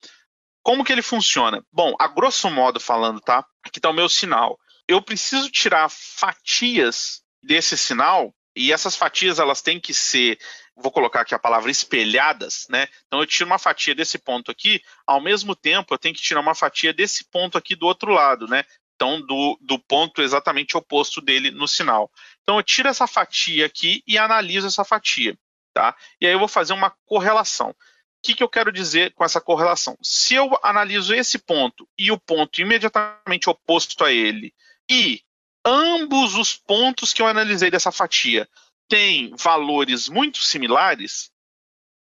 Como 0.62 0.84
que 0.84 0.92
ele 0.92 1.02
funciona? 1.02 1.64
Bom, 1.72 1.94
a 1.98 2.06
grosso 2.06 2.48
modo 2.48 2.78
falando, 2.78 3.20
tá? 3.20 3.44
Aqui 3.64 3.78
está 3.78 3.90
o 3.90 3.94
meu 3.94 4.08
sinal. 4.08 4.58
Eu 4.86 5.02
preciso 5.02 5.50
tirar 5.50 5.88
fatias 5.90 7.22
desse 7.42 7.76
sinal 7.76 8.34
e 8.56 8.72
essas 8.72 8.96
fatias 8.96 9.38
elas 9.38 9.60
têm 9.60 9.78
que 9.78 9.92
ser, 9.92 10.38
vou 10.74 10.90
colocar 10.90 11.20
aqui 11.20 11.34
a 11.34 11.38
palavra 11.38 11.70
espelhadas, 11.70 12.66
né? 12.70 12.88
Então 13.06 13.20
eu 13.20 13.26
tiro 13.26 13.46
uma 13.46 13.58
fatia 13.58 13.94
desse 13.94 14.18
ponto 14.18 14.50
aqui, 14.50 14.80
ao 15.06 15.20
mesmo 15.20 15.54
tempo 15.54 15.92
eu 15.92 15.98
tenho 15.98 16.14
que 16.14 16.22
tirar 16.22 16.40
uma 16.40 16.54
fatia 16.54 16.92
desse 16.92 17.24
ponto 17.30 17.58
aqui 17.58 17.76
do 17.76 17.86
outro 17.86 18.10
lado, 18.12 18.48
né? 18.48 18.64
Então 18.94 19.20
do, 19.20 19.58
do 19.60 19.78
ponto 19.78 20.22
exatamente 20.22 20.76
oposto 20.76 21.20
dele 21.20 21.50
no 21.50 21.68
sinal. 21.68 22.10
Então 22.42 22.56
eu 22.56 22.62
tiro 22.62 22.88
essa 22.88 23.06
fatia 23.06 23.66
aqui 23.66 24.02
e 24.06 24.16
analiso 24.16 24.66
essa 24.66 24.84
fatia, 24.84 25.38
tá? 25.74 25.94
E 26.18 26.26
aí 26.26 26.32
eu 26.32 26.38
vou 26.38 26.48
fazer 26.48 26.72
uma 26.72 26.90
correlação. 27.04 27.70
O 27.70 27.74
que, 28.22 28.34
que 28.34 28.42
eu 28.42 28.48
quero 28.48 28.72
dizer 28.72 29.12
com 29.12 29.24
essa 29.24 29.40
correlação? 29.40 29.96
Se 30.02 30.34
eu 30.34 30.58
analiso 30.62 31.14
esse 31.14 31.38
ponto 31.38 31.86
e 31.96 32.10
o 32.10 32.18
ponto 32.18 32.60
imediatamente 32.60 33.50
oposto 33.50 34.02
a 34.02 34.10
ele, 34.10 34.52
e 34.90 35.20
ambos 35.66 36.36
os 36.36 36.56
pontos 36.56 37.12
que 37.12 37.20
eu 37.20 37.26
analisei 37.26 37.70
dessa 37.70 37.90
fatia 37.90 38.48
têm 38.88 39.34
valores 39.36 40.08
muito 40.08 40.38
similares, 40.38 41.32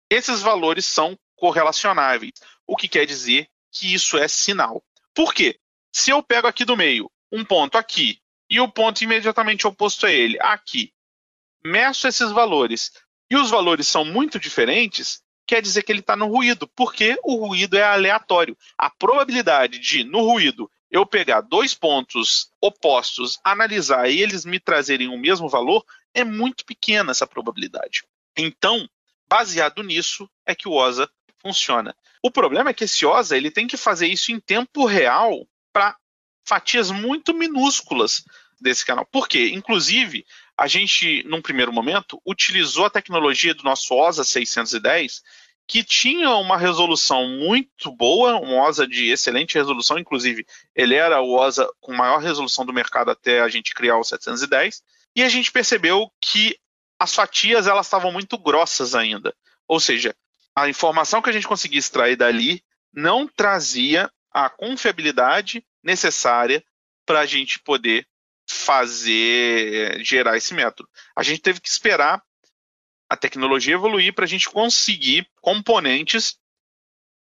esses 0.09 0.41
valores 0.41 0.87
são 0.87 1.19
correlacionáveis, 1.35 2.35
o 2.65 2.77
que 2.77 2.87
quer 2.87 3.05
dizer 3.05 3.49
que 3.73 3.93
isso 3.93 4.17
é 4.17 4.29
sinal. 4.29 4.83
Por 5.13 5.35
quê? 5.35 5.59
Se 5.93 6.11
eu 6.11 6.23
pego 6.23 6.47
aqui 6.47 6.65
do 6.65 6.77
meio 6.77 7.11
um 7.33 7.45
ponto 7.45 7.77
aqui 7.77 8.21
e 8.49 8.61
o 8.61 8.69
ponto 8.69 9.03
imediatamente 9.03 9.67
oposto 9.67 10.07
a 10.07 10.11
ele 10.11 10.39
aqui, 10.41 10.93
meço 11.65 12.07
esses 12.07 12.31
valores 12.31 12.93
e 13.31 13.37
os 13.37 13.51
valores 13.51 13.89
são 13.89 14.05
muito 14.05 14.39
diferentes, 14.39 15.21
quer 15.47 15.61
dizer 15.61 15.83
que 15.83 15.91
ele 15.91 16.01
está 16.01 16.15
no 16.15 16.29
ruído, 16.29 16.69
porque 16.69 17.19
o 17.25 17.47
ruído 17.47 17.77
é 17.77 17.83
aleatório. 17.83 18.57
A 18.77 18.89
probabilidade 18.89 19.79
de, 19.79 20.05
no 20.05 20.21
ruído, 20.21 20.71
eu 20.91 21.05
pegar 21.05 21.43
dois 21.43 21.75
pontos 21.75 22.51
opostos, 22.61 23.39
analisar 23.45 24.09
e 24.09 24.21
eles 24.21 24.45
me 24.45 24.59
trazerem 24.59 25.09
o 25.09 25.19
mesmo 25.19 25.49
valor, 25.49 25.85
é 26.15 26.25
muito 26.25 26.65
pequena 26.65 27.11
essa 27.11 27.27
probabilidade. 27.27 28.05
Então, 28.37 28.89
baseado 29.29 29.83
nisso, 29.83 30.29
é 30.47 30.55
que 30.55 30.69
o 30.69 30.73
OSA 30.73 31.09
funciona. 31.41 31.95
O 32.23 32.31
problema 32.31 32.71
é 32.71 32.75
que 32.75 32.85
esse 32.85 33.05
OSA 33.05 33.37
ele 33.37 33.51
tem 33.51 33.67
que 33.67 33.77
fazer 33.77 34.07
isso 34.07 34.33
em 34.33 34.41
tempo 34.41 34.87
real 34.87 35.47
para 35.73 35.97
fatias 36.47 36.91
muito 36.91 37.35
minúsculas 37.35 38.25
desse 38.61 38.85
canal. 38.85 39.07
Por 39.07 39.29
quê? 39.29 39.51
Inclusive, 39.53 40.25
a 40.57 40.67
gente, 40.67 41.23
num 41.25 41.43
primeiro 41.43 41.73
momento, 41.73 42.21
utilizou 42.27 42.87
a 42.87 42.91
tecnologia 42.91 43.55
do 43.55 43.63
nosso 43.63 43.95
OSA 43.95 44.25
610 44.25 45.23
que 45.69 45.85
tinha 45.85 46.31
uma 46.37 46.57
resolução 46.57 47.29
muito 47.29 47.95
boa, 47.95 48.41
um 48.41 48.59
OSA 48.59 48.87
de 48.87 49.11
excelente 49.11 49.55
resolução, 49.55 49.99
inclusive 49.99 50.47
ele 50.75 50.95
era 50.95 51.21
o 51.21 51.39
OSA 51.39 51.69
com 51.79 51.93
maior 51.93 52.21
resolução 52.21 52.65
do 52.65 52.73
mercado 52.73 53.11
até 53.11 53.43
a 53.43 53.49
gente 53.49 53.75
criar 53.75 53.99
o 53.99 54.03
710, 54.03 54.83
e 55.15 55.23
a 55.23 55.29
gente 55.29 55.53
percebeu 55.53 56.11
que 56.23 56.59
as 56.99 57.15
fatias 57.15 57.67
elas 57.67 57.87
estavam 57.87 58.11
muito 58.11 58.39
grossas 58.39 58.95
ainda, 58.95 59.35
ou 59.69 59.79
seja, 59.79 60.17
a 60.57 60.71
informação 60.71 61.21
que 61.21 61.29
a 61.29 61.33
gente 61.33 61.47
conseguia 61.47 61.79
extrair 61.79 62.17
dali 62.17 62.65
não 62.93 63.29
trazia 63.29 64.11
a 64.33 64.49
confiabilidade 64.49 65.63
necessária 65.85 66.65
para 67.05 67.21
a 67.21 67.27
gente 67.27 67.61
poder 67.61 68.07
fazer 68.49 70.03
gerar 70.03 70.39
esse 70.39 70.55
método. 70.55 70.89
A 71.15 71.23
gente 71.23 71.43
teve 71.43 71.61
que 71.61 71.69
esperar 71.69 72.23
a 73.09 73.17
tecnologia 73.17 73.75
evoluir 73.75 74.15
para 74.15 74.25
a 74.25 74.29
gente 74.29 74.49
conseguir 74.49 75.29
componentes 75.41 76.39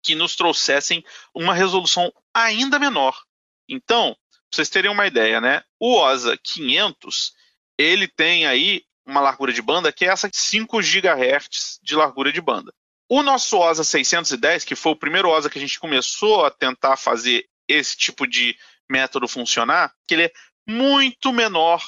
que 0.03 0.15
nos 0.15 0.37
trouxessem 0.37 1.05
uma 1.35 1.55
resolução 1.55 2.13
ainda 2.35 2.79
menor. 2.79 3.21
Então, 3.69 4.17
para 4.51 4.57
vocês 4.57 4.69
terem 4.69 4.91
uma 4.91 5.07
ideia, 5.07 5.41
né? 5.41 5.63
O 5.79 5.97
OSA 5.97 6.37
500 6.37 7.33
ele 7.79 8.07
tem 8.07 8.47
aí 8.47 8.85
uma 9.07 9.21
largura 9.21 9.53
de 9.53 9.63
banda 9.63 9.93
que 9.93 10.05
é 10.05 10.09
essa 10.09 10.31
5 10.33 10.79
GHz 10.79 11.79
de 11.83 11.95
largura 11.97 12.33
de 12.33 12.41
banda. 12.41 12.73
O 13.09 13.23
nosso 13.23 13.59
OSA 13.59 13.85
610, 13.85 14.65
que 14.65 14.75
foi 14.75 14.93
o 14.93 14.97
primeiro 14.97 15.29
OSA 15.29 15.51
que 15.51 15.59
a 15.59 15.61
gente 15.61 15.79
começou 15.79 16.45
a 16.45 16.51
tentar 16.51 16.97
fazer 16.97 17.47
esse 17.69 17.97
tipo 17.97 18.27
de 18.27 18.57
método 18.89 19.29
funcionar, 19.29 19.93
que 20.07 20.15
ele 20.15 20.25
é 20.25 20.33
muito 20.67 21.33
menor, 21.33 21.83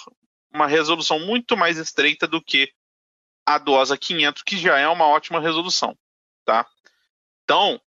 uma 0.52 0.66
resolução 0.66 1.18
muito 1.20 1.56
mais 1.56 1.78
estreita 1.78 2.26
do 2.26 2.42
que 2.42 2.70
a 3.46 3.58
DOSA 3.58 3.96
500, 3.96 4.42
que 4.42 4.56
já 4.56 4.78
é 4.78 4.88
uma 4.88 5.06
ótima 5.06 5.40
resolução, 5.40 5.96
tá? 6.44 6.66
Então, 7.44 7.80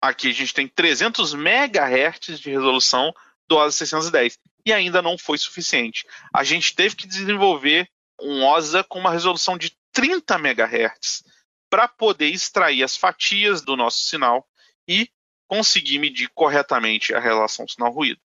aqui 0.00 0.28
a 0.30 0.32
gente 0.32 0.54
tem 0.54 0.66
300 0.66 1.34
MHz 1.34 2.40
de 2.40 2.50
resolução 2.50 3.12
do 3.46 3.56
OSA 3.56 3.72
610 3.72 4.38
e 4.64 4.72
ainda 4.72 5.02
não 5.02 5.18
foi 5.18 5.36
suficiente. 5.36 6.06
A 6.32 6.42
gente 6.42 6.74
teve 6.74 6.96
que 6.96 7.06
desenvolver 7.06 7.88
um 8.20 8.44
OSA 8.44 8.82
com 8.84 8.98
uma 8.98 9.10
resolução 9.10 9.58
de 9.58 9.76
30 9.92 10.36
MHz 10.36 11.24
para 11.68 11.86
poder 11.88 12.28
extrair 12.28 12.82
as 12.82 12.96
fatias 12.96 13.60
do 13.60 13.76
nosso 13.76 14.04
sinal 14.04 14.46
e 14.88 15.10
conseguir 15.46 15.98
medir 15.98 16.30
corretamente 16.34 17.14
a 17.14 17.20
relação 17.20 17.66
sinal-ruído. 17.68 18.20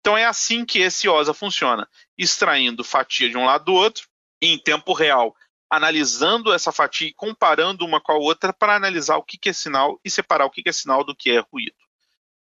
Então 0.00 0.16
é 0.18 0.24
assim 0.24 0.64
que 0.64 0.80
esse 0.80 1.08
OSA 1.08 1.32
funciona, 1.32 1.88
extraindo 2.18 2.84
fatia 2.84 3.28
de 3.28 3.36
um 3.36 3.44
lado 3.44 3.66
do 3.66 3.72
outro 3.72 4.08
em 4.40 4.58
tempo 4.58 4.92
real 4.92 5.34
analisando 5.70 6.52
essa 6.52 6.72
fatia 6.72 7.08
e 7.08 7.14
comparando 7.14 7.84
uma 7.84 8.00
com 8.00 8.12
a 8.12 8.16
outra 8.16 8.52
para 8.52 8.76
analisar 8.76 9.16
o 9.16 9.22
que, 9.22 9.38
que 9.38 9.48
é 9.48 9.52
sinal 9.52 9.98
e 10.04 10.10
separar 10.10 10.44
o 10.44 10.50
que, 10.50 10.62
que 10.62 10.68
é 10.68 10.72
sinal 10.72 11.04
do 11.04 11.14
que 11.14 11.30
é 11.30 11.40
ruído. 11.40 11.76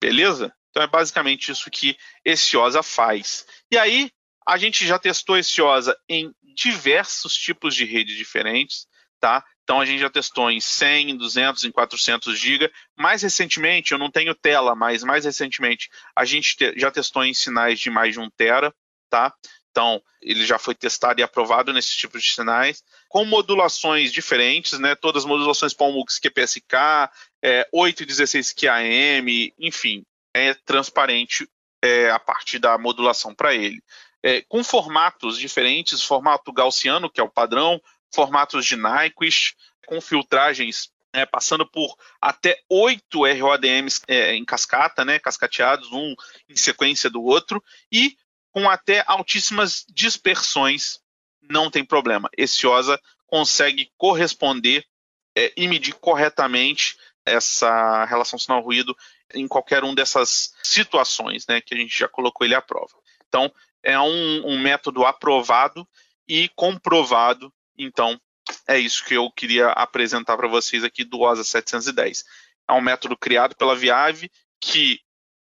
Beleza? 0.00 0.54
Então 0.70 0.82
é 0.82 0.86
basicamente 0.86 1.52
isso 1.52 1.70
que 1.70 1.96
esse 2.24 2.56
OSA 2.56 2.82
faz. 2.82 3.46
E 3.70 3.78
aí, 3.78 4.10
a 4.46 4.56
gente 4.58 4.86
já 4.86 4.98
testou 4.98 5.38
esse 5.38 5.62
OSA 5.62 5.96
em 6.08 6.34
diversos 6.54 7.34
tipos 7.34 7.74
de 7.74 7.84
redes 7.84 8.16
diferentes, 8.16 8.86
tá? 9.20 9.44
Então 9.62 9.80
a 9.80 9.86
gente 9.86 10.00
já 10.00 10.10
testou 10.10 10.50
em 10.50 10.60
100, 10.60 11.10
em 11.10 11.16
200, 11.16 11.64
em 11.64 11.72
400 11.72 12.38
GB. 12.38 12.70
Mais 12.96 13.22
recentemente, 13.22 13.92
eu 13.92 13.98
não 13.98 14.10
tenho 14.10 14.34
tela, 14.34 14.74
mas 14.74 15.02
mais 15.02 15.24
recentemente 15.24 15.88
a 16.14 16.24
gente 16.24 16.56
te, 16.56 16.78
já 16.78 16.90
testou 16.90 17.24
em 17.24 17.32
sinais 17.32 17.80
de 17.80 17.88
mais 17.88 18.12
de 18.12 18.20
1 18.20 18.28
tera, 18.30 18.74
tá? 19.08 19.32
Então, 19.74 20.00
ele 20.22 20.46
já 20.46 20.56
foi 20.56 20.72
testado 20.72 21.20
e 21.20 21.24
aprovado 21.24 21.72
nesse 21.72 21.96
tipo 21.96 22.16
de 22.16 22.24
sinais, 22.24 22.84
com 23.08 23.24
modulações 23.24 24.12
diferentes, 24.12 24.78
né? 24.78 24.94
Todas 24.94 25.24
as 25.24 25.28
modulações 25.28 25.74
Palmux 25.74 26.20
QPSK, 26.20 27.10
é, 27.42 27.68
8 27.72 28.04
e 28.04 28.06
16 28.06 28.52
QAM, 28.52 29.52
enfim, 29.58 30.04
é 30.32 30.54
transparente 30.54 31.48
é, 31.82 32.08
a 32.08 32.20
partir 32.20 32.60
da 32.60 32.78
modulação 32.78 33.34
para 33.34 33.52
ele. 33.52 33.82
É, 34.22 34.42
com 34.42 34.62
formatos 34.62 35.36
diferentes, 35.36 36.04
formato 36.04 36.52
gaussiano, 36.52 37.10
que 37.10 37.20
é 37.20 37.24
o 37.24 37.28
padrão, 37.28 37.82
formatos 38.14 38.64
de 38.64 38.76
Nyquist, 38.76 39.56
com 39.88 40.00
filtragens 40.00 40.88
é, 41.14 41.24
passando 41.24 41.64
por 41.64 41.96
até 42.20 42.60
oito 42.68 43.24
ROADMs 43.24 44.02
é, 44.06 44.34
em 44.34 44.44
cascata, 44.44 45.04
né, 45.04 45.18
cascateados, 45.18 45.90
um 45.92 46.14
em 46.48 46.56
sequência 46.56 47.08
do 47.08 47.22
outro, 47.22 47.62
e 47.90 48.16
com 48.54 48.70
até 48.70 49.02
altíssimas 49.08 49.84
dispersões, 49.88 51.00
não 51.42 51.68
tem 51.68 51.84
problema. 51.84 52.30
Esse 52.38 52.64
OSA 52.68 53.00
consegue 53.26 53.90
corresponder 53.98 54.86
é, 55.36 55.52
e 55.56 55.66
medir 55.66 55.94
corretamente 55.94 56.96
essa 57.26 58.04
relação 58.04 58.38
sinal-ruído 58.38 58.96
em 59.34 59.48
qualquer 59.48 59.82
uma 59.82 59.96
dessas 59.96 60.54
situações 60.62 61.44
né, 61.48 61.60
que 61.60 61.74
a 61.74 61.76
gente 61.76 61.98
já 61.98 62.06
colocou 62.06 62.46
ele 62.46 62.54
à 62.54 62.62
prova. 62.62 62.94
Então, 63.26 63.52
é 63.82 63.98
um, 63.98 64.46
um 64.46 64.58
método 64.60 65.04
aprovado 65.04 65.86
e 66.28 66.48
comprovado. 66.50 67.52
Então, 67.76 68.20
é 68.68 68.78
isso 68.78 69.04
que 69.04 69.14
eu 69.14 69.32
queria 69.32 69.70
apresentar 69.70 70.36
para 70.36 70.46
vocês 70.46 70.84
aqui 70.84 71.02
do 71.02 71.22
OSA 71.22 71.42
710. 71.42 72.24
É 72.68 72.72
um 72.72 72.80
método 72.80 73.16
criado 73.16 73.56
pela 73.56 73.74
Viave 73.74 74.30
que 74.60 75.00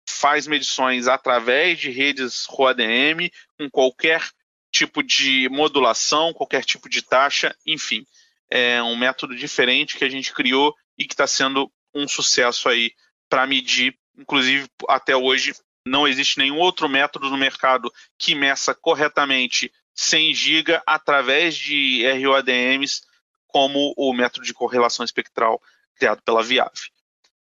faz 0.07 0.47
medições 0.47 1.07
através 1.07 1.79
de 1.79 1.89
redes 1.89 2.45
ROADM, 2.45 3.29
com 3.57 3.69
qualquer 3.69 4.23
tipo 4.71 5.03
de 5.03 5.49
modulação, 5.49 6.33
qualquer 6.33 6.63
tipo 6.63 6.89
de 6.89 7.01
taxa, 7.01 7.55
enfim. 7.65 8.05
É 8.49 8.81
um 8.81 8.95
método 8.95 9.35
diferente 9.35 9.97
que 9.97 10.03
a 10.03 10.09
gente 10.09 10.33
criou 10.33 10.75
e 10.97 11.05
que 11.05 11.13
está 11.13 11.27
sendo 11.27 11.71
um 11.93 12.07
sucesso 12.07 12.69
aí 12.69 12.91
para 13.29 13.47
medir. 13.47 13.97
Inclusive, 14.17 14.67
até 14.87 15.15
hoje, 15.15 15.53
não 15.85 16.07
existe 16.07 16.37
nenhum 16.37 16.57
outro 16.57 16.87
método 16.87 17.29
no 17.29 17.37
mercado 17.37 17.91
que 18.17 18.35
meça 18.35 18.73
corretamente 18.75 19.71
100 19.93 20.33
GB 20.33 20.81
através 20.85 21.55
de 21.55 22.03
ROADMs, 22.23 23.01
como 23.47 23.93
o 23.97 24.13
método 24.13 24.45
de 24.45 24.53
correlação 24.53 25.03
espectral 25.03 25.61
criado 25.95 26.21
pela 26.23 26.43
Viave. 26.43 26.91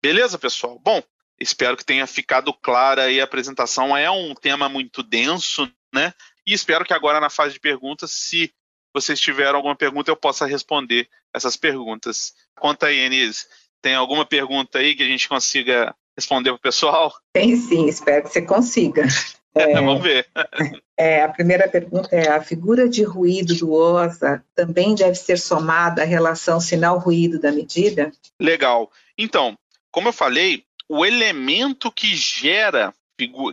Beleza, 0.02 0.38
pessoal? 0.38 0.78
Bom, 0.78 1.02
espero 1.40 1.76
que 1.76 1.84
tenha 1.84 2.06
ficado 2.06 2.52
clara 2.52 3.02
aí 3.02 3.20
a 3.20 3.24
apresentação. 3.24 3.96
É 3.96 4.10
um 4.10 4.34
tema 4.34 4.68
muito 4.68 5.02
denso, 5.02 5.70
né? 5.92 6.12
E 6.46 6.52
espero 6.52 6.84
que 6.84 6.94
agora 6.94 7.20
na 7.20 7.30
fase 7.30 7.54
de 7.54 7.60
perguntas, 7.60 8.12
se 8.12 8.52
vocês 8.94 9.20
tiveram 9.20 9.56
alguma 9.56 9.76
pergunta, 9.76 10.10
eu 10.10 10.16
possa 10.16 10.46
responder 10.46 11.08
essas 11.34 11.56
perguntas. 11.56 12.32
Conta 12.58 12.86
aí, 12.86 12.98
Enise. 12.98 13.46
Tem 13.82 13.94
alguma 13.94 14.24
pergunta 14.24 14.78
aí 14.78 14.94
que 14.94 15.02
a 15.02 15.06
gente 15.06 15.28
consiga 15.28 15.94
responder 16.16 16.50
para 16.50 16.56
o 16.56 16.60
pessoal? 16.60 17.12
Tem 17.34 17.54
sim, 17.56 17.86
espero 17.88 18.24
que 18.24 18.30
você 18.30 18.42
consiga. 18.42 19.06
É, 19.58 19.72
Vamos 19.72 20.02
ver. 20.02 20.26
É, 20.98 21.22
a 21.22 21.28
primeira 21.28 21.68
pergunta 21.68 22.08
é: 22.14 22.28
a 22.28 22.42
figura 22.42 22.86
de 22.88 23.02
ruído 23.02 23.54
do 23.54 23.72
OSA 23.72 24.42
também 24.54 24.94
deve 24.94 25.14
ser 25.14 25.38
somada 25.38 26.02
à 26.02 26.04
relação 26.06 26.58
sinal-ruído 26.58 27.38
da 27.38 27.52
medida? 27.52 28.10
Legal. 28.40 28.90
Então, 29.16 29.58
como 29.90 30.08
eu 30.08 30.12
falei, 30.12 30.65
o 30.88 31.04
elemento 31.04 31.90
que 31.90 32.14
gera 32.14 32.94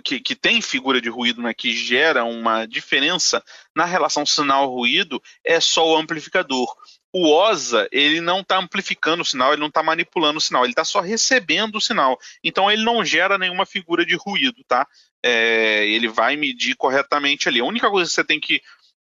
que, 0.03 0.19
que, 0.19 0.36
tem 0.36 0.61
figura 0.61 0.99
de 0.99 1.09
ruído, 1.09 1.41
né, 1.41 1.53
que 1.53 1.73
gera 1.73 2.25
uma 2.25 2.65
diferença 2.65 3.41
na 3.73 3.86
relação 3.86 4.25
sinal-ruído, 4.25 5.21
é 5.43 5.59
só 5.59 5.88
o 5.88 5.95
amplificador. 5.95 6.67
O 7.13 7.31
OSA, 7.31 7.88
ele 7.91 8.19
não 8.19 8.41
está 8.41 8.57
amplificando 8.57 9.21
o 9.21 9.25
sinal, 9.25 9.53
ele 9.53 9.61
não 9.61 9.67
está 9.67 9.81
manipulando 9.81 10.38
o 10.38 10.41
sinal, 10.41 10.63
ele 10.63 10.73
está 10.73 10.84
só 10.84 10.99
recebendo 10.99 11.75
o 11.75 11.81
sinal. 11.81 12.19
Então, 12.43 12.69
ele 12.69 12.84
não 12.84 13.05
gera 13.05 13.38
nenhuma 13.38 13.65
figura 13.65 14.05
de 14.05 14.15
ruído, 14.15 14.63
tá? 14.67 14.86
É, 15.23 15.88
ele 15.88 16.09
vai 16.09 16.36
medir 16.36 16.75
corretamente 16.75 17.47
ali. 17.47 17.61
A 17.61 17.65
única 17.65 17.89
coisa 17.89 18.09
que 18.09 18.15
você 18.15 18.23
tem 18.23 18.39
que 18.39 18.61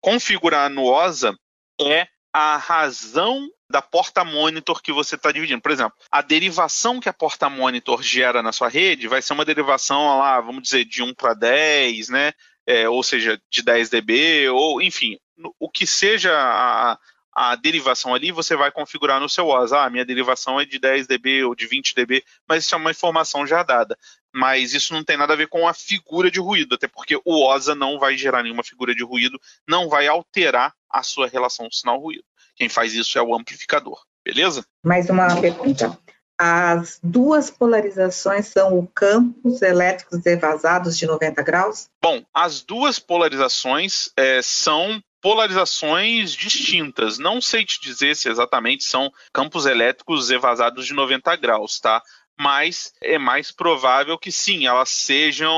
configurar 0.02 0.68
no 0.68 0.84
OSA 0.84 1.34
é 1.80 2.06
a 2.32 2.58
razão 2.58 3.48
da 3.74 3.82
porta 3.82 4.24
monitor 4.24 4.80
que 4.80 4.92
você 4.92 5.16
está 5.16 5.32
dividindo. 5.32 5.60
Por 5.60 5.72
exemplo, 5.72 5.98
a 6.08 6.22
derivação 6.22 7.00
que 7.00 7.08
a 7.08 7.12
porta 7.12 7.50
monitor 7.50 8.04
gera 8.04 8.40
na 8.40 8.52
sua 8.52 8.68
rede 8.68 9.08
vai 9.08 9.20
ser 9.20 9.32
uma 9.32 9.44
derivação 9.44 10.16
lá, 10.16 10.40
vamos 10.40 10.62
dizer, 10.62 10.84
de 10.84 11.02
1 11.02 11.12
para 11.12 11.34
10, 11.34 12.08
né? 12.08 12.32
É, 12.64 12.88
ou 12.88 13.02
seja, 13.02 13.36
de 13.50 13.62
10 13.62 13.90
dB, 13.90 14.48
ou 14.50 14.80
enfim, 14.80 15.18
o 15.58 15.68
que 15.68 15.88
seja 15.88 16.32
a, 16.32 16.96
a 17.34 17.56
derivação 17.56 18.14
ali, 18.14 18.30
você 18.30 18.54
vai 18.54 18.70
configurar 18.70 19.20
no 19.20 19.28
seu 19.28 19.48
OS. 19.48 19.72
Ah, 19.72 19.90
minha 19.90 20.04
derivação 20.04 20.60
é 20.60 20.64
de 20.64 20.78
10 20.78 21.08
dB 21.08 21.42
ou 21.42 21.56
de 21.56 21.66
20 21.66 21.96
dB, 21.96 22.22
mas 22.48 22.64
isso 22.64 22.76
é 22.76 22.78
uma 22.78 22.92
informação 22.92 23.44
já 23.44 23.64
dada. 23.64 23.98
Mas 24.32 24.72
isso 24.72 24.94
não 24.94 25.02
tem 25.02 25.16
nada 25.16 25.32
a 25.32 25.36
ver 25.36 25.48
com 25.48 25.66
a 25.66 25.74
figura 25.74 26.30
de 26.30 26.38
ruído, 26.38 26.76
até 26.76 26.86
porque 26.86 27.16
o 27.24 27.44
OSA 27.44 27.74
não 27.74 27.98
vai 27.98 28.16
gerar 28.16 28.44
nenhuma 28.44 28.62
figura 28.62 28.94
de 28.94 29.02
ruído, 29.02 29.36
não 29.68 29.88
vai 29.88 30.06
alterar 30.06 30.72
a 30.88 31.02
sua 31.02 31.26
relação 31.26 31.68
sinal-ruído. 31.72 32.24
Quem 32.56 32.68
faz 32.68 32.94
isso 32.94 33.18
é 33.18 33.22
o 33.22 33.34
amplificador, 33.34 34.00
beleza? 34.24 34.64
Mais 34.84 35.08
uma 35.10 35.40
pergunta. 35.40 35.98
As 36.36 36.98
duas 37.02 37.48
polarizações 37.48 38.48
são 38.48 38.76
o 38.78 38.86
campos 38.88 39.62
elétricos 39.62 40.26
evasados 40.26 40.98
de 40.98 41.06
90 41.06 41.42
graus? 41.42 41.88
Bom, 42.02 42.24
as 42.34 42.60
duas 42.60 42.98
polarizações 42.98 44.08
é, 44.16 44.42
são 44.42 45.00
polarizações 45.20 46.32
distintas. 46.32 47.18
Não 47.18 47.40
sei 47.40 47.64
te 47.64 47.80
dizer 47.80 48.16
se 48.16 48.28
exatamente 48.28 48.84
são 48.84 49.12
campos 49.32 49.64
elétricos 49.64 50.30
evasados 50.30 50.86
de 50.86 50.92
90 50.92 51.36
graus, 51.36 51.78
tá? 51.78 52.02
Mas 52.38 52.92
é 53.00 53.16
mais 53.16 53.52
provável 53.52 54.18
que 54.18 54.32
sim, 54.32 54.66
elas 54.66 54.90
sejam 54.90 55.52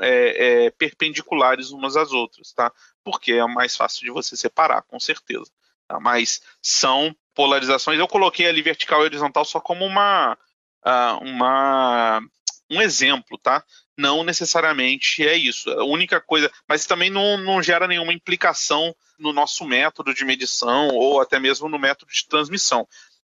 é, 0.00 0.66
é, 0.66 0.70
perpendiculares 0.70 1.70
umas 1.70 1.96
às 1.96 2.12
outras, 2.12 2.52
tá? 2.52 2.72
Porque 3.04 3.32
é 3.32 3.46
mais 3.46 3.76
fácil 3.76 4.04
de 4.04 4.10
você 4.12 4.36
separar, 4.36 4.82
com 4.82 5.00
certeza. 5.00 5.50
Tá? 5.90 5.98
Mas 5.98 6.40
são 6.62 7.12
polarizações. 7.34 7.98
Eu 7.98 8.06
coloquei 8.06 8.46
ali 8.46 8.62
vertical 8.62 9.00
e 9.00 9.06
horizontal 9.06 9.44
só 9.44 9.58
como 9.58 9.84
uma, 9.84 10.38
uh, 10.86 11.24
uma 11.24 12.22
um 12.70 12.80
exemplo, 12.80 13.36
tá? 13.36 13.64
Não 13.98 14.22
necessariamente 14.22 15.26
é 15.26 15.34
isso. 15.34 15.68
A 15.70 15.84
única 15.84 16.20
coisa, 16.20 16.48
mas 16.68 16.86
também 16.86 17.10
não, 17.10 17.36
não 17.38 17.60
gera 17.60 17.88
nenhuma 17.88 18.12
implicação 18.12 18.94
no 19.18 19.32
nosso 19.32 19.64
método 19.64 20.14
de 20.14 20.24
medição 20.24 20.88
ou 20.90 21.20
até 21.20 21.40
mesmo 21.40 21.68
no 21.68 21.78
método 21.78 22.12
de 22.12 22.28
transmissão. 22.28 22.86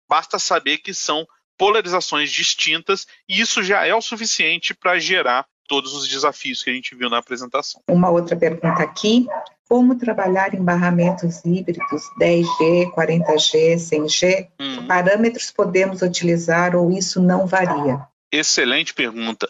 Basta 0.09 0.39
saber 0.39 0.79
que 0.79 0.95
são 0.95 1.27
polarizações 1.59 2.31
distintas 2.31 3.09
e 3.29 3.41
isso 3.41 3.61
já 3.65 3.85
é 3.85 3.93
o 3.93 4.01
suficiente 4.01 4.73
para 4.73 5.01
gerar 5.01 5.47
todos 5.67 5.95
os 5.95 6.07
desafios 6.07 6.63
que 6.63 6.71
a 6.71 6.73
gente 6.73 6.95
viu 6.95 7.11
na 7.11 7.19
apresentação. 7.19 7.83
Uma 7.89 8.11
outra 8.11 8.37
pergunta 8.37 8.83
aqui: 8.83 9.27
como 9.73 9.97
trabalhar 9.97 10.55
em 10.55 10.63
barramentos 10.63 11.43
híbridos 11.47 12.03
10G, 12.21 12.93
40G, 12.93 13.77
100G? 13.77 14.49
Hum. 14.61 14.87
Parâmetros 14.87 15.51
podemos 15.51 16.03
utilizar 16.03 16.77
ou 16.77 16.91
isso 16.91 17.23
não 17.23 17.47
varia? 17.47 18.07
Excelente 18.31 18.93
pergunta. 18.93 19.49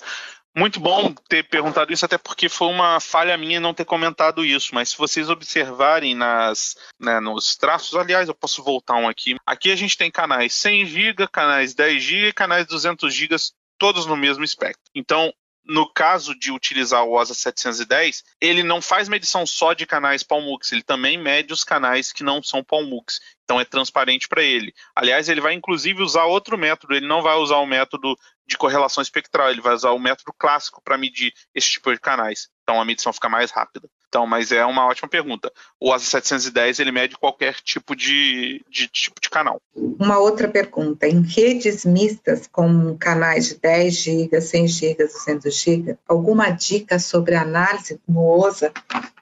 Muito 0.56 0.78
bom 0.78 1.12
ter 1.28 1.48
perguntado 1.48 1.92
isso, 1.92 2.04
até 2.04 2.16
porque 2.16 2.48
foi 2.48 2.68
uma 2.68 3.00
falha 3.00 3.36
minha 3.36 3.58
não 3.58 3.74
ter 3.74 3.84
comentado 3.84 4.44
isso. 4.44 4.72
Mas 4.72 4.90
se 4.90 4.96
vocês 4.96 5.28
observarem 5.28 6.14
nas, 6.14 6.76
né, 7.00 7.18
nos 7.18 7.56
traços, 7.56 7.96
aliás, 7.96 8.28
eu 8.28 8.34
posso 8.34 8.62
voltar 8.62 8.94
um 8.94 9.08
aqui. 9.08 9.34
Aqui 9.44 9.72
a 9.72 9.76
gente 9.76 9.98
tem 9.98 10.08
canais 10.08 10.54
100 10.54 10.86
GB, 10.86 11.28
canais 11.32 11.74
10 11.74 12.00
GB 12.00 12.28
e 12.28 12.32
canais 12.32 12.64
200 12.64 13.12
GB, 13.12 13.34
todos 13.76 14.06
no 14.06 14.16
mesmo 14.16 14.44
espectro. 14.44 14.84
Então, 14.94 15.32
no 15.64 15.88
caso 15.92 16.34
de 16.34 16.50
utilizar 16.50 17.04
o 17.04 17.12
OSA 17.12 17.34
710, 17.34 18.24
ele 18.40 18.62
não 18.62 18.82
faz 18.82 19.08
medição 19.08 19.46
só 19.46 19.72
de 19.72 19.86
canais 19.86 20.22
Palmux, 20.22 20.72
ele 20.72 20.82
também 20.82 21.16
mede 21.16 21.52
os 21.52 21.64
canais 21.64 22.12
que 22.12 22.24
não 22.24 22.42
são 22.42 22.64
Palmux. 22.64 23.20
Então 23.44 23.60
é 23.60 23.64
transparente 23.64 24.28
para 24.28 24.42
ele. 24.42 24.74
Aliás, 24.94 25.28
ele 25.28 25.40
vai 25.40 25.52
inclusive 25.52 26.02
usar 26.02 26.24
outro 26.24 26.58
método, 26.58 26.94
ele 26.94 27.06
não 27.06 27.22
vai 27.22 27.36
usar 27.36 27.58
o 27.58 27.66
método 27.66 28.16
de 28.46 28.56
correlação 28.56 29.02
espectral, 29.02 29.50
ele 29.50 29.60
vai 29.60 29.74
usar 29.74 29.90
o 29.90 29.98
método 29.98 30.32
clássico 30.36 30.82
para 30.82 30.98
medir 30.98 31.32
esse 31.54 31.70
tipo 31.70 31.92
de 31.92 32.00
canais. 32.00 32.48
Então 32.72 32.80
a 32.80 32.84
medição 32.86 33.12
fica 33.12 33.28
mais 33.28 33.50
rápida. 33.50 33.86
Então, 34.08 34.26
mas 34.26 34.50
é 34.50 34.64
uma 34.64 34.86
ótima 34.86 35.08
pergunta. 35.08 35.52
O 35.78 35.92
ASA 35.92 36.06
710 36.06 36.78
ele 36.78 36.90
mede 36.90 37.18
qualquer 37.18 37.54
tipo 37.56 37.94
de, 37.94 38.64
de, 38.70 38.88
tipo 38.88 39.20
de 39.20 39.28
canal. 39.28 39.60
Uma 39.74 40.18
outra 40.18 40.48
pergunta: 40.48 41.06
em 41.06 41.20
redes 41.20 41.84
mistas 41.84 42.46
com 42.46 42.96
canais 42.96 43.48
de 43.48 43.54
10 43.56 43.94
GB, 43.94 44.40
100 44.40 44.68
GB, 44.68 45.04
200 45.04 45.54
GB, 45.54 45.98
alguma 46.08 46.48
dica 46.48 46.98
sobre 46.98 47.34
análise 47.34 48.00
no 48.08 48.26
OSA? 48.38 48.72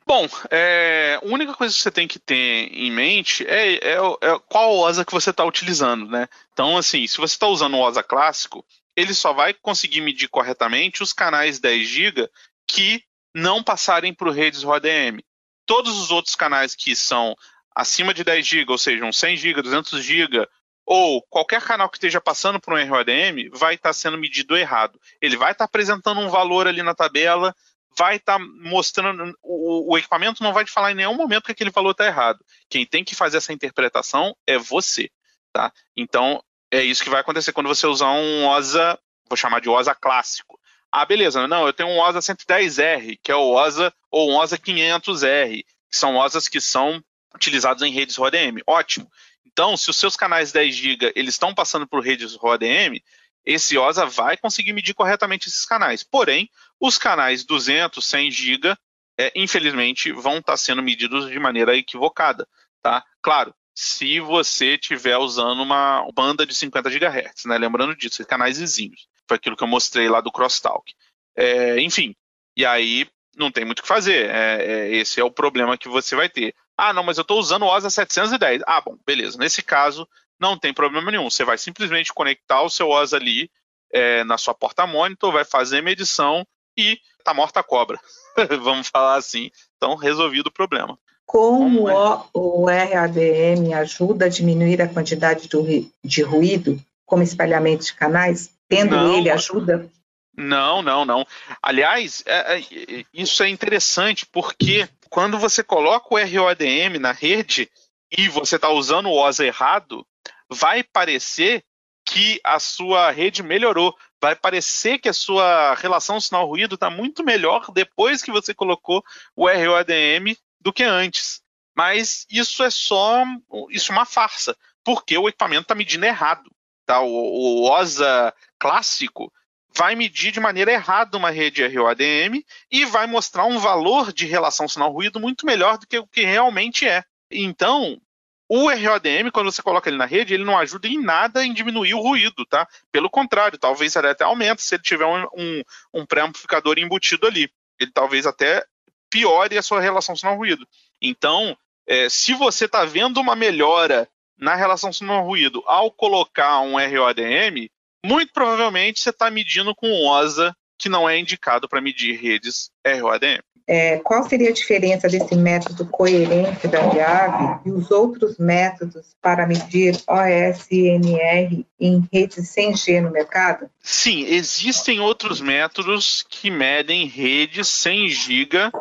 Bom, 0.06 0.28
é, 0.48 1.18
a 1.20 1.26
única 1.26 1.54
coisa 1.54 1.74
que 1.74 1.80
você 1.80 1.90
tem 1.90 2.06
que 2.06 2.20
ter 2.20 2.68
em 2.72 2.92
mente 2.92 3.44
é, 3.48 3.74
é, 3.74 3.94
é 3.96 4.38
qual 4.48 4.76
OSA 4.76 5.04
que 5.04 5.12
você 5.12 5.30
está 5.30 5.44
utilizando, 5.44 6.08
né? 6.08 6.28
Então, 6.52 6.76
assim, 6.76 7.04
se 7.06 7.16
você 7.16 7.34
está 7.34 7.48
usando 7.48 7.74
o 7.74 7.80
OSA 7.80 8.02
clássico, 8.02 8.64
ele 8.96 9.12
só 9.12 9.32
vai 9.32 9.54
conseguir 9.54 10.02
medir 10.02 10.28
corretamente 10.28 11.02
os 11.02 11.12
canais 11.12 11.58
10 11.58 11.88
GB 11.88 12.30
que 12.66 13.02
não 13.34 13.62
passarem 13.62 14.12
por 14.12 14.30
redes 14.30 14.62
RODM. 14.62 15.20
Todos 15.66 15.98
os 15.98 16.10
outros 16.10 16.34
canais 16.34 16.74
que 16.74 16.96
são 16.96 17.36
acima 17.74 18.12
de 18.12 18.24
10 18.24 18.46
GB, 18.46 18.72
ou 18.72 18.78
seja, 18.78 19.04
um 19.04 19.12
100 19.12 19.36
GB, 19.36 19.62
200 19.62 20.02
GB, 20.02 20.48
ou 20.84 21.22
qualquer 21.22 21.62
canal 21.62 21.88
que 21.88 21.96
esteja 21.96 22.20
passando 22.20 22.60
por 22.60 22.74
um 22.74 22.88
RODM, 22.88 23.48
vai 23.52 23.74
estar 23.74 23.92
sendo 23.92 24.18
medido 24.18 24.56
errado. 24.56 25.00
Ele 25.20 25.36
vai 25.36 25.52
estar 25.52 25.64
apresentando 25.64 26.20
um 26.20 26.28
valor 26.28 26.66
ali 26.66 26.82
na 26.82 26.94
tabela, 26.94 27.54
vai 27.96 28.16
estar 28.16 28.38
mostrando. 28.38 29.32
O, 29.42 29.92
o, 29.92 29.98
equipamento 29.98 30.42
não 30.42 30.52
vai 30.52 30.64
te 30.64 30.70
falar 30.70 30.92
em 30.92 30.96
nenhum 30.96 31.14
momento 31.14 31.44
que 31.44 31.52
aquele 31.52 31.70
valor 31.70 31.92
está 31.92 32.06
errado. 32.06 32.44
Quem 32.68 32.84
tem 32.84 33.04
que 33.04 33.14
fazer 33.14 33.36
essa 33.36 33.52
interpretação 33.52 34.36
é 34.46 34.58
você. 34.58 35.10
Tá? 35.52 35.72
Então, 35.96 36.42
é 36.70 36.82
isso 36.82 37.02
que 37.02 37.10
vai 37.10 37.20
acontecer 37.20 37.52
quando 37.52 37.68
você 37.68 37.86
usar 37.86 38.10
um 38.10 38.46
OSA, 38.46 38.98
vou 39.28 39.36
chamar 39.36 39.60
de 39.60 39.68
OSA 39.68 39.94
clássico. 39.94 40.59
Ah, 40.92 41.04
beleza, 41.04 41.46
não, 41.46 41.66
eu 41.66 41.72
tenho 41.72 41.88
um 41.88 42.00
OSA 42.00 42.18
110R, 42.18 43.18
que 43.22 43.30
é 43.30 43.36
o 43.36 43.54
OSA, 43.54 43.92
ou 44.10 44.30
um 44.30 44.36
OSA 44.36 44.58
500R, 44.58 45.64
que 45.90 45.96
são 45.96 46.16
OSAs 46.16 46.48
que 46.48 46.60
são 46.60 47.02
utilizados 47.34 47.82
em 47.82 47.92
redes 47.92 48.16
RODM. 48.16 48.60
Ótimo. 48.66 49.10
Então, 49.46 49.76
se 49.76 49.88
os 49.90 49.96
seus 49.96 50.16
canais 50.16 50.52
10 50.52 50.74
GB 50.74 51.12
eles 51.14 51.34
estão 51.34 51.54
passando 51.54 51.86
por 51.86 52.02
redes 52.02 52.34
RODM, 52.34 53.00
esse 53.44 53.78
OSA 53.78 54.06
vai 54.06 54.36
conseguir 54.36 54.72
medir 54.72 54.94
corretamente 54.94 55.48
esses 55.48 55.64
canais. 55.64 56.02
Porém, 56.02 56.50
os 56.78 56.98
canais 56.98 57.44
200, 57.44 58.04
100 58.04 58.30
GB, 58.30 58.76
é, 59.18 59.32
infelizmente, 59.36 60.12
vão 60.12 60.38
estar 60.38 60.52
tá 60.52 60.56
sendo 60.56 60.82
medidos 60.82 61.30
de 61.30 61.38
maneira 61.38 61.76
equivocada. 61.76 62.46
Tá? 62.82 63.04
Claro, 63.22 63.54
se 63.74 64.20
você 64.20 64.74
estiver 64.74 65.16
usando 65.16 65.62
uma 65.62 66.06
banda 66.14 66.44
de 66.44 66.54
50 66.54 66.90
GHz, 66.90 67.44
né? 67.46 67.58
lembrando 67.58 67.96
disso, 67.96 68.24
canais 68.26 68.58
vizinhos. 68.58 69.08
Foi 69.30 69.36
aquilo 69.36 69.56
que 69.56 69.62
eu 69.62 69.68
mostrei 69.68 70.08
lá 70.08 70.20
do 70.20 70.32
Crosstalk. 70.32 70.92
É, 71.36 71.80
enfim, 71.80 72.16
e 72.56 72.66
aí 72.66 73.06
não 73.36 73.48
tem 73.48 73.64
muito 73.64 73.78
o 73.78 73.82
que 73.82 73.88
fazer. 73.88 74.28
É, 74.28 74.64
é, 74.64 74.96
esse 74.96 75.20
é 75.20 75.24
o 75.24 75.30
problema 75.30 75.78
que 75.78 75.88
você 75.88 76.16
vai 76.16 76.28
ter. 76.28 76.52
Ah, 76.76 76.92
não, 76.92 77.04
mas 77.04 77.16
eu 77.16 77.22
estou 77.22 77.38
usando 77.38 77.62
o 77.62 77.68
OSA 77.68 77.88
710. 77.90 78.62
Ah, 78.66 78.80
bom, 78.80 78.98
beleza. 79.06 79.38
Nesse 79.38 79.62
caso, 79.62 80.04
não 80.40 80.58
tem 80.58 80.74
problema 80.74 81.12
nenhum. 81.12 81.30
Você 81.30 81.44
vai 81.44 81.56
simplesmente 81.56 82.12
conectar 82.12 82.60
o 82.60 82.68
seu 82.68 82.88
OSA 82.88 83.18
ali 83.18 83.48
é, 83.92 84.24
na 84.24 84.36
sua 84.36 84.52
porta 84.52 84.84
monitor, 84.84 85.32
vai 85.32 85.44
fazer 85.44 85.80
medição 85.80 86.44
e 86.76 86.98
tá 87.22 87.32
morta 87.32 87.60
a 87.60 87.62
cobra. 87.62 88.00
Vamos 88.62 88.88
falar 88.88 89.14
assim. 89.14 89.48
Então, 89.76 89.94
resolvido 89.94 90.48
o 90.48 90.52
problema. 90.52 90.98
Como, 91.24 91.88
o, 91.88 92.24
o 92.34 92.64
RADM 92.66 93.74
ajuda 93.74 94.24
a 94.24 94.28
diminuir 94.28 94.82
a 94.82 94.88
quantidade 94.88 95.48
do, 95.48 95.64
de 96.02 96.22
ruído, 96.22 96.82
como 97.06 97.22
espalhamento 97.22 97.84
de 97.84 97.94
canais? 97.94 98.50
Tendo 98.70 98.94
não, 98.94 99.18
ele 99.18 99.28
ajuda? 99.28 99.90
Não, 100.36 100.80
não, 100.80 101.04
não. 101.04 101.26
Aliás, 101.60 102.22
é, 102.24 102.58
é, 102.58 103.04
isso 103.12 103.42
é 103.42 103.48
interessante 103.48 104.24
porque 104.24 104.88
quando 105.10 105.36
você 105.36 105.64
coloca 105.64 106.06
o 106.14 106.16
ROADM 106.16 107.00
na 107.00 107.10
rede 107.10 107.68
e 108.16 108.28
você 108.28 108.54
está 108.54 108.70
usando 108.70 109.06
o 109.06 109.16
OSA 109.16 109.44
errado, 109.44 110.06
vai 110.48 110.84
parecer 110.84 111.64
que 112.06 112.40
a 112.44 112.60
sua 112.60 113.10
rede 113.10 113.42
melhorou. 113.42 113.92
Vai 114.22 114.36
parecer 114.36 114.98
que 114.98 115.08
a 115.08 115.12
sua 115.12 115.74
relação 115.74 116.20
sinal-ruído 116.20 116.76
está 116.76 116.88
muito 116.88 117.24
melhor 117.24 117.72
depois 117.72 118.22
que 118.22 118.30
você 118.30 118.54
colocou 118.54 119.02
o 119.34 119.48
ROADM 119.48 120.36
do 120.60 120.72
que 120.72 120.84
antes. 120.84 121.42
Mas 121.76 122.24
isso 122.30 122.62
é 122.62 122.70
só 122.70 123.24
isso 123.70 123.90
é 123.90 123.94
uma 123.96 124.06
farsa, 124.06 124.56
porque 124.84 125.18
o 125.18 125.28
equipamento 125.28 125.62
está 125.62 125.74
medindo 125.74 126.06
errado. 126.06 126.48
Tá? 126.86 127.00
O, 127.00 127.08
o 127.08 127.70
OSA 127.70 128.34
clássico 128.60 129.32
vai 129.74 129.94
medir 129.94 130.30
de 130.30 130.40
maneira 130.40 130.70
errada 130.70 131.16
uma 131.16 131.30
rede 131.30 131.66
ROADM 131.66 132.44
e 132.70 132.84
vai 132.84 133.06
mostrar 133.06 133.44
um 133.46 133.58
valor 133.58 134.12
de 134.12 134.26
relação 134.26 134.68
sinal-ruído 134.68 135.18
muito 135.18 135.46
melhor 135.46 135.78
do 135.78 135.86
que 135.86 135.98
o 135.98 136.06
que 136.06 136.22
realmente 136.22 136.86
é. 136.86 137.02
Então, 137.30 138.00
o 138.48 138.68
ROADM, 138.68 139.30
quando 139.32 139.50
você 139.50 139.62
coloca 139.62 139.88
ele 139.88 139.96
na 139.96 140.04
rede, 140.06 140.34
ele 140.34 140.44
não 140.44 140.58
ajuda 140.58 140.88
em 140.88 141.00
nada 141.00 141.44
em 141.44 141.54
diminuir 141.54 141.94
o 141.94 142.00
ruído, 142.00 142.44
tá? 142.46 142.66
Pelo 142.90 143.08
contrário, 143.08 143.58
talvez 143.58 143.94
ele 143.94 144.08
até 144.08 144.24
aumente 144.24 144.62
se 144.62 144.74
ele 144.74 144.82
tiver 144.82 145.06
um, 145.06 145.24
um, 145.36 145.62
um 145.94 146.06
pré-amplificador 146.06 146.78
embutido 146.78 147.26
ali. 147.26 147.48
Ele 147.78 147.92
talvez 147.92 148.26
até 148.26 148.64
piore 149.08 149.56
a 149.56 149.62
sua 149.62 149.80
relação 149.80 150.16
sinal-ruído. 150.16 150.66
Então, 151.00 151.56
é, 151.86 152.08
se 152.08 152.34
você 152.34 152.64
está 152.64 152.84
vendo 152.84 153.20
uma 153.20 153.36
melhora 153.36 154.08
na 154.36 154.56
relação 154.56 154.92
sinal-ruído 154.92 155.62
ao 155.66 155.90
colocar 155.90 156.60
um 156.60 156.74
ROADM, 156.76 157.70
muito 158.04 158.32
provavelmente 158.32 159.00
você 159.00 159.10
está 159.10 159.30
medindo 159.30 159.74
com 159.74 160.06
OSA 160.06 160.54
que 160.78 160.88
não 160.88 161.08
é 161.08 161.18
indicado 161.18 161.68
para 161.68 161.80
medir 161.80 162.18
redes 162.18 162.70
ROADM. 162.86 163.40
É, 163.66 163.98
qual 163.98 164.28
seria 164.28 164.48
a 164.48 164.52
diferença 164.52 165.08
desse 165.08 165.36
método 165.36 165.86
coerente 165.86 166.66
da 166.66 166.88
VIAV 166.88 167.60
e 167.66 167.70
os 167.70 167.90
outros 167.90 168.36
métodos 168.36 169.14
para 169.22 169.46
medir 169.46 169.96
OSNR 170.08 171.64
em 171.78 172.08
redes 172.12 172.48
sem 172.48 172.74
G 172.74 173.00
no 173.00 173.12
mercado? 173.12 173.70
Sim, 173.80 174.24
existem 174.24 174.98
outros 174.98 175.40
métodos 175.40 176.24
que 176.28 176.50
medem 176.50 177.06
redes 177.06 177.68
100 177.68 178.08
GB 178.08 178.72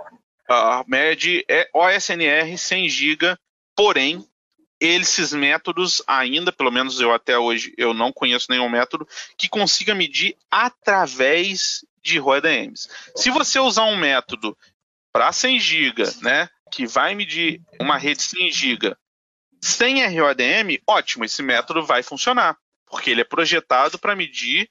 uh, 0.49 0.84
mede 0.88 1.45
é 1.47 1.70
OSNR 1.74 2.57
100 2.57 2.89
GB, 2.89 3.38
porém, 3.76 4.26
esses 4.80 5.34
métodos 5.34 6.01
ainda, 6.07 6.51
pelo 6.51 6.71
menos 6.71 6.99
eu 6.99 7.13
até 7.13 7.38
hoje, 7.38 7.73
eu 7.77 7.93
não 7.93 8.11
conheço 8.11 8.47
nenhum 8.49 8.69
método 8.69 9.07
que 9.38 9.49
consiga 9.49 9.93
medir 9.93 10.36
através 10.49 11.84
de 12.01 12.17
ROADMs. 12.17 12.89
Se 13.15 13.30
você 13.30 13.59
usar 13.59 13.84
um 13.84 13.97
método 13.97 14.57
para 15.11 15.32
100 15.32 15.59
GB, 15.59 16.03
né, 16.21 16.49
que 16.71 16.86
vai 16.88 17.13
medir 17.13 17.61
uma 17.80 17.97
rede 17.97 18.21
100 18.21 18.51
GB 18.51 18.95
sem 19.61 20.05
ROADM, 20.07 20.80
ótimo, 20.88 21.25
esse 21.25 21.41
método 21.41 21.86
vai 21.86 22.01
funcionar, 22.01 22.57
porque 22.86 23.09
ele 23.09 23.21
é 23.21 23.25
projetado 23.25 23.99
para 23.99 24.15
medir 24.15 24.69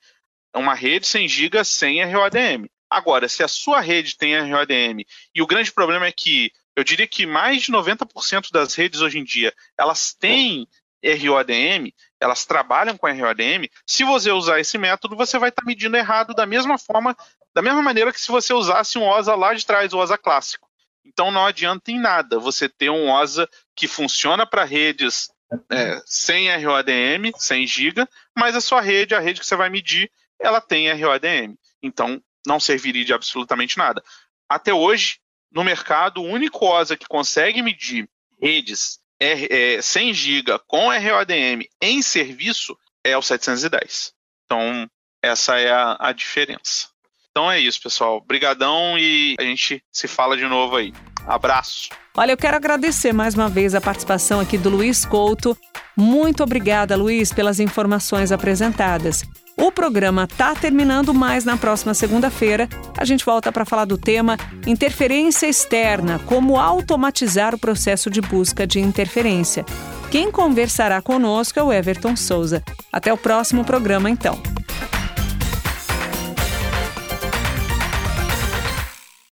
uma 0.55 0.75
rede 0.75 1.07
100 1.07 1.29
GB 1.29 1.65
sem 1.65 2.05
ROADM. 2.05 2.67
Agora, 2.89 3.29
se 3.29 3.43
a 3.43 3.49
sua 3.49 3.81
rede 3.81 4.17
tem 4.17 4.35
ROADM, 4.51 5.05
e 5.35 5.43
o 5.43 5.47
grande 5.47 5.71
problema 5.71 6.07
é 6.07 6.13
que 6.13 6.51
eu 6.79 6.85
diria 6.85 7.09
que 7.09 7.27
mais 7.27 7.65
de 7.65 7.73
90% 7.73 8.53
das 8.53 8.73
redes 8.77 9.01
hoje 9.01 9.19
em 9.19 9.25
dia, 9.25 9.53
elas 9.77 10.15
têm 10.15 10.69
ROADM, 11.05 11.93
elas 12.21 12.45
trabalham 12.45 12.97
com 12.97 13.13
ROADM, 13.13 13.69
se 13.85 14.05
você 14.05 14.31
usar 14.31 14.61
esse 14.61 14.79
método, 14.79 15.17
você 15.17 15.41
vai 15.41 15.49
estar 15.49 15.65
medindo 15.65 15.97
errado 15.97 16.35
da 16.35 16.47
mesma 16.47 16.79
forma, 16.79 17.17
da 17.53 17.61
mesma 17.61 17.83
maneira 17.83 18.13
que 18.13 18.21
se 18.21 18.29
você 18.29 18.55
usasse 18.55 18.97
um 18.97 19.09
OSA 19.09 19.35
lá 19.35 19.55
de 19.55 19.67
trás, 19.67 19.93
o 19.93 19.99
OSA 19.99 20.17
clássico. 20.17 20.69
Então 21.05 21.33
não 21.33 21.47
adianta 21.47 21.91
em 21.91 21.99
nada 21.99 22.39
você 22.39 22.69
ter 22.69 22.91
um 22.91 23.11
OSA 23.11 23.49
que 23.75 23.89
funciona 23.89 24.47
para 24.47 24.63
redes 24.63 25.33
é, 25.73 26.01
sem 26.07 26.49
ROADM, 26.65 27.33
100 27.37 27.67
GB, 27.67 28.07
mas 28.37 28.55
a 28.55 28.61
sua 28.61 28.81
rede, 28.81 29.17
a 29.17 29.19
rede 29.19 29.41
que 29.41 29.47
você 29.47 29.57
vai 29.57 29.69
medir, 29.69 30.09
ela 30.41 30.61
tem 30.61 30.93
ROADM. 30.93 31.57
Então 31.83 32.23
não 32.47 32.61
serviria 32.61 33.05
de 33.05 33.13
absolutamente 33.13 33.77
nada. 33.77 34.01
Até 34.49 34.73
hoje, 34.73 35.19
no 35.51 35.65
mercado, 35.65 36.21
o 36.21 36.27
único 36.27 36.67
OSA 36.67 36.97
que 36.97 37.07
consegue 37.07 37.63
medir 37.63 38.09
redes 38.41 39.01
é, 39.21 39.81
100 39.83 40.15
GB 40.15 40.59
com 40.67 40.91
ROADM 40.91 41.67
em 41.81 42.03
serviço 42.03 42.79
é 43.03 43.17
o 43.17 43.23
710. 43.23 44.15
Então, 44.45 44.89
essa 45.23 45.59
é 45.59 45.71
a, 45.71 45.97
a 45.99 46.13
diferença. 46.13 46.89
Então 47.31 47.51
é 47.51 47.61
isso, 47.61 47.81
pessoal. 47.83 48.17
Obrigadão 48.17 48.99
e 48.99 49.37
a 49.39 49.43
gente 49.43 49.83
se 49.93 50.09
fala 50.09 50.37
de 50.37 50.45
novo 50.45 50.77
aí. 50.77 50.93
Abraço. 51.27 51.91
Olha, 52.17 52.33
eu 52.33 52.37
quero 52.37 52.57
agradecer 52.57 53.13
mais 53.13 53.35
uma 53.35 53.49
vez 53.49 53.75
a 53.75 53.81
participação 53.81 54.41
aqui 54.41 54.59
do 54.59 54.71
Luiz 54.71 55.05
Couto. 55.05 55.57
Muito 55.97 56.43
obrigada, 56.43 56.97
Luiz, 56.97 57.33
pelas 57.33 57.61
informações 57.61 58.33
apresentadas. 58.33 59.25
O 59.57 59.73
programa 59.73 60.25
está 60.25 60.55
terminando, 60.55 61.13
mas 61.13 61.45
na 61.45 61.57
próxima 61.57 61.93
segunda-feira 61.93 62.69
a 62.97 63.05
gente 63.05 63.25
volta 63.25 63.51
para 63.51 63.65
falar 63.65 63.85
do 63.85 63.99
tema 63.99 64.37
interferência 64.67 65.49
externa, 65.49 66.21
como 66.27 66.57
automatizar 66.59 67.55
o 67.55 67.59
processo 67.59 68.09
de 68.09 68.21
busca 68.21 68.67
de 68.67 68.79
interferência. 68.79 69.65
Quem 70.11 70.31
conversará 70.31 71.03
conosco 71.03 71.59
é 71.59 71.63
o 71.63 71.73
Everton 71.73 72.17
Souza. 72.17 72.63
Até 72.93 73.13
o 73.13 73.19
próximo 73.19 73.65
programa, 73.65 74.09
então. 74.09 74.41